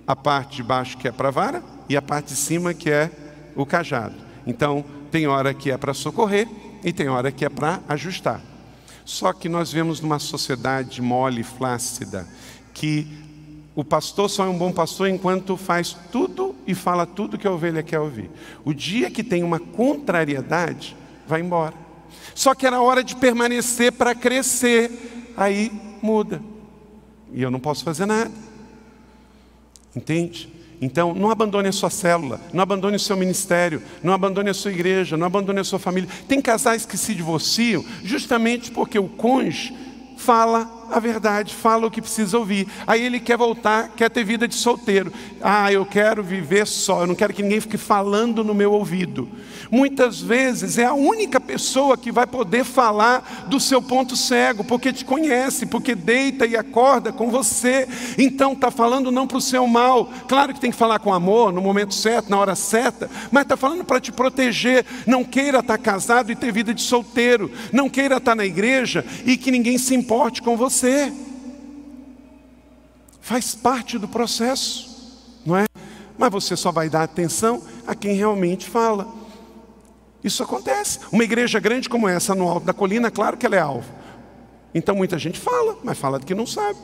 a 0.05 0.15
parte 0.15 0.57
de 0.57 0.63
baixo 0.63 0.97
que 0.97 1.07
é 1.07 1.11
para 1.11 1.31
vara 1.31 1.63
e 1.89 1.97
a 1.97 2.01
parte 2.01 2.27
de 2.27 2.35
cima 2.35 2.73
que 2.73 2.89
é 2.89 3.09
o 3.55 3.65
cajado. 3.65 4.15
Então, 4.45 4.85
tem 5.11 5.25
hora 5.27 5.53
que 5.53 5.71
é 5.71 5.77
para 5.77 5.93
socorrer 5.93 6.47
e 6.83 6.93
tem 6.93 7.07
hora 7.07 7.31
que 7.31 7.43
é 7.43 7.49
para 7.49 7.81
ajustar. 7.87 8.41
Só 9.05 9.33
que 9.33 9.49
nós 9.49 9.71
vemos 9.71 9.99
numa 9.99 10.19
sociedade 10.19 11.01
mole 11.01 11.43
flácida 11.43 12.27
que 12.73 13.07
o 13.75 13.83
pastor 13.83 14.29
só 14.29 14.45
é 14.45 14.49
um 14.49 14.57
bom 14.57 14.71
pastor 14.71 15.09
enquanto 15.09 15.57
faz 15.57 15.97
tudo 16.11 16.55
e 16.67 16.75
fala 16.75 17.05
tudo 17.05 17.37
que 17.37 17.47
a 17.47 17.51
ovelha 17.51 17.81
quer 17.81 17.99
ouvir. 17.99 18.29
O 18.63 18.73
dia 18.73 19.09
que 19.09 19.23
tem 19.23 19.43
uma 19.43 19.59
contrariedade, 19.59 20.95
vai 21.27 21.41
embora. 21.41 21.82
Só 22.35 22.55
que 22.55 22.65
era 22.65 22.81
hora 22.81 23.03
de 23.03 23.15
permanecer 23.15 23.91
para 23.91 24.15
crescer, 24.15 25.33
aí 25.37 25.71
muda. 26.01 26.41
E 27.33 27.41
eu 27.41 27.49
não 27.49 27.59
posso 27.59 27.83
fazer 27.83 28.05
nada. 28.05 28.31
Entende? 29.95 30.51
Então, 30.81 31.13
não 31.13 31.29
abandone 31.31 31.69
a 31.69 31.71
sua 31.71 31.89
célula, 31.89 32.41
não 32.51 32.61
abandone 32.61 32.97
o 32.97 32.99
seu 32.99 33.15
ministério, 33.15 33.81
não 34.03 34.11
abandone 34.11 34.49
a 34.49 34.53
sua 34.53 34.71
igreja, 34.71 35.15
não 35.15 35.25
abandone 35.25 35.59
a 35.59 35.63
sua 35.63 35.79
família. 35.79 36.09
Tem 36.27 36.41
casais 36.41 36.85
que 36.85 36.97
se 36.97 37.15
divorciam 37.15 37.85
justamente 38.03 38.69
porque 38.69 38.99
o 38.99 39.07
cônjuge 39.07 39.73
fala 40.17 40.82
a 40.93 40.99
verdade, 40.99 41.55
fala 41.55 41.87
o 41.87 41.91
que 41.91 41.99
precisa 41.99 42.37
ouvir. 42.37 42.67
Aí 42.85 43.03
ele 43.03 43.19
quer 43.19 43.35
voltar, 43.35 43.89
quer 43.95 44.11
ter 44.11 44.23
vida 44.23 44.47
de 44.47 44.53
solteiro. 44.53 45.11
Ah, 45.41 45.73
eu 45.73 45.83
quero 45.85 46.23
viver 46.23 46.67
só, 46.67 47.01
eu 47.01 47.07
não 47.07 47.15
quero 47.15 47.33
que 47.33 47.41
ninguém 47.41 47.59
fique 47.59 47.77
falando 47.77 48.43
no 48.43 48.53
meu 48.53 48.71
ouvido. 48.71 49.27
Muitas 49.71 50.21
vezes 50.21 50.77
é 50.77 50.85
a 50.85 50.93
única 50.93 51.41
pessoa 51.41 51.97
que 51.97 52.11
vai 52.11 52.27
poder 52.27 52.63
falar 52.63 53.47
do 53.47 53.59
seu 53.59 53.81
ponto 53.81 54.15
cego, 54.15 54.63
porque 54.63 54.93
te 54.93 55.03
conhece, 55.03 55.65
porque 55.65 55.95
deita 55.95 56.45
e 56.45 56.55
acorda 56.55 57.11
com 57.11 57.31
você. 57.31 57.87
Então 58.15 58.53
está 58.53 58.69
falando 58.69 59.11
não 59.11 59.25
para 59.25 59.37
o 59.37 59.41
seu 59.41 59.65
mal. 59.65 60.11
Claro 60.27 60.53
que 60.53 60.61
tem 60.61 60.69
que 60.69 60.77
falar 60.77 60.99
com 60.99 61.11
amor, 61.11 61.51
no 61.51 61.59
momento 61.59 61.95
certo, 61.95 62.29
na 62.29 62.37
hora 62.37 62.53
certa, 62.53 63.09
mas 63.31 63.43
está 63.43 63.57
falando 63.57 63.83
para 63.83 63.99
te 63.99 64.11
proteger. 64.11 64.85
Não 65.07 65.23
queira 65.23 65.59
estar 65.59 65.77
tá 65.77 65.83
casado 65.83 66.31
e 66.31 66.35
ter 66.35 66.51
vida 66.51 66.71
de 66.71 66.81
solteiro. 66.83 67.49
Não 67.71 67.89
queira 67.89 68.17
estar 68.17 68.31
tá 68.31 68.35
na 68.35 68.45
igreja 68.45 69.03
e 69.25 69.35
que 69.35 69.49
ninguém 69.49 69.79
se 69.79 69.95
importe 69.95 70.39
com 70.39 70.55
você 70.55 70.82
você. 70.83 71.13
Faz 73.21 73.55
parte 73.55 73.97
do 73.97 74.07
processo, 74.07 75.39
não 75.45 75.55
é? 75.55 75.65
Mas 76.17 76.29
você 76.29 76.57
só 76.57 76.73
vai 76.73 76.89
dar 76.89 77.03
atenção 77.03 77.63
a 77.87 77.95
quem 77.95 78.15
realmente 78.15 78.69
fala. 78.69 79.07
Isso 80.21 80.43
acontece. 80.43 80.99
Uma 81.11 81.23
igreja 81.23 81.59
grande 81.59 81.87
como 81.87 82.07
essa 82.07 82.35
no 82.35 82.47
alto 82.49 82.65
da 82.65 82.73
colina, 82.73 83.09
claro 83.09 83.37
que 83.37 83.45
ela 83.45 83.55
é 83.55 83.59
alvo. 83.59 83.89
Então 84.75 84.95
muita 84.95 85.17
gente 85.17 85.39
fala, 85.39 85.77
mas 85.83 85.97
fala 85.97 86.19
de 86.19 86.25
que 86.25 86.35
não 86.35 86.45
sabe. 86.45 86.79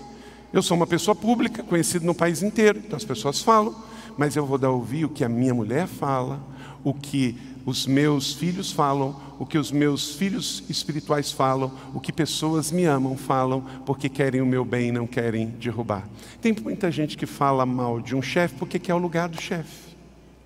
Eu 0.54 0.62
sou 0.62 0.78
uma 0.78 0.88
pessoa 0.88 1.14
pública, 1.14 1.62
conhecido 1.62 2.06
no 2.06 2.16
país 2.16 2.42
inteiro, 2.42 2.80
então 2.80 2.96
as 2.96 3.06
pessoas 3.06 3.42
falam, 3.42 3.76
mas 4.18 4.36
eu 4.36 4.46
vou 4.46 4.58
dar 4.58 4.72
ouvir 4.72 5.06
o 5.06 5.10
que 5.10 5.24
a 5.24 5.30
minha 5.30 5.54
mulher 5.54 5.88
fala, 5.88 6.40
o 6.84 6.94
que 6.94 7.38
os 7.70 7.86
meus 7.86 8.34
filhos 8.34 8.72
falam, 8.72 9.16
o 9.38 9.46
que 9.46 9.58
os 9.58 9.72
meus 9.72 10.16
filhos 10.16 10.64
espirituais 10.68 11.32
falam, 11.32 11.72
o 11.94 12.00
que 12.00 12.12
pessoas 12.12 12.72
me 12.72 12.84
amam 12.86 13.16
falam, 13.16 13.64
porque 13.86 14.10
querem 14.10 14.42
o 14.42 14.46
meu 14.46 14.66
bem 14.66 14.90
e 14.90 14.92
não 14.92 15.06
querem 15.06 15.48
derrubar. 15.48 16.10
Tem 16.42 16.52
muita 16.52 16.92
gente 16.92 17.16
que 17.16 17.28
fala 17.28 17.66
mal 17.66 18.02
de 18.02 18.16
um 18.16 18.22
chefe 18.22 18.56
porque 18.56 18.80
quer 18.80 18.96
o 18.96 18.98
lugar 18.98 19.30
do 19.30 19.40
chefe. 19.40 19.90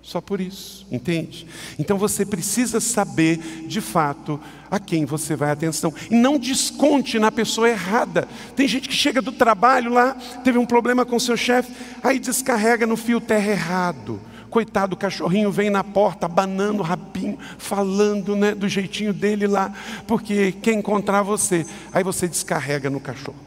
Só 0.02 0.20
por 0.20 0.38
isso, 0.38 0.86
entende? 0.92 1.46
Então 1.78 1.96
você 1.96 2.26
precisa 2.26 2.78
saber, 2.78 3.38
de 3.66 3.80
fato, 3.80 4.38
a 4.70 4.78
quem 4.78 5.06
você 5.06 5.34
vai 5.34 5.50
atenção. 5.50 5.94
E 6.10 6.14
não 6.14 6.38
desconte 6.38 7.18
na 7.18 7.32
pessoa 7.32 7.70
errada. 7.70 8.28
Tem 8.54 8.68
gente 8.68 8.86
que 8.86 8.94
chega 8.94 9.22
do 9.22 9.32
trabalho 9.32 9.90
lá, 9.90 10.12
teve 10.44 10.58
um 10.58 10.66
problema 10.66 11.06
com 11.06 11.18
seu 11.18 11.38
chefe, 11.38 11.72
aí 12.02 12.18
descarrega 12.18 12.86
no 12.86 12.98
fio 12.98 13.18
terra 13.18 13.50
errado 13.50 14.20
Coitado, 14.54 14.94
o 14.94 14.96
cachorrinho 14.96 15.50
vem 15.50 15.68
na 15.68 15.82
porta, 15.82 16.26
abanando 16.26 16.78
o 16.78 16.84
rabinho, 16.84 17.36
falando 17.58 18.36
né, 18.36 18.54
do 18.54 18.68
jeitinho 18.68 19.12
dele 19.12 19.48
lá, 19.48 19.74
porque 20.06 20.52
quer 20.52 20.74
encontrar 20.74 21.22
você. 21.22 21.66
Aí 21.92 22.04
você 22.04 22.28
descarrega 22.28 22.88
no 22.88 23.00
cachorro. 23.00 23.40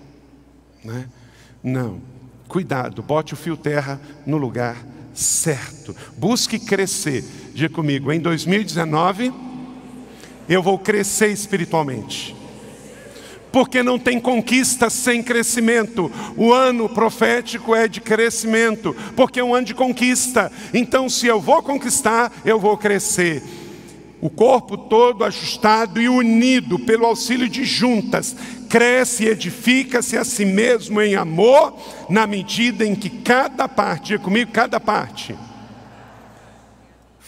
Né? 0.84 1.08
Não, 1.64 2.02
cuidado, 2.50 3.02
bote 3.02 3.34
o 3.34 3.38
fio 3.38 3.56
terra 3.56 4.02
no 4.26 4.36
lugar 4.36 4.76
certo. 5.14 5.96
Busque 6.18 6.60
crescer. 6.60 7.24
Diga 7.54 7.74
comigo, 7.74 8.12
em 8.12 8.20
2019 8.20 9.34
eu 10.50 10.62
vou 10.62 10.78
crescer 10.78 11.30
espiritualmente 11.30 12.36
porque 13.58 13.82
não 13.82 13.98
tem 13.98 14.20
conquista 14.20 14.88
sem 14.88 15.24
crescimento. 15.24 16.12
O 16.36 16.54
ano 16.54 16.88
profético 16.88 17.74
é 17.74 17.88
de 17.88 18.00
crescimento, 18.00 18.96
porque 19.16 19.40
é 19.40 19.44
um 19.44 19.56
ano 19.56 19.66
de 19.66 19.74
conquista. 19.74 20.52
Então, 20.72 21.10
se 21.10 21.26
eu 21.26 21.42
vou 21.42 21.64
conquistar, 21.64 22.32
eu 22.46 22.60
vou 22.60 22.78
crescer. 22.78 23.42
O 24.22 24.30
corpo 24.30 24.78
todo 24.78 25.24
ajustado 25.24 26.00
e 26.00 26.08
unido 26.08 26.78
pelo 26.78 27.08
auxílio 27.08 27.50
de 27.50 27.66
juntas, 27.66 28.36
cresce 28.70 29.24
e 29.24 29.30
edifica-se 29.30 30.16
a 30.16 30.24
si 30.24 30.46
mesmo 30.46 31.02
em 31.02 31.16
amor, 31.16 31.76
na 32.12 32.28
medida 32.28 32.86
em 32.86 32.94
que 32.94 33.10
cada 33.10 33.68
parte, 33.68 34.10
diga 34.10 34.24
comigo, 34.24 34.52
cada 34.52 34.80
parte 34.80 35.36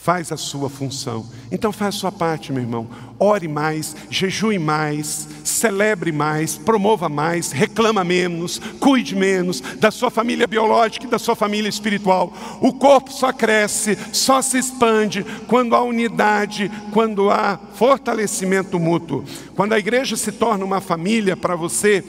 faz 0.10 0.32
a 0.32 0.38
sua 0.38 0.72
função. 0.72 1.24
Então 1.52 1.72
faz 1.72 1.94
a 1.94 2.00
sua 2.00 2.12
parte, 2.12 2.52
meu 2.52 2.64
irmão. 2.64 2.88
Ore 3.20 3.48
mais, 3.48 3.96
jejue 4.10 4.58
mais, 4.58 5.28
celebre 5.44 6.12
mais, 6.12 6.58
promova 6.58 7.08
mais, 7.08 7.52
reclama 7.52 8.04
menos, 8.04 8.60
cuide 8.80 9.16
menos 9.16 9.62
da 9.62 9.92
sua 9.92 10.10
família 10.10 10.48
biológica 10.48 11.06
e 11.06 11.10
da 11.10 11.20
sua 11.20 11.36
família 11.36 11.70
espiritual. 11.70 12.34
O 12.60 12.74
corpo 12.74 13.14
só 13.14 13.32
cresce, 13.32 13.96
só 14.12 14.42
se 14.42 14.58
expande 14.58 15.24
quando 15.46 15.76
há 15.76 15.84
unidade, 15.84 16.72
quando 16.92 17.30
há 17.30 17.60
fortalecimento 17.76 18.80
mútuo. 18.80 19.24
Quando 19.56 19.74
a 19.74 19.80
igreja 19.80 20.18
se 20.18 20.32
torna 20.32 20.66
uma 20.66 20.82
família 20.82 21.38
para 21.38 21.56
você, 21.56 22.04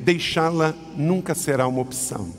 deixá-la 0.00 0.74
nunca 0.96 1.36
será 1.36 1.68
uma 1.68 1.82
opção. 1.82 2.34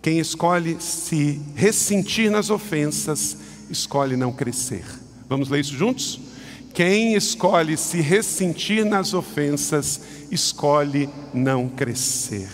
Quem 0.00 0.20
escolhe 0.20 0.76
se 0.78 1.42
ressentir 1.56 2.30
nas 2.30 2.50
ofensas, 2.50 3.47
escolhe 3.70 4.16
não 4.16 4.32
crescer. 4.32 4.84
Vamos 5.28 5.48
ler 5.48 5.60
isso 5.60 5.74
juntos? 5.74 6.20
Quem 6.72 7.14
escolhe 7.14 7.76
se 7.76 8.00
ressentir 8.00 8.84
nas 8.84 9.12
ofensas, 9.14 10.00
escolhe 10.30 11.08
não 11.34 11.68
crescer. 11.68 12.48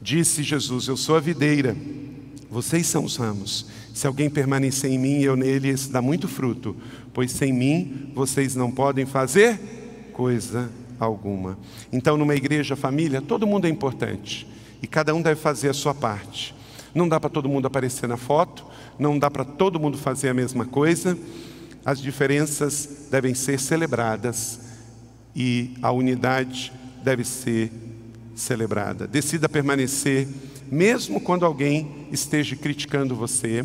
Disse 0.00 0.42
Jesus: 0.42 0.86
Eu 0.86 0.96
sou 0.96 1.16
a 1.16 1.20
videira, 1.20 1.76
vocês 2.50 2.86
são 2.86 3.04
os 3.04 3.16
ramos. 3.16 3.66
Se 3.92 4.06
alguém 4.06 4.28
permanecer 4.28 4.90
em 4.90 4.98
mim 4.98 5.20
e 5.20 5.24
eu 5.24 5.36
nele, 5.36 5.68
esse 5.68 5.90
dá 5.90 6.02
muito 6.02 6.26
fruto, 6.26 6.76
pois 7.12 7.30
sem 7.30 7.52
mim 7.52 8.10
vocês 8.14 8.54
não 8.54 8.70
podem 8.70 9.06
fazer 9.06 9.58
coisa 10.12 10.70
alguma. 10.98 11.58
Então, 11.92 12.16
numa 12.16 12.34
igreja, 12.34 12.76
família, 12.76 13.20
todo 13.20 13.46
mundo 13.46 13.66
é 13.66 13.70
importante 13.70 14.46
e 14.82 14.86
cada 14.86 15.14
um 15.14 15.22
deve 15.22 15.40
fazer 15.40 15.70
a 15.70 15.74
sua 15.74 15.94
parte. 15.94 16.54
Não 16.94 17.08
dá 17.08 17.18
para 17.18 17.30
todo 17.30 17.48
mundo 17.48 17.66
aparecer 17.66 18.08
na 18.08 18.16
foto, 18.16 18.64
não 18.98 19.18
dá 19.18 19.30
para 19.30 19.44
todo 19.44 19.80
mundo 19.80 19.98
fazer 19.98 20.28
a 20.28 20.34
mesma 20.34 20.64
coisa. 20.64 21.18
As 21.84 22.00
diferenças 22.00 23.08
devem 23.10 23.34
ser 23.34 23.58
celebradas 23.58 24.60
e 25.34 25.74
a 25.82 25.90
unidade 25.90 26.72
deve 27.02 27.24
ser 27.24 27.70
celebrada. 28.34 29.06
Decida 29.06 29.48
permanecer, 29.48 30.28
mesmo 30.70 31.20
quando 31.20 31.44
alguém 31.44 32.06
esteja 32.12 32.56
criticando 32.56 33.14
você. 33.14 33.64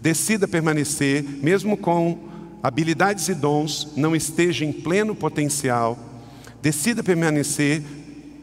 Decida 0.00 0.48
permanecer, 0.48 1.22
mesmo 1.22 1.76
com 1.76 2.18
habilidades 2.62 3.28
e 3.28 3.34
dons 3.34 3.92
não 3.96 4.16
esteja 4.16 4.64
em 4.64 4.72
pleno 4.72 5.14
potencial. 5.14 5.98
Decida 6.62 7.02
permanecer 7.02 7.82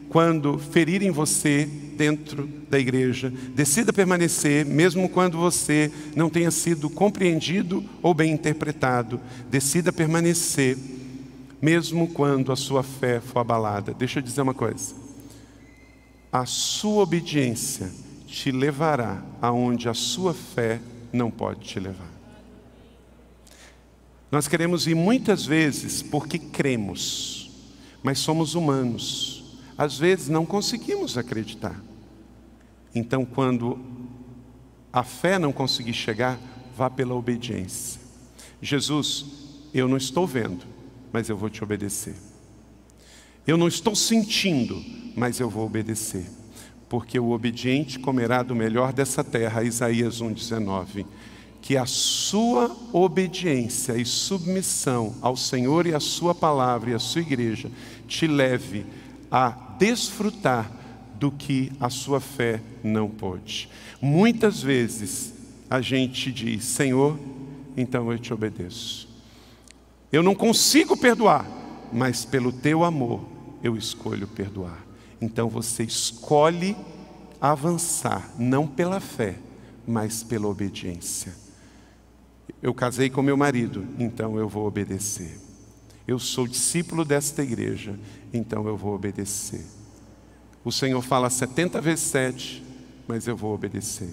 quando 0.08 0.58
ferirem 0.58 1.10
você 1.10 1.68
dentro 1.98 2.48
da 2.70 2.78
igreja. 2.78 3.32
Decida 3.54 3.92
permanecer, 3.92 4.64
mesmo 4.64 5.08
quando 5.08 5.36
você 5.36 5.90
não 6.14 6.30
tenha 6.30 6.50
sido 6.52 6.88
compreendido 6.88 7.84
ou 8.00 8.14
bem 8.14 8.32
interpretado. 8.32 9.20
Decida 9.50 9.92
permanecer, 9.92 10.78
mesmo 11.60 12.06
quando 12.06 12.52
a 12.52 12.56
sua 12.56 12.84
fé 12.84 13.20
for 13.20 13.40
abalada. 13.40 13.92
Deixa 13.92 14.20
eu 14.20 14.22
dizer 14.22 14.42
uma 14.42 14.54
coisa. 14.54 14.94
A 16.30 16.46
sua 16.46 17.02
obediência 17.02 17.90
te 18.26 18.52
levará 18.52 19.20
aonde 19.42 19.88
a 19.88 19.94
sua 19.94 20.32
fé 20.32 20.80
não 21.12 21.30
pode 21.32 21.60
te 21.66 21.80
levar. 21.80 22.12
Nós 24.30 24.46
queremos 24.46 24.86
ir 24.86 24.94
muitas 24.94 25.44
vezes 25.44 26.00
porque 26.02 26.38
cremos, 26.38 27.50
mas 28.02 28.18
somos 28.20 28.54
humanos. 28.54 29.38
Às 29.76 29.96
vezes 29.96 30.28
não 30.28 30.44
conseguimos 30.44 31.16
acreditar. 31.16 31.80
Então, 32.98 33.24
quando 33.24 33.78
a 34.92 35.04
fé 35.04 35.38
não 35.38 35.52
conseguir 35.52 35.92
chegar, 35.92 36.36
vá 36.76 36.90
pela 36.90 37.14
obediência. 37.14 38.00
Jesus 38.60 39.24
eu 39.72 39.86
não 39.86 39.96
estou 39.96 40.26
vendo, 40.26 40.66
mas 41.12 41.28
eu 41.28 41.36
vou 41.36 41.48
te 41.48 41.62
obedecer. 41.62 42.16
Eu 43.46 43.56
não 43.56 43.68
estou 43.68 43.94
sentindo, 43.94 44.82
mas 45.14 45.38
eu 45.38 45.48
vou 45.48 45.64
obedecer. 45.64 46.26
Porque 46.88 47.20
o 47.20 47.30
obediente 47.30 48.00
comerá 48.00 48.42
do 48.42 48.54
melhor 48.54 48.92
dessa 48.92 49.22
terra, 49.22 49.62
Isaías 49.62 50.20
1,19. 50.20 51.06
Que 51.62 51.76
a 51.76 51.86
sua 51.86 52.76
obediência 52.92 53.96
e 53.96 54.04
submissão 54.04 55.14
ao 55.20 55.36
Senhor 55.36 55.86
e 55.86 55.94
à 55.94 56.00
Sua 56.00 56.34
palavra 56.34 56.90
e 56.90 56.94
à 56.94 56.98
Sua 56.98 57.20
igreja 57.20 57.70
te 58.06 58.26
leve 58.26 58.86
a 59.30 59.50
desfrutar 59.78 60.77
do 61.18 61.30
que 61.30 61.72
a 61.80 61.90
sua 61.90 62.20
fé 62.20 62.60
não 62.82 63.08
pôde. 63.08 63.68
Muitas 64.00 64.62
vezes 64.62 65.34
a 65.68 65.80
gente 65.80 66.32
diz: 66.32 66.64
Senhor, 66.64 67.18
então 67.76 68.10
eu 68.12 68.18
te 68.18 68.32
obedeço. 68.32 69.08
Eu 70.10 70.22
não 70.22 70.34
consigo 70.34 70.96
perdoar, 70.96 71.46
mas 71.92 72.24
pelo 72.24 72.52
teu 72.52 72.84
amor 72.84 73.26
eu 73.62 73.76
escolho 73.76 74.26
perdoar. 74.26 74.86
Então 75.20 75.48
você 75.48 75.82
escolhe 75.82 76.76
avançar, 77.40 78.30
não 78.38 78.66
pela 78.66 79.00
fé, 79.00 79.36
mas 79.86 80.22
pela 80.22 80.46
obediência. 80.46 81.34
Eu 82.62 82.74
casei 82.74 83.10
com 83.10 83.22
meu 83.22 83.36
marido, 83.36 83.86
então 83.98 84.38
eu 84.38 84.48
vou 84.48 84.66
obedecer. 84.66 85.38
Eu 86.06 86.18
sou 86.18 86.48
discípulo 86.48 87.04
desta 87.04 87.42
igreja, 87.42 87.98
então 88.32 88.66
eu 88.66 88.76
vou 88.76 88.94
obedecer. 88.94 89.64
O 90.64 90.72
Senhor 90.72 91.00
fala 91.02 91.30
70 91.30 91.80
vezes 91.80 92.04
7, 92.06 92.62
mas 93.06 93.26
eu 93.26 93.36
vou 93.36 93.54
obedecer. 93.54 94.10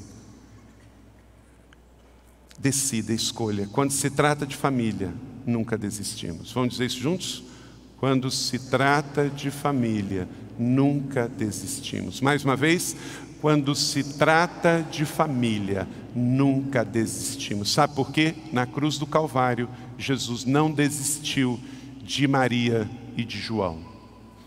Decida, 2.57 3.13
escolha. 3.13 3.67
Quando 3.71 3.91
se 3.91 4.09
trata 4.09 4.45
de 4.45 4.55
família, 4.55 5.13
nunca 5.45 5.77
desistimos. 5.77 6.51
Vamos 6.51 6.71
dizer 6.71 6.85
isso 6.85 6.99
juntos? 6.99 7.43
Quando 7.97 8.31
se 8.31 8.59
trata 8.59 9.29
de 9.29 9.49
família, 9.49 10.27
nunca 10.57 11.27
desistimos. 11.27 12.21
Mais 12.21 12.43
uma 12.43 12.55
vez, 12.55 12.95
quando 13.41 13.75
se 13.75 14.03
trata 14.17 14.85
de 14.89 15.05
família, 15.05 15.87
nunca 16.15 16.83
desistimos. 16.83 17.71
Sabe 17.71 17.93
por 17.93 18.11
quê? 18.11 18.33
Na 18.51 18.65
cruz 18.65 18.97
do 18.97 19.05
Calvário, 19.05 19.69
Jesus 19.97 20.45
não 20.45 20.71
desistiu 20.71 21.59
de 22.01 22.27
Maria 22.27 22.89
e 23.17 23.23
de 23.23 23.39
João. 23.39 23.94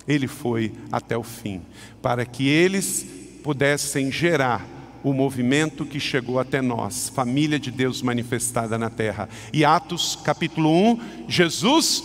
Ele 0.08 0.26
foi 0.26 0.72
até 0.90 1.16
o 1.16 1.22
fim, 1.22 1.60
para 2.00 2.24
que 2.24 2.48
eles 2.48 3.06
pudessem 3.44 4.10
gerar 4.10 4.66
o 5.04 5.12
movimento 5.12 5.84
que 5.84 6.00
chegou 6.00 6.40
até 6.40 6.60
nós, 6.60 7.08
família 7.08 7.58
de 7.58 7.70
Deus 7.70 8.02
manifestada 8.02 8.76
na 8.76 8.90
terra. 8.90 9.28
E 9.52 9.64
Atos 9.64 10.18
capítulo 10.24 10.70
1, 10.70 11.00
Jesus 11.28 12.02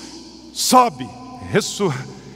sobe, 0.53 1.09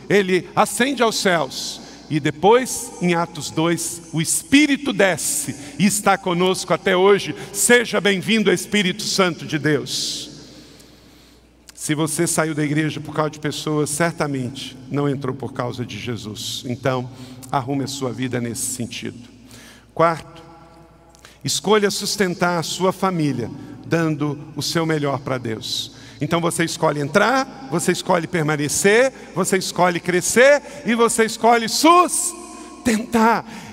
ele 0.09 0.49
ascende 0.55 1.03
aos 1.03 1.17
céus. 1.17 1.81
E 2.09 2.21
depois, 2.21 2.93
em 3.01 3.13
Atos 3.13 3.51
2, 3.51 4.09
o 4.13 4.21
Espírito 4.21 4.93
desce 4.93 5.55
e 5.77 5.85
está 5.85 6.17
conosco 6.17 6.73
até 6.73 6.95
hoje. 6.95 7.35
Seja 7.51 7.99
bem-vindo, 7.99 8.51
Espírito 8.51 9.03
Santo 9.03 9.45
de 9.45 9.59
Deus. 9.59 10.26
Se 11.87 11.95
você 11.95 12.27
saiu 12.27 12.53
da 12.53 12.65
igreja 12.65 12.99
por 12.99 13.15
causa 13.15 13.29
de 13.29 13.39
pessoas, 13.39 13.89
certamente 13.89 14.77
não 14.91 15.07
entrou 15.07 15.33
por 15.33 15.53
causa 15.53 15.85
de 15.85 15.97
Jesus. 15.97 16.65
Então, 16.67 17.09
arrume 17.49 17.85
a 17.85 17.87
sua 17.87 18.11
vida 18.11 18.41
nesse 18.41 18.73
sentido. 18.73 19.17
Quarto, 19.93 20.43
Escolha 21.45 21.89
sustentar 21.89 22.59
a 22.59 22.63
sua 22.63 22.91
família, 22.91 23.49
dando 23.85 24.37
o 24.53 24.61
seu 24.61 24.85
melhor 24.85 25.19
para 25.19 25.37
Deus. 25.37 25.93
Então 26.19 26.41
você 26.41 26.65
escolhe 26.65 26.99
entrar, 26.99 27.69
você 27.71 27.93
escolhe 27.93 28.27
permanecer, 28.27 29.13
você 29.33 29.57
escolhe 29.57 30.01
crescer 30.01 30.61
e 30.85 30.93
você 30.93 31.23
escolhe 31.23 31.69
sustentar. 31.69 32.46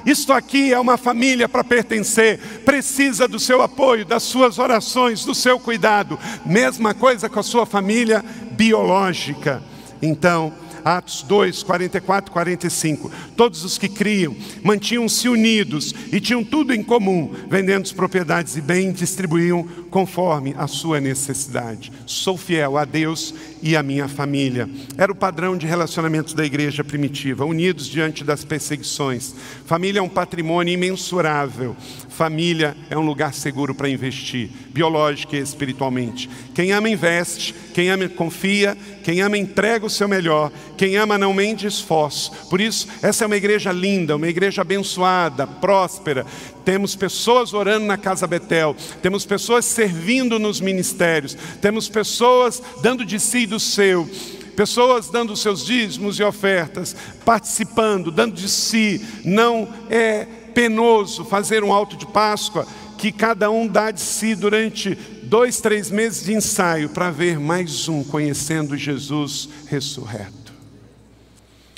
Isto 0.05 0.33
aqui 0.33 0.73
é 0.73 0.79
uma 0.79 0.97
família 0.97 1.49
para 1.49 1.65
pertencer, 1.65 2.39
precisa 2.65 3.27
do 3.27 3.39
seu 3.39 3.63
apoio, 3.63 4.05
das 4.05 4.23
suas 4.23 4.59
orações, 4.59 5.25
do 5.25 5.35
seu 5.35 5.59
cuidado. 5.59 6.19
Mesma 6.45 6.95
coisa 6.95 7.29
com 7.29 7.41
a 7.41 7.43
sua 7.43 7.65
família 7.65 8.25
biológica. 8.53 9.63
Então, 10.03 10.53
Atos 10.85 11.23
2, 11.23 11.63
44, 11.63 12.31
45. 12.31 13.11
Todos 13.35 13.65
os 13.65 13.79
que 13.79 13.89
criam 13.89 14.37
mantinham-se 14.63 15.29
unidos 15.29 15.95
e 16.13 16.21
tinham 16.21 16.45
tudo 16.45 16.75
em 16.75 16.83
comum, 16.83 17.33
vendendo 17.49 17.85
as 17.85 17.93
propriedades 17.93 18.57
e 18.57 18.61
bens, 18.61 18.93
distribuíam 18.93 19.67
conforme 19.95 20.57
a 20.59 20.67
sua 20.67 21.01
necessidade. 21.01 21.93
Sou 22.05 22.37
fiel 22.37 22.77
a 22.77 22.85
Deus 22.85 23.33
e 23.63 23.77
a 23.77 23.83
minha 23.83 24.09
família. 24.09 24.69
Era 24.99 25.13
o 25.13 25.15
padrão 25.15 25.57
de 25.57 25.69
relacionamentos 25.69 26.35
da 26.35 26.45
igreja 26.45 26.83
primitiva, 26.83 27.45
unidos 27.45 27.87
diante 27.87 28.25
das 28.25 28.45
perseguições. 28.45 29.33
Família 29.67 30.01
é 30.01 30.03
um 30.03 30.09
patrimônio 30.09 30.75
imensurável. 30.75 31.77
Família 32.09 32.77
é 32.91 32.99
um 32.99 33.07
lugar 33.07 33.33
seguro 33.35 33.73
para 33.73 33.89
investir, 33.89 34.51
biológico 34.71 35.37
e 35.37 35.39
espiritualmente. 35.39 36.29
Quem 36.53 36.73
ama 36.73 36.89
investe, 36.89 37.55
quem 37.73 37.89
ama 37.89 38.09
confia, 38.09 38.77
quem 39.05 39.21
ama 39.21 39.39
entrega 39.39 39.87
o 39.87 39.91
seu 39.91 40.09
melhor, 40.09 40.51
quem 40.77 40.97
ama 40.97 41.17
não 41.17 41.33
mente 41.33 41.69
esforço. 41.69 42.33
Por 42.51 42.61
isso, 42.61 42.89
essa 43.01 43.23
é 43.23 43.27
uma 43.27 43.37
igreja 43.37 43.71
linda, 43.71 44.17
uma 44.17 44.29
igreja 44.29 44.63
abençoada, 44.63 45.47
próspera. 45.47 46.27
Temos 46.65 46.97
pessoas 46.97 47.53
orando 47.53 47.87
na 47.87 47.99
Casa 47.99 48.27
Betel, 48.27 48.75
temos 49.03 49.27
pessoas 49.27 49.65
servindo 49.65 50.39
nos 50.39 50.61
ministérios, 50.61 51.37
temos 51.61 51.89
pessoas 51.89 52.63
dando 52.83 53.05
de 53.05 53.21
si 53.21 53.41
e 53.41 53.47
do 53.47 53.61
seu, 53.61 54.09
pessoas 54.57 55.11
dando 55.11 55.37
seus 55.37 55.67
dízimos 55.67 56.19
e 56.19 56.23
ofertas, 56.23 56.97
participando, 57.25 58.11
dando 58.11 58.35
de 58.35 58.49
si. 58.49 59.05
Não 59.25 59.69
é 59.91 60.27
penoso 60.55 61.25
fazer 61.25 61.63
um 61.65 61.73
alto 61.73 61.97
de 61.97 62.07
Páscoa 62.07 62.67
que 62.97 63.13
cada 63.13 63.51
um 63.51 63.67
dá 63.67 63.91
de 63.91 64.01
si 64.01 64.35
durante 64.35 64.95
dois, 65.25 65.61
três 65.61 65.91
meses 65.91 66.25
de 66.25 66.33
ensaio 66.33 66.89
para 66.89 67.11
ver 67.11 67.39
mais 67.39 67.89
um 67.89 68.03
conhecendo 68.03 68.77
Jesus 68.77 69.49
ressurreto. 69.67 70.44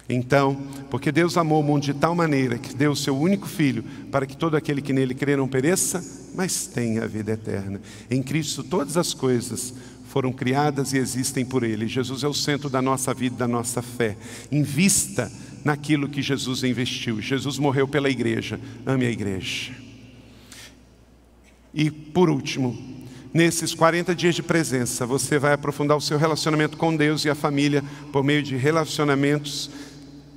Então, 0.08 0.56
porque 0.88 1.10
Deus 1.10 1.36
amou 1.36 1.60
o 1.60 1.64
mundo 1.64 1.82
de 1.82 1.94
tal 1.94 2.14
maneira 2.14 2.58
que 2.58 2.74
deu 2.74 2.92
o 2.92 2.96
seu 2.96 3.16
único 3.16 3.46
filho 3.46 3.84
para 4.10 4.24
que 4.24 4.36
todo 4.36 4.56
aquele 4.56 4.80
que 4.80 4.92
nele 4.92 5.14
crê 5.14 5.36
não 5.36 5.48
pereça, 5.48 6.04
mas 6.34 6.66
tenha 6.66 7.02
a 7.04 7.06
vida 7.06 7.32
eterna. 7.32 7.80
Em 8.08 8.22
Cristo 8.22 8.62
todas 8.62 8.96
as 8.96 9.12
coisas 9.12 9.74
foram 10.08 10.32
criadas 10.32 10.92
e 10.92 10.98
existem 10.98 11.44
por 11.44 11.64
ele. 11.64 11.88
Jesus 11.88 12.22
é 12.22 12.28
o 12.28 12.34
centro 12.34 12.70
da 12.70 12.80
nossa 12.80 13.12
vida, 13.12 13.36
da 13.36 13.48
nossa 13.48 13.82
fé. 13.82 14.16
Invista 14.50 15.30
naquilo 15.64 16.08
que 16.08 16.22
Jesus 16.22 16.62
investiu. 16.62 17.20
Jesus 17.20 17.58
morreu 17.58 17.88
pela 17.88 18.08
igreja. 18.08 18.60
Ame 18.86 19.04
a 19.04 19.10
igreja. 19.10 19.72
E 21.74 21.90
por 21.90 22.30
último, 22.30 22.78
nesses 23.34 23.74
40 23.74 24.14
dias 24.14 24.34
de 24.34 24.42
presença, 24.42 25.04
você 25.04 25.38
vai 25.38 25.52
aprofundar 25.52 25.96
o 25.96 26.00
seu 26.00 26.16
relacionamento 26.16 26.76
com 26.76 26.96
Deus 26.96 27.24
e 27.24 27.28
a 27.28 27.34
família 27.34 27.84
por 28.12 28.24
meio 28.24 28.42
de 28.42 28.56
relacionamentos 28.56 29.70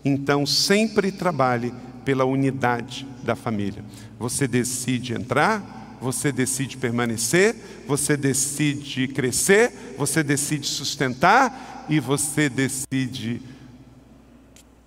então, 0.04 0.45
sempre 0.45 1.12
trabalhe 1.12 1.74
pela 2.06 2.26
unidade 2.26 3.06
da 3.24 3.36
família. 3.36 3.84
Você 4.18 4.47
decide 4.47 5.14
entrar, 5.14 5.97
você 6.02 6.32
decide 6.32 6.78
permanecer, 6.78 7.56
você 7.88 8.16
decide 8.16 9.08
crescer, 9.08 9.93
você 9.97 10.24
decide 10.24 10.66
sustentar 10.66 11.86
e 11.89 12.00
você 12.00 12.50
decide 12.50 13.41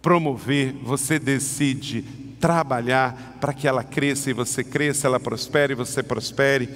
promover, 0.00 0.72
você 0.82 1.18
decide 1.18 2.02
trabalhar 2.40 3.36
para 3.40 3.52
que 3.52 3.68
ela 3.68 3.84
cresça 3.84 4.30
e 4.30 4.34
você 4.34 4.64
cresça, 4.64 5.06
ela 5.06 5.20
prospere 5.20 5.74
e 5.74 5.76
você 5.76 6.02
prospere. 6.02 6.68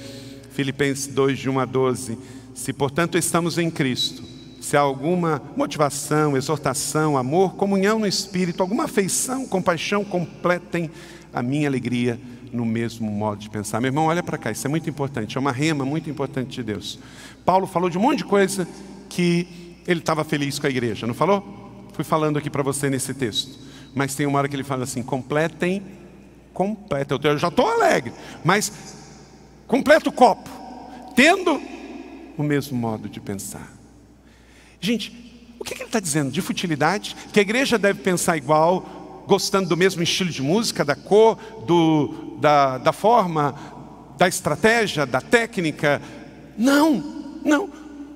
Filipenses 0.53 1.09
2, 1.09 1.39
de 1.39 1.51
1 1.51 1.61
a 1.61 1.65
12. 1.65 2.19
Se 2.55 2.73
portanto 2.73 3.19
estamos 3.19 3.59
em 3.59 3.71
Cristo, 3.71 4.36
se 4.67 4.77
há 4.77 4.81
alguma 4.81 5.41
motivação, 5.57 6.37
exortação, 6.37 7.17
amor, 7.17 7.55
comunhão 7.55 8.01
no 8.01 8.07
Espírito, 8.07 8.61
alguma 8.65 8.87
afeição, 8.87 9.47
compaixão, 9.47 10.05
completem 10.05 10.91
a 11.33 11.41
minha 11.41 11.69
alegria 11.69 12.19
no 12.53 12.67
mesmo 12.67 13.09
modo 13.09 13.39
de 13.39 13.49
pensar. 13.49 13.81
Meu 13.81 13.91
irmão, 13.91 14.07
olha 14.07 14.25
para 14.25 14.37
cá, 14.37 14.51
isso 14.51 14.67
é 14.67 14.69
muito 14.69 14.91
importante, 14.91 15.37
é 15.37 15.41
uma 15.41 15.53
rema 15.53 15.85
muito 15.85 16.11
importante 16.11 16.57
de 16.57 16.65
Deus. 16.65 16.99
Paulo 17.45 17.65
falou 17.65 17.89
de 17.89 17.97
um 17.97 18.01
monte 18.01 18.19
de 18.19 18.25
coisa 18.25 18.67
que 19.09 19.47
ele 19.87 20.01
estava 20.01 20.25
feliz 20.25 20.59
com 20.59 20.67
a 20.67 20.71
igreja, 20.71 21.07
não 21.07 21.15
falou? 21.15 21.87
Fui 21.93 22.03
falando 22.03 22.37
aqui 22.37 22.51
para 22.51 22.65
você 22.65 22.91
nesse 22.91 23.15
texto. 23.15 23.57
Mas 23.95 24.17
tem 24.17 24.27
uma 24.27 24.41
hora 24.41 24.49
que 24.49 24.57
ele 24.57 24.65
fala 24.65 24.83
assim: 24.83 25.01
completem, 25.01 25.81
completa. 26.53 27.17
Eu 27.23 27.39
já 27.39 27.47
estou 27.47 27.69
alegre, 27.69 28.13
mas 28.45 28.73
completa 29.69 30.09
o 30.09 30.13
copo, 30.13 30.51
tendo 31.15 31.63
o 32.37 32.43
mesmo 32.43 32.77
modo 32.77 33.09
de 33.09 33.21
pensar. 33.21 33.76
Gente, 34.81 35.13
o 35.59 35.65
que 35.65 35.75
ele 35.75 35.85
está 35.85 36.01
dizendo? 36.01 36.31
De 36.31 36.41
futilidade? 36.41 37.17
Que 37.33 37.41
a 37.41 37.43
igreja 37.43 37.79
deve 37.79 38.01
pensar 38.03 38.37
igual, 38.37 39.25
gostando 39.27 39.69
do 39.69 39.77
mesmo 39.77 40.03
estilo 40.03 40.31
de 40.31 40.43
música, 40.43 40.85
da 40.85 40.95
cor, 40.95 41.39
do, 41.67 42.37
da, 42.41 42.79
da 42.79 42.93
forma, 42.93 43.55
da 44.17 44.29
estratégia, 44.29 45.05
da 45.07 45.21
técnica? 45.21 46.01
Não, 46.57 47.41
não. 47.45 47.69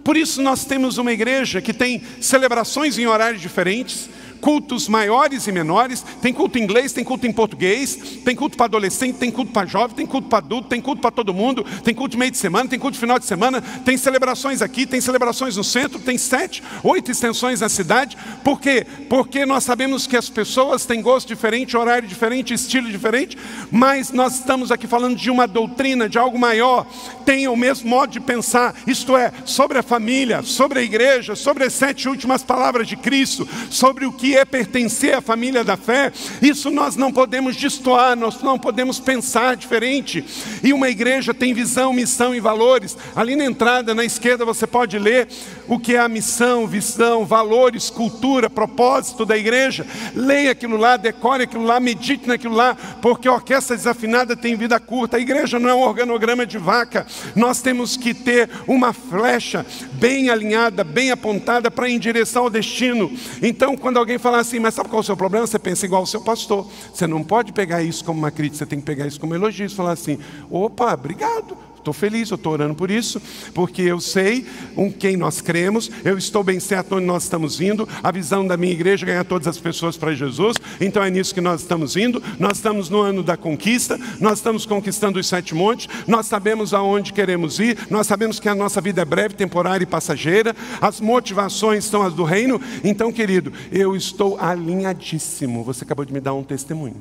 Por 0.05 0.17
isso 0.17 0.43
nós 0.43 0.65
temos 0.65 0.99
uma 0.99 1.13
igreja 1.13 1.61
que 1.61 1.73
tem 1.73 2.03
celebrações 2.21 2.99
em 2.99 3.07
horários 3.07 3.41
diferentes, 3.43 4.09
cultos 4.41 4.89
maiores 4.89 5.47
e 5.47 5.53
menores, 5.53 6.05
tem 6.21 6.33
culto 6.33 6.59
em 6.59 6.63
inglês, 6.63 6.93
tem 6.93 7.05
culto 7.05 7.27
em 7.27 7.33
português, 7.33 7.97
tem 8.25 8.35
culto 8.35 8.57
para 8.57 8.67
adolescente, 8.67 9.17
tem 9.17 9.31
culto 9.31 9.53
para 9.53 9.67
jovem, 9.67 9.95
tem 9.95 10.07
culto 10.07 10.29
para 10.29 10.39
adulto, 10.39 10.69
tem 10.69 10.81
culto 10.81 11.01
para 11.01 11.11
todo 11.11 11.35
mundo, 11.35 11.65
tem 11.85 11.95
culto 11.95 12.19
meio 12.19 12.31
de 12.31 12.39
semana, 12.39 12.69
tem 12.69 12.79
culto 12.79 12.99
final 12.99 13.19
de 13.19 13.27
semana, 13.27 13.61
tem 13.85 13.97
celebrações 13.97 14.63
aqui, 14.63 14.87
tem 14.87 15.01
celebrações 15.01 15.57
no 15.57 15.65
centro, 15.65 15.99
tem 15.99 16.17
sete, 16.17 16.63
oito 16.83 17.11
extensões 17.11 17.61
na 17.61 17.69
cidade. 17.69 18.17
Por 18.43 18.61
quê? 18.61 18.87
Porque 19.09 19.45
nós 19.45 19.65
sabemos 19.65 20.07
que 20.07 20.17
as 20.17 20.29
pessoas 20.29 20.87
têm 20.87 21.03
gosto 21.03 21.29
diferente, 21.29 21.77
horário 21.77 22.09
diferente, 22.09 22.55
estilo 22.55 22.91
diferente, 22.91 23.37
mas 23.71 24.11
nós 24.11 24.37
estamos 24.37 24.73
aqui 24.73 24.87
falando 24.87 25.17
de 25.17 25.31
uma 25.31 25.47
doutrina, 25.47 26.09
de 26.09 26.19
algo 26.19 26.39
maior, 26.39 26.87
tem 27.25 27.47
o 27.47 27.57
mesmo 27.57 27.89
modo 27.89 28.11
de 28.11 28.21
pensar, 28.21 28.75
isto 28.87 29.17
é, 29.17 29.33
sobre 29.45 29.79
a 29.79 29.83
família, 29.83 30.43
sobre 30.43 30.81
a 30.81 30.83
igreja, 30.83 31.37
sobre 31.37 31.65
as 31.65 31.73
sete 31.73 32.09
últimas 32.09 32.43
palavras 32.43 32.89
de 32.89 32.97
Cristo, 32.97 33.49
sobre 33.69 34.07
o 34.07 34.13
que 34.13 34.30
é 34.37 34.45
pertencer 34.45 35.15
à 35.15 35.21
família 35.21 35.63
da 35.65 35.77
fé, 35.77 36.13
isso 36.41 36.71
nós 36.71 36.97
não 36.97 37.13
podemos 37.13 37.57
destoar, 37.57 38.17
nós 38.17 38.41
não 38.43 38.59
podemos 38.59 38.99
pensar 38.99 39.57
diferente. 39.57 40.25
E 40.63 40.73
uma 40.73 40.89
igreja 40.89 41.33
tem 41.33 41.55
visão, 41.55 41.93
missão 41.93 42.35
e 42.35 42.41
valores. 42.41 42.97
Ali 43.15 43.37
na 43.37 43.45
entrada, 43.45 43.95
na 43.95 44.05
esquerda, 44.05 44.45
você 44.45 44.67
pode 44.67 44.99
ler 44.99 45.29
o 45.71 45.79
que 45.79 45.95
é 45.95 46.01
a 46.01 46.09
missão, 46.09 46.67
visão, 46.67 47.25
valores, 47.25 47.91
cultura, 47.91 48.51
propósito 48.51 49.25
da 49.25 49.39
igreja. 49.39 49.87
Leia 50.17 50.51
aquilo 50.51 50.77
lá, 50.77 50.97
decore 50.97 51.45
aquilo 51.45 51.63
lá, 51.63 51.79
medite 51.79 52.27
naquilo 52.27 52.57
lá, 52.57 52.77
porque 53.01 53.29
a 53.29 53.33
orquestra 53.33 53.77
desafinada 53.77 54.37
tem 54.37 54.57
vida 54.57 54.81
curta. 54.81 55.17
A 55.17 55.21
igreja 55.21 55.61
não 55.61 55.71
é 55.71 55.75
um 55.75 55.83
organograma 55.83 56.45
de 56.45 56.59
vaca. 56.59 57.07
Nós 57.37 57.63
temos 57.63 57.97
que 57.97 58.13
ter 58.13 58.51
uma 58.67 58.93
flecha 58.93 59.65
bem 59.93 60.29
alinhada, 60.29 60.83
bem 60.83 61.13
apontada 61.13 61.71
para 61.71 61.89
ir 61.89 61.95
em 61.95 62.01
direção 62.01 62.43
ao 62.43 62.51
destino. 62.51 63.09
Então, 63.41 63.77
quando 63.77 63.99
alguém 63.99 64.19
falar 64.19 64.41
assim, 64.41 64.59
mas 64.59 64.75
sabe 64.75 64.89
qual 64.89 64.99
é 64.99 65.03
o 65.03 65.07
seu 65.07 65.17
problema? 65.17 65.47
Você 65.47 65.59
pensa 65.59 65.87
igual 65.87 66.03
o 66.03 66.07
seu 66.07 66.21
pastor. 66.21 66.67
Você 66.93 67.07
não 67.07 67.23
pode 67.23 67.53
pegar 67.53 67.81
isso 67.81 68.05
como 68.05 68.19
uma 68.19 68.33
crítica, 68.33 68.59
você 68.59 68.67
tem 68.67 68.81
que 68.81 68.87
pegar 68.87 69.07
isso 69.07 69.21
como 69.21 69.37
elogio. 69.37 69.71
Falar 69.71 69.93
assim, 69.93 70.19
opa, 70.51 70.93
obrigado. 70.93 71.70
Estou 71.81 71.95
feliz, 71.95 72.31
eu 72.31 72.35
estou 72.35 72.53
orando 72.53 72.75
por 72.75 72.91
isso, 72.91 73.21
porque 73.55 73.81
eu 73.81 73.99
sei 74.01 74.47
em 74.77 74.91
quem 74.91 75.17
nós 75.17 75.41
cremos, 75.41 75.91
eu 76.05 76.19
estou 76.19 76.45
bem 76.45 76.61
certo 76.61 76.97
onde 76.97 77.07
nós 77.07 77.23
estamos 77.23 77.59
indo, 77.59 77.89
a 78.03 78.13
visão 78.13 78.47
da 78.47 78.55
minha 78.55 78.73
igreja 78.73 79.05
é 79.05 79.09
ganhar 79.09 79.25
todas 79.25 79.49
as 79.49 79.59
pessoas 79.59 79.97
para 79.97 80.15
Jesus, 80.15 80.57
então 80.79 81.03
é 81.03 81.11
nisso 81.11 81.35
que 81.35 81.41
nós 81.41 81.63
estamos 81.63 81.97
indo. 81.97 82.23
Nós 82.39 82.59
estamos 82.59 82.91
no 82.91 83.01
ano 83.01 83.23
da 83.23 83.37
conquista, 83.37 83.99
nós 84.21 84.39
estamos 84.39 84.67
conquistando 84.67 85.19
os 85.19 85.27
sete 85.27 85.55
montes, 85.55 85.89
nós 86.07 86.27
sabemos 86.27 86.75
aonde 86.75 87.13
queremos 87.13 87.59
ir, 87.59 87.79
nós 87.89 88.07
sabemos 88.07 88.39
que 88.39 88.49
a 88.49 88.55
nossa 88.55 88.81
vida 88.81 89.01
é 89.01 89.05
breve, 89.05 89.35
temporária 89.35 89.85
e 89.85 89.87
passageira, 89.87 90.55
as 90.81 91.01
motivações 91.01 91.87
são 91.87 92.03
as 92.03 92.13
do 92.13 92.25
reino, 92.25 92.61
então, 92.85 93.11
querido, 93.11 93.53
eu 93.73 93.97
estou 93.97 94.39
alinhadíssimo. 94.39 95.65
Você 95.65 95.85
acabou 95.85 96.05
de 96.05 96.13
me 96.13 96.21
dar 96.21 96.35
um 96.35 96.43
testemunho. 96.43 96.97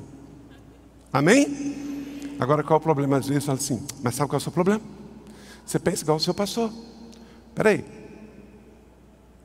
Amém? 1.12 1.89
Agora 2.40 2.64
qual 2.64 2.78
é 2.78 2.80
o 2.80 2.84
problema? 2.84 3.18
Às 3.18 3.28
vezes 3.28 3.46
fala 3.46 3.58
assim, 3.58 3.86
mas 4.02 4.16
sabe 4.16 4.30
qual 4.30 4.38
é 4.38 4.42
o 4.42 4.44
seu 4.44 4.52
problema? 4.52 4.82
Você 5.66 5.78
pensa 5.78 6.04
igual 6.04 6.18
o 6.18 6.20
seu 6.22 6.34
pastor. 6.34 6.72
Espera 7.50 7.70
aí. 7.70 7.86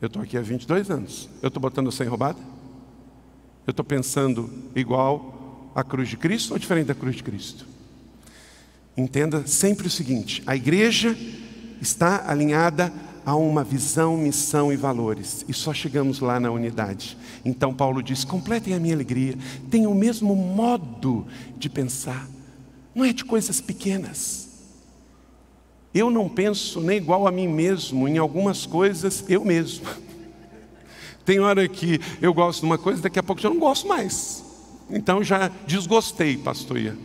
Eu 0.01 0.07
estou 0.07 0.23
aqui 0.23 0.39
há 0.39 0.41
22 0.41 0.91
anos. 0.91 1.29
Eu 1.43 1.49
estou 1.49 1.61
botando 1.61 1.91
sem 1.91 2.07
roubada? 2.07 2.39
Eu 3.67 3.73
estou 3.73 3.85
pensando 3.85 4.49
igual 4.77 5.73
a 5.75 5.83
cruz 5.83 6.09
de 6.09 6.17
Cristo 6.17 6.53
ou 6.53 6.59
diferente 6.59 6.87
da 6.87 6.95
cruz 6.95 7.17
de 7.17 7.23
Cristo? 7.23 7.67
Entenda 8.97 9.47
sempre 9.47 9.87
o 9.87 9.91
seguinte: 9.91 10.43
a 10.47 10.55
igreja 10.55 11.17
está 11.81 12.31
alinhada 12.31 12.93
a 13.27 13.35
uma 13.35 13.65
visão, 13.65 14.17
missão 14.17 14.73
e 14.73 14.77
valores, 14.77 15.45
e 15.49 15.55
só 15.55 15.73
chegamos 15.73 16.21
lá 16.21 16.39
na 16.39 16.51
unidade. 16.51 17.17
Então 17.45 17.75
Paulo 17.75 18.03
diz: 18.03 18.25
completem 18.25 18.75
a 18.75 18.79
minha 18.79 18.95
alegria, 18.95 19.37
tenham 19.71 19.91
o 19.91 19.95
mesmo 19.95 20.37
modo 20.37 21.27
de 21.57 21.69
pensar, 21.69 22.29
não 22.95 23.05
é 23.05 23.13
de 23.13 23.25
coisas 23.25 23.61
pequenas. 23.61 24.49
Eu 25.95 26.11
não 26.11 26.29
penso 26.29 26.81
nem 26.81 26.97
igual 26.97 27.27
a 27.27 27.31
mim 27.31 27.49
mesmo, 27.49 28.09
em 28.09 28.19
algumas 28.19 28.67
coisas, 28.67 29.25
eu 29.29 29.45
mesmo. 29.45 29.87
Tem 31.25 31.39
hora 31.39 31.67
que 31.69 32.01
eu 32.21 32.35
gosto 32.35 32.61
de 32.61 32.67
uma 32.67 32.79
coisa, 32.79 33.03
daqui 33.03 33.19
a 33.19 33.23
pouco 33.23 33.41
já 33.41 33.49
não 33.49 33.59
gosto 33.59 33.89
mais. 33.89 34.45
Então 34.91 35.23
já 35.23 35.49
desgostei, 35.67 36.37
pastor. 36.37 36.97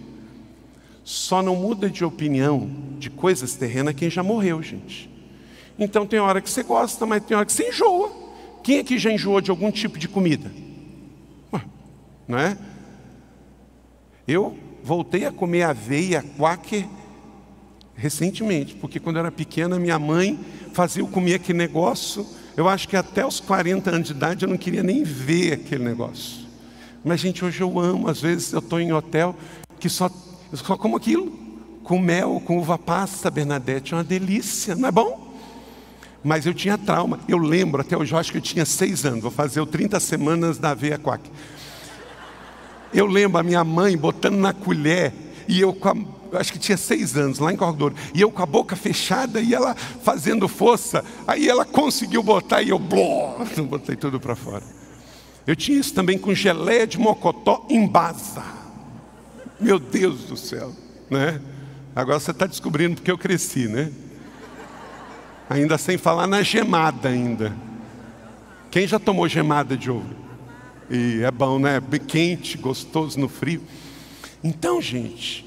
Só 1.04 1.42
não 1.42 1.56
muda 1.56 1.90
de 1.90 2.04
opinião 2.04 2.70
de 2.98 3.10
coisas 3.10 3.56
terrenas 3.56 3.96
quem 3.96 4.10
já 4.10 4.22
morreu, 4.22 4.62
gente. 4.62 5.10
Então 5.78 6.06
tem 6.06 6.20
hora 6.20 6.42
que 6.42 6.50
você 6.50 6.64
gosta, 6.64 7.06
mas 7.06 7.24
tem 7.24 7.38
hora 7.38 7.46
que 7.46 7.54
você 7.54 7.70
enjoa. 7.70 8.12
Quem 8.64 8.80
aqui 8.80 8.98
já 8.98 9.12
enjoou 9.12 9.40
de 9.40 9.50
algum 9.50 9.72
tipo 9.72 9.98
de 9.98 10.08
comida? 10.08 10.52
Não 12.28 12.38
é? 12.38 12.56
Eu 14.28 14.56
voltei 14.84 15.26
a 15.26 15.32
comer 15.32 15.64
aveia 15.64 16.24
quaker 16.38 16.86
recentemente, 17.96 18.76
porque 18.76 19.00
quando 19.00 19.18
eu 19.18 19.22
era 19.22 19.32
pequena, 19.32 19.78
minha 19.78 20.00
mãe 20.00 20.40
fazia 20.74 21.02
eu 21.02 21.08
comer 21.08 21.36
aquele 21.36 21.58
negócio. 21.58 22.26
Eu 22.56 22.68
acho 22.68 22.88
que 22.88 22.96
até 22.96 23.26
os 23.26 23.40
40 23.40 23.90
anos 23.90 24.08
de 24.08 24.14
idade 24.14 24.46
eu 24.46 24.50
não 24.50 24.58
queria 24.58 24.82
nem 24.82 25.04
ver 25.04 25.54
aquele 25.54 25.84
negócio. 25.84 26.48
Mas, 27.04 27.20
gente, 27.20 27.44
hoje 27.44 27.62
eu 27.62 27.80
amo. 27.80 28.08
Às 28.08 28.22
vezes 28.22 28.52
eu 28.52 28.60
estou 28.60 28.80
em 28.80 28.92
hotel 28.92 29.36
que 29.80 29.90
só, 29.90 30.10
só 30.54 30.78
como 30.78 30.98
aquilo, 30.98 31.32
com 31.84 32.00
mel, 32.00 32.42
com 32.46 32.58
uva 32.58 32.78
passa, 32.78 33.30
Bernadette. 33.30 33.94
É 33.94 33.98
uma 33.98 34.04
delícia, 34.04 34.76
não 34.76 34.88
é 34.88 34.92
bom? 34.92 35.28
Mas 36.24 36.46
eu 36.46 36.54
tinha 36.54 36.78
trauma. 36.78 37.20
Eu 37.28 37.38
lembro, 37.38 37.82
até 37.82 37.98
hoje, 37.98 38.14
eu 38.14 38.18
acho 38.18 38.32
que 38.32 38.38
eu 38.38 38.42
tinha 38.42 38.66
seis 38.66 39.06
anos. 39.06 39.22
Vou 39.22 39.32
fazer 39.32 39.62
o 39.62 39.66
30 39.66 40.00
semanas 40.00 40.58
da 40.58 40.72
aveia 40.72 40.98
quack. 40.98 41.30
Eu 42.94 43.06
lembro 43.06 43.40
a 43.40 43.44
minha 43.44 43.64
mãe 43.64 43.98
botando 43.98 44.36
na 44.36 44.54
colher 44.54 45.14
e 45.48 45.60
eu 45.60 45.74
com 45.74 45.90
a, 45.90 46.40
acho 46.40 46.54
que 46.54 46.60
tinha 46.60 46.78
seis 46.78 47.16
anos 47.18 47.40
lá 47.40 47.52
em 47.52 47.56
Cordouro, 47.56 47.96
e 48.14 48.22
eu 48.22 48.32
com 48.32 48.44
a 48.44 48.46
boca 48.46 48.76
fechada 48.76 49.42
e 49.42 49.54
ela 49.54 49.76
fazendo 49.76 50.48
força, 50.48 51.04
aí 51.28 51.50
ela 51.50 51.66
conseguiu 51.66 52.22
botar 52.22 52.62
e 52.62 52.70
eu 52.70 52.78
bló, 52.78 53.38
botei 53.68 53.96
tudo 53.96 54.20
para 54.20 54.36
fora. 54.36 54.64
Eu 55.48 55.56
tinha 55.56 55.80
isso 55.80 55.94
também 55.94 56.18
com 56.18 56.34
geleia 56.34 56.86
de 56.86 57.00
mocotó 57.00 57.66
em 57.70 57.88
basa. 57.88 58.44
Meu 59.60 59.80
Deus 59.80 60.26
do 60.26 60.38
céu, 60.38 60.72
né? 61.10 61.42
Agora 61.96 62.20
você 62.20 62.32
está 62.32 62.46
descobrindo 62.46 62.96
porque 62.96 63.10
eu 63.10 63.18
cresci, 63.18 63.68
né? 63.68 63.92
Ainda 65.50 65.78
sem 65.80 65.98
falar 65.98 66.28
na 66.28 66.44
gemada 66.44 67.10
ainda. 67.10 67.56
Quem 68.70 68.88
já 68.88 69.00
tomou 69.00 69.28
gemada 69.28 69.76
de 69.76 69.90
ouro? 69.90 70.29
E 70.90 71.22
é 71.24 71.30
bom, 71.30 71.60
né? 71.60 71.80
Bem 71.80 72.00
quente, 72.00 72.58
gostoso 72.58 73.20
no 73.20 73.30
frio. 73.30 73.62
Então, 74.44 74.82
gente, 74.82 75.46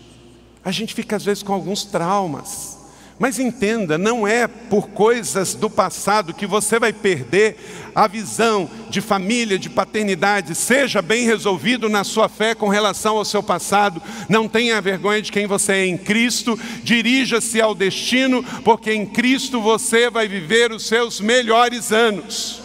a 0.64 0.70
gente 0.70 0.94
fica 0.94 1.16
às 1.16 1.24
vezes 1.24 1.42
com 1.42 1.52
alguns 1.52 1.84
traumas. 1.84 2.78
Mas 3.18 3.38
entenda, 3.38 3.98
não 3.98 4.26
é 4.26 4.46
por 4.48 4.88
coisas 4.88 5.54
do 5.54 5.68
passado 5.68 6.34
que 6.34 6.46
você 6.46 6.78
vai 6.78 6.92
perder 6.92 7.56
a 7.94 8.06
visão 8.06 8.68
de 8.88 9.00
família, 9.00 9.58
de 9.58 9.68
paternidade. 9.68 10.54
Seja 10.54 11.02
bem 11.02 11.24
resolvido 11.26 11.88
na 11.88 12.04
sua 12.04 12.28
fé 12.28 12.54
com 12.54 12.68
relação 12.68 13.16
ao 13.16 13.24
seu 13.24 13.42
passado. 13.42 14.02
Não 14.28 14.48
tenha 14.48 14.80
vergonha 14.80 15.22
de 15.22 15.30
quem 15.30 15.46
você 15.46 15.72
é 15.72 15.86
em 15.86 15.98
Cristo. 15.98 16.58
Dirija-se 16.82 17.60
ao 17.60 17.74
destino, 17.74 18.42
porque 18.64 18.92
em 18.92 19.06
Cristo 19.06 19.60
você 19.60 20.10
vai 20.10 20.26
viver 20.26 20.72
os 20.72 20.86
seus 20.86 21.20
melhores 21.20 21.92
anos. 21.92 22.61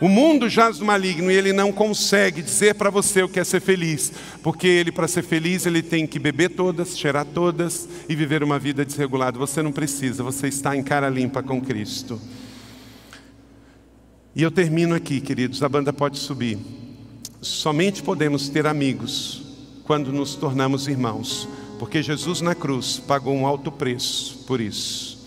O 0.00 0.08
mundo 0.08 0.48
jaz 0.48 0.78
do 0.78 0.84
maligno 0.84 1.30
e 1.30 1.34
ele 1.34 1.54
não 1.54 1.72
consegue 1.72 2.42
dizer 2.42 2.74
para 2.74 2.90
você 2.90 3.22
o 3.22 3.28
que 3.28 3.40
é 3.40 3.44
ser 3.44 3.60
feliz, 3.60 4.12
porque 4.42 4.66
ele, 4.66 4.92
para 4.92 5.08
ser 5.08 5.22
feliz, 5.22 5.64
ele 5.64 5.82
tem 5.82 6.06
que 6.06 6.18
beber 6.18 6.50
todas, 6.50 6.98
cheirar 6.98 7.24
todas 7.24 7.88
e 8.06 8.14
viver 8.14 8.42
uma 8.42 8.58
vida 8.58 8.84
desregulada. 8.84 9.38
Você 9.38 9.62
não 9.62 9.72
precisa, 9.72 10.22
você 10.22 10.48
está 10.48 10.76
em 10.76 10.82
cara 10.82 11.08
limpa 11.08 11.42
com 11.42 11.62
Cristo. 11.62 12.20
E 14.34 14.42
eu 14.42 14.50
termino 14.50 14.94
aqui, 14.94 15.18
queridos, 15.18 15.62
a 15.62 15.68
banda 15.68 15.94
pode 15.94 16.18
subir. 16.18 16.58
Somente 17.40 18.02
podemos 18.02 18.50
ter 18.50 18.66
amigos 18.66 19.46
quando 19.84 20.12
nos 20.12 20.34
tornamos 20.34 20.88
irmãos, 20.88 21.48
porque 21.78 22.02
Jesus 22.02 22.42
na 22.42 22.54
cruz 22.54 22.98
pagou 22.98 23.34
um 23.34 23.46
alto 23.46 23.72
preço 23.72 24.44
por 24.46 24.60
isso. 24.60 25.26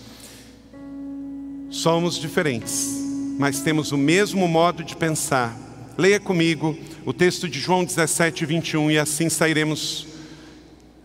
Somos 1.70 2.16
diferentes 2.16 2.99
mas 3.40 3.60
temos 3.60 3.90
o 3.90 3.96
mesmo 3.96 4.46
modo 4.46 4.84
de 4.84 4.94
pensar. 4.94 5.56
Leia 5.96 6.20
comigo 6.20 6.76
o 7.06 7.12
texto 7.14 7.48
de 7.48 7.58
João 7.58 7.86
17, 7.86 8.44
21, 8.44 8.90
e 8.90 8.98
assim 8.98 9.30
sairemos 9.30 10.06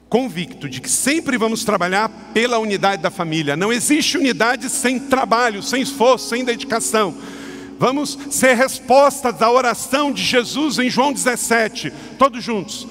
convicto 0.10 0.68
de 0.68 0.82
que 0.82 0.90
sempre 0.90 1.38
vamos 1.38 1.64
trabalhar 1.64 2.10
pela 2.34 2.60
unidade 2.60 3.02
da 3.02 3.10
família. 3.10 3.56
Não 3.56 3.72
existe 3.72 4.18
unidade 4.18 4.70
sem 4.70 5.00
trabalho, 5.00 5.64
sem 5.64 5.82
esforço, 5.82 6.28
sem 6.28 6.44
dedicação. 6.44 7.16
Vamos 7.80 8.20
ser 8.30 8.54
respostas 8.56 9.42
à 9.42 9.50
oração 9.50 10.12
de 10.12 10.22
Jesus 10.22 10.78
em 10.78 10.90
João 10.90 11.14
17, 11.14 11.94
todos 12.20 12.44
juntos, 12.44 12.86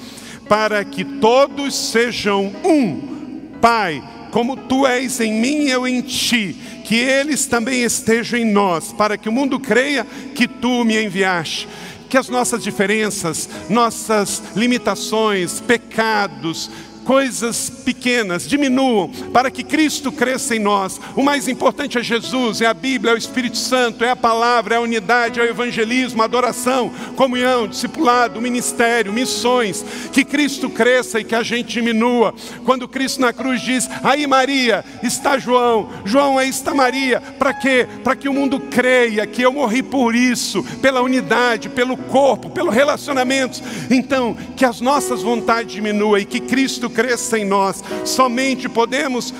para 0.48 0.82
que 0.86 1.04
todos 1.04 1.74
sejam 1.74 2.50
um. 2.64 3.50
Pai, 3.60 4.02
como 4.34 4.56
tu 4.56 4.84
és 4.84 5.20
em 5.20 5.32
mim, 5.32 5.68
eu 5.68 5.86
em 5.86 6.00
ti, 6.00 6.56
que 6.82 6.96
eles 6.96 7.46
também 7.46 7.84
estejam 7.84 8.36
em 8.36 8.44
nós, 8.44 8.92
para 8.92 9.16
que 9.16 9.28
o 9.28 9.32
mundo 9.32 9.60
creia 9.60 10.04
que 10.34 10.48
tu 10.48 10.84
me 10.84 11.00
enviaste. 11.00 11.68
Que 12.08 12.18
as 12.18 12.28
nossas 12.28 12.64
diferenças, 12.64 13.48
nossas 13.70 14.42
limitações, 14.56 15.60
pecados, 15.60 16.68
coisas 17.04 17.70
pequenas 17.70 18.48
diminuam 18.48 19.08
para 19.32 19.50
que 19.50 19.62
Cristo 19.62 20.10
cresça 20.10 20.56
em 20.56 20.58
nós. 20.58 21.00
O 21.14 21.22
mais 21.22 21.46
importante 21.48 21.98
é 21.98 22.02
Jesus, 22.02 22.60
é 22.60 22.66
a 22.66 22.74
Bíblia, 22.74 23.12
é 23.12 23.14
o 23.14 23.18
Espírito 23.18 23.58
Santo, 23.58 24.04
é 24.04 24.10
a 24.10 24.16
palavra, 24.16 24.74
é 24.74 24.78
a 24.78 24.80
unidade, 24.80 25.38
é 25.38 25.42
o 25.42 25.46
evangelismo, 25.46 26.22
a 26.22 26.24
adoração, 26.24 26.90
comunhão, 27.14 27.68
discipulado, 27.68 28.40
ministério, 28.40 29.12
missões. 29.12 29.84
Que 30.12 30.24
Cristo 30.24 30.70
cresça 30.70 31.20
e 31.20 31.24
que 31.24 31.34
a 31.34 31.42
gente 31.42 31.74
diminua. 31.74 32.34
Quando 32.64 32.88
Cristo 32.88 33.20
na 33.20 33.32
cruz 33.32 33.60
diz: 33.60 33.88
"Aí 34.02 34.26
Maria, 34.26 34.84
está 35.02 35.38
João. 35.38 35.90
João 36.04 36.38
aí 36.38 36.48
está 36.48 36.74
Maria". 36.74 37.20
Para 37.20 37.52
quê? 37.52 37.86
Para 38.02 38.16
que 38.16 38.28
o 38.28 38.32
mundo 38.32 38.58
creia 38.58 39.26
que 39.26 39.42
eu 39.42 39.52
morri 39.52 39.82
por 39.82 40.14
isso, 40.14 40.62
pela 40.80 41.02
unidade, 41.02 41.68
pelo 41.68 41.96
corpo, 41.96 42.50
pelo 42.50 42.70
relacionamento. 42.70 43.62
Então, 43.90 44.36
que 44.56 44.64
as 44.64 44.80
nossas 44.80 45.22
vontades 45.22 45.72
diminuam 45.72 46.18
e 46.18 46.24
que 46.24 46.40
Cristo 46.40 46.88
cresça 46.94 47.38
em 47.38 47.44
nós. 47.44 47.82
Somente 48.04 48.68
podemos 48.68 49.34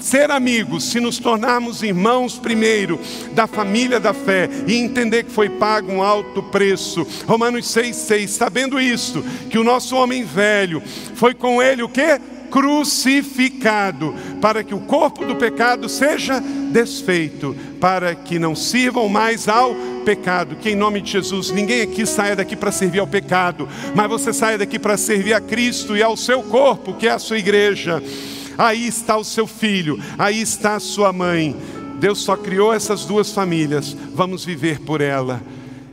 ser 0.00 0.30
amigos 0.30 0.84
se 0.84 1.00
nos 1.00 1.18
tornarmos 1.18 1.82
irmãos 1.82 2.38
primeiro 2.38 3.00
da 3.32 3.46
família 3.46 3.98
da 3.98 4.12
fé 4.12 4.48
e 4.66 4.74
entender 4.74 5.24
que 5.24 5.30
foi 5.32 5.48
pago 5.48 5.90
um 5.90 6.02
alto 6.02 6.42
preço. 6.44 7.06
Romanos 7.26 7.66
6,6, 7.66 8.28
sabendo 8.28 8.80
isto, 8.80 9.24
que 9.50 9.58
o 9.58 9.64
nosso 9.64 9.96
homem 9.96 10.24
velho 10.24 10.82
foi 11.14 11.34
com 11.34 11.62
ele 11.62 11.82
o 11.82 11.88
que? 11.88 12.20
Crucificado, 12.50 14.14
para 14.40 14.62
que 14.62 14.74
o 14.74 14.80
corpo 14.80 15.24
do 15.24 15.36
pecado 15.36 15.88
seja 15.88 16.40
desfeito, 16.72 17.56
para 17.80 18.14
que 18.14 18.38
não 18.38 18.54
sirvam 18.54 19.08
mais 19.08 19.48
ao 19.48 19.74
pecado. 20.04 20.56
Que 20.56 20.70
em 20.70 20.76
nome 20.76 21.00
de 21.00 21.12
Jesus, 21.12 21.50
ninguém 21.50 21.82
aqui 21.82 22.04
saia 22.06 22.36
daqui 22.36 22.56
para 22.56 22.72
servir 22.72 23.00
ao 23.00 23.06
pecado, 23.06 23.68
mas 23.94 24.08
você 24.08 24.32
saia 24.32 24.58
daqui 24.58 24.78
para 24.78 24.96
servir 24.96 25.34
a 25.34 25.40
Cristo 25.40 25.96
e 25.96 26.02
ao 26.02 26.16
seu 26.16 26.42
corpo, 26.42 26.94
que 26.94 27.06
é 27.06 27.12
a 27.12 27.18
sua 27.18 27.38
igreja. 27.38 28.02
Aí 28.56 28.86
está 28.86 29.16
o 29.16 29.24
seu 29.24 29.46
filho, 29.46 30.00
aí 30.18 30.40
está 30.40 30.76
a 30.76 30.80
sua 30.80 31.12
mãe. 31.12 31.56
Deus 32.00 32.20
só 32.20 32.36
criou 32.36 32.72
essas 32.72 33.04
duas 33.04 33.32
famílias, 33.32 33.96
vamos 34.14 34.44
viver 34.44 34.80
por 34.80 35.00
ela. 35.00 35.40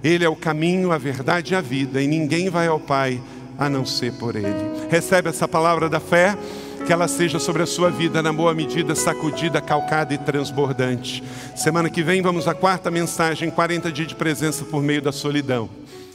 Ele 0.04 0.24
é 0.24 0.30
o 0.30 0.36
caminho, 0.36 0.92
a 0.92 0.98
verdade 0.98 1.54
e 1.54 1.56
a 1.56 1.62
vida, 1.62 2.02
e 2.02 2.08
ninguém 2.08 2.50
vai 2.50 2.68
ao 2.68 2.80
Pai 2.80 3.20
a 3.58 3.70
não 3.70 3.86
ser 3.86 4.14
por 4.14 4.36
Ele. 4.36 4.88
Recebe 4.90 5.30
essa 5.30 5.48
palavra 5.48 5.90
da 5.90 6.00
fé, 6.00 6.38
que 6.86 6.94
ela 6.94 7.08
seja 7.08 7.40
sobre 7.40 7.64
a 7.64 7.66
sua 7.66 7.90
vida, 7.90 8.22
na 8.22 8.32
boa 8.32 8.54
medida, 8.54 8.94
sacudida, 8.94 9.60
calcada 9.60 10.14
e 10.14 10.18
transbordante. 10.18 11.24
Semana 11.56 11.90
que 11.90 12.04
vem 12.04 12.22
vamos 12.22 12.48
à 12.48 12.54
quarta 12.54 12.92
mensagem: 12.92 13.50
40 13.50 13.92
dias 13.92 14.08
de 14.08 14.16
presença 14.16 14.64
por 14.66 14.84
meio 14.84 15.02
da 15.02 15.12
solidão. 15.12 15.70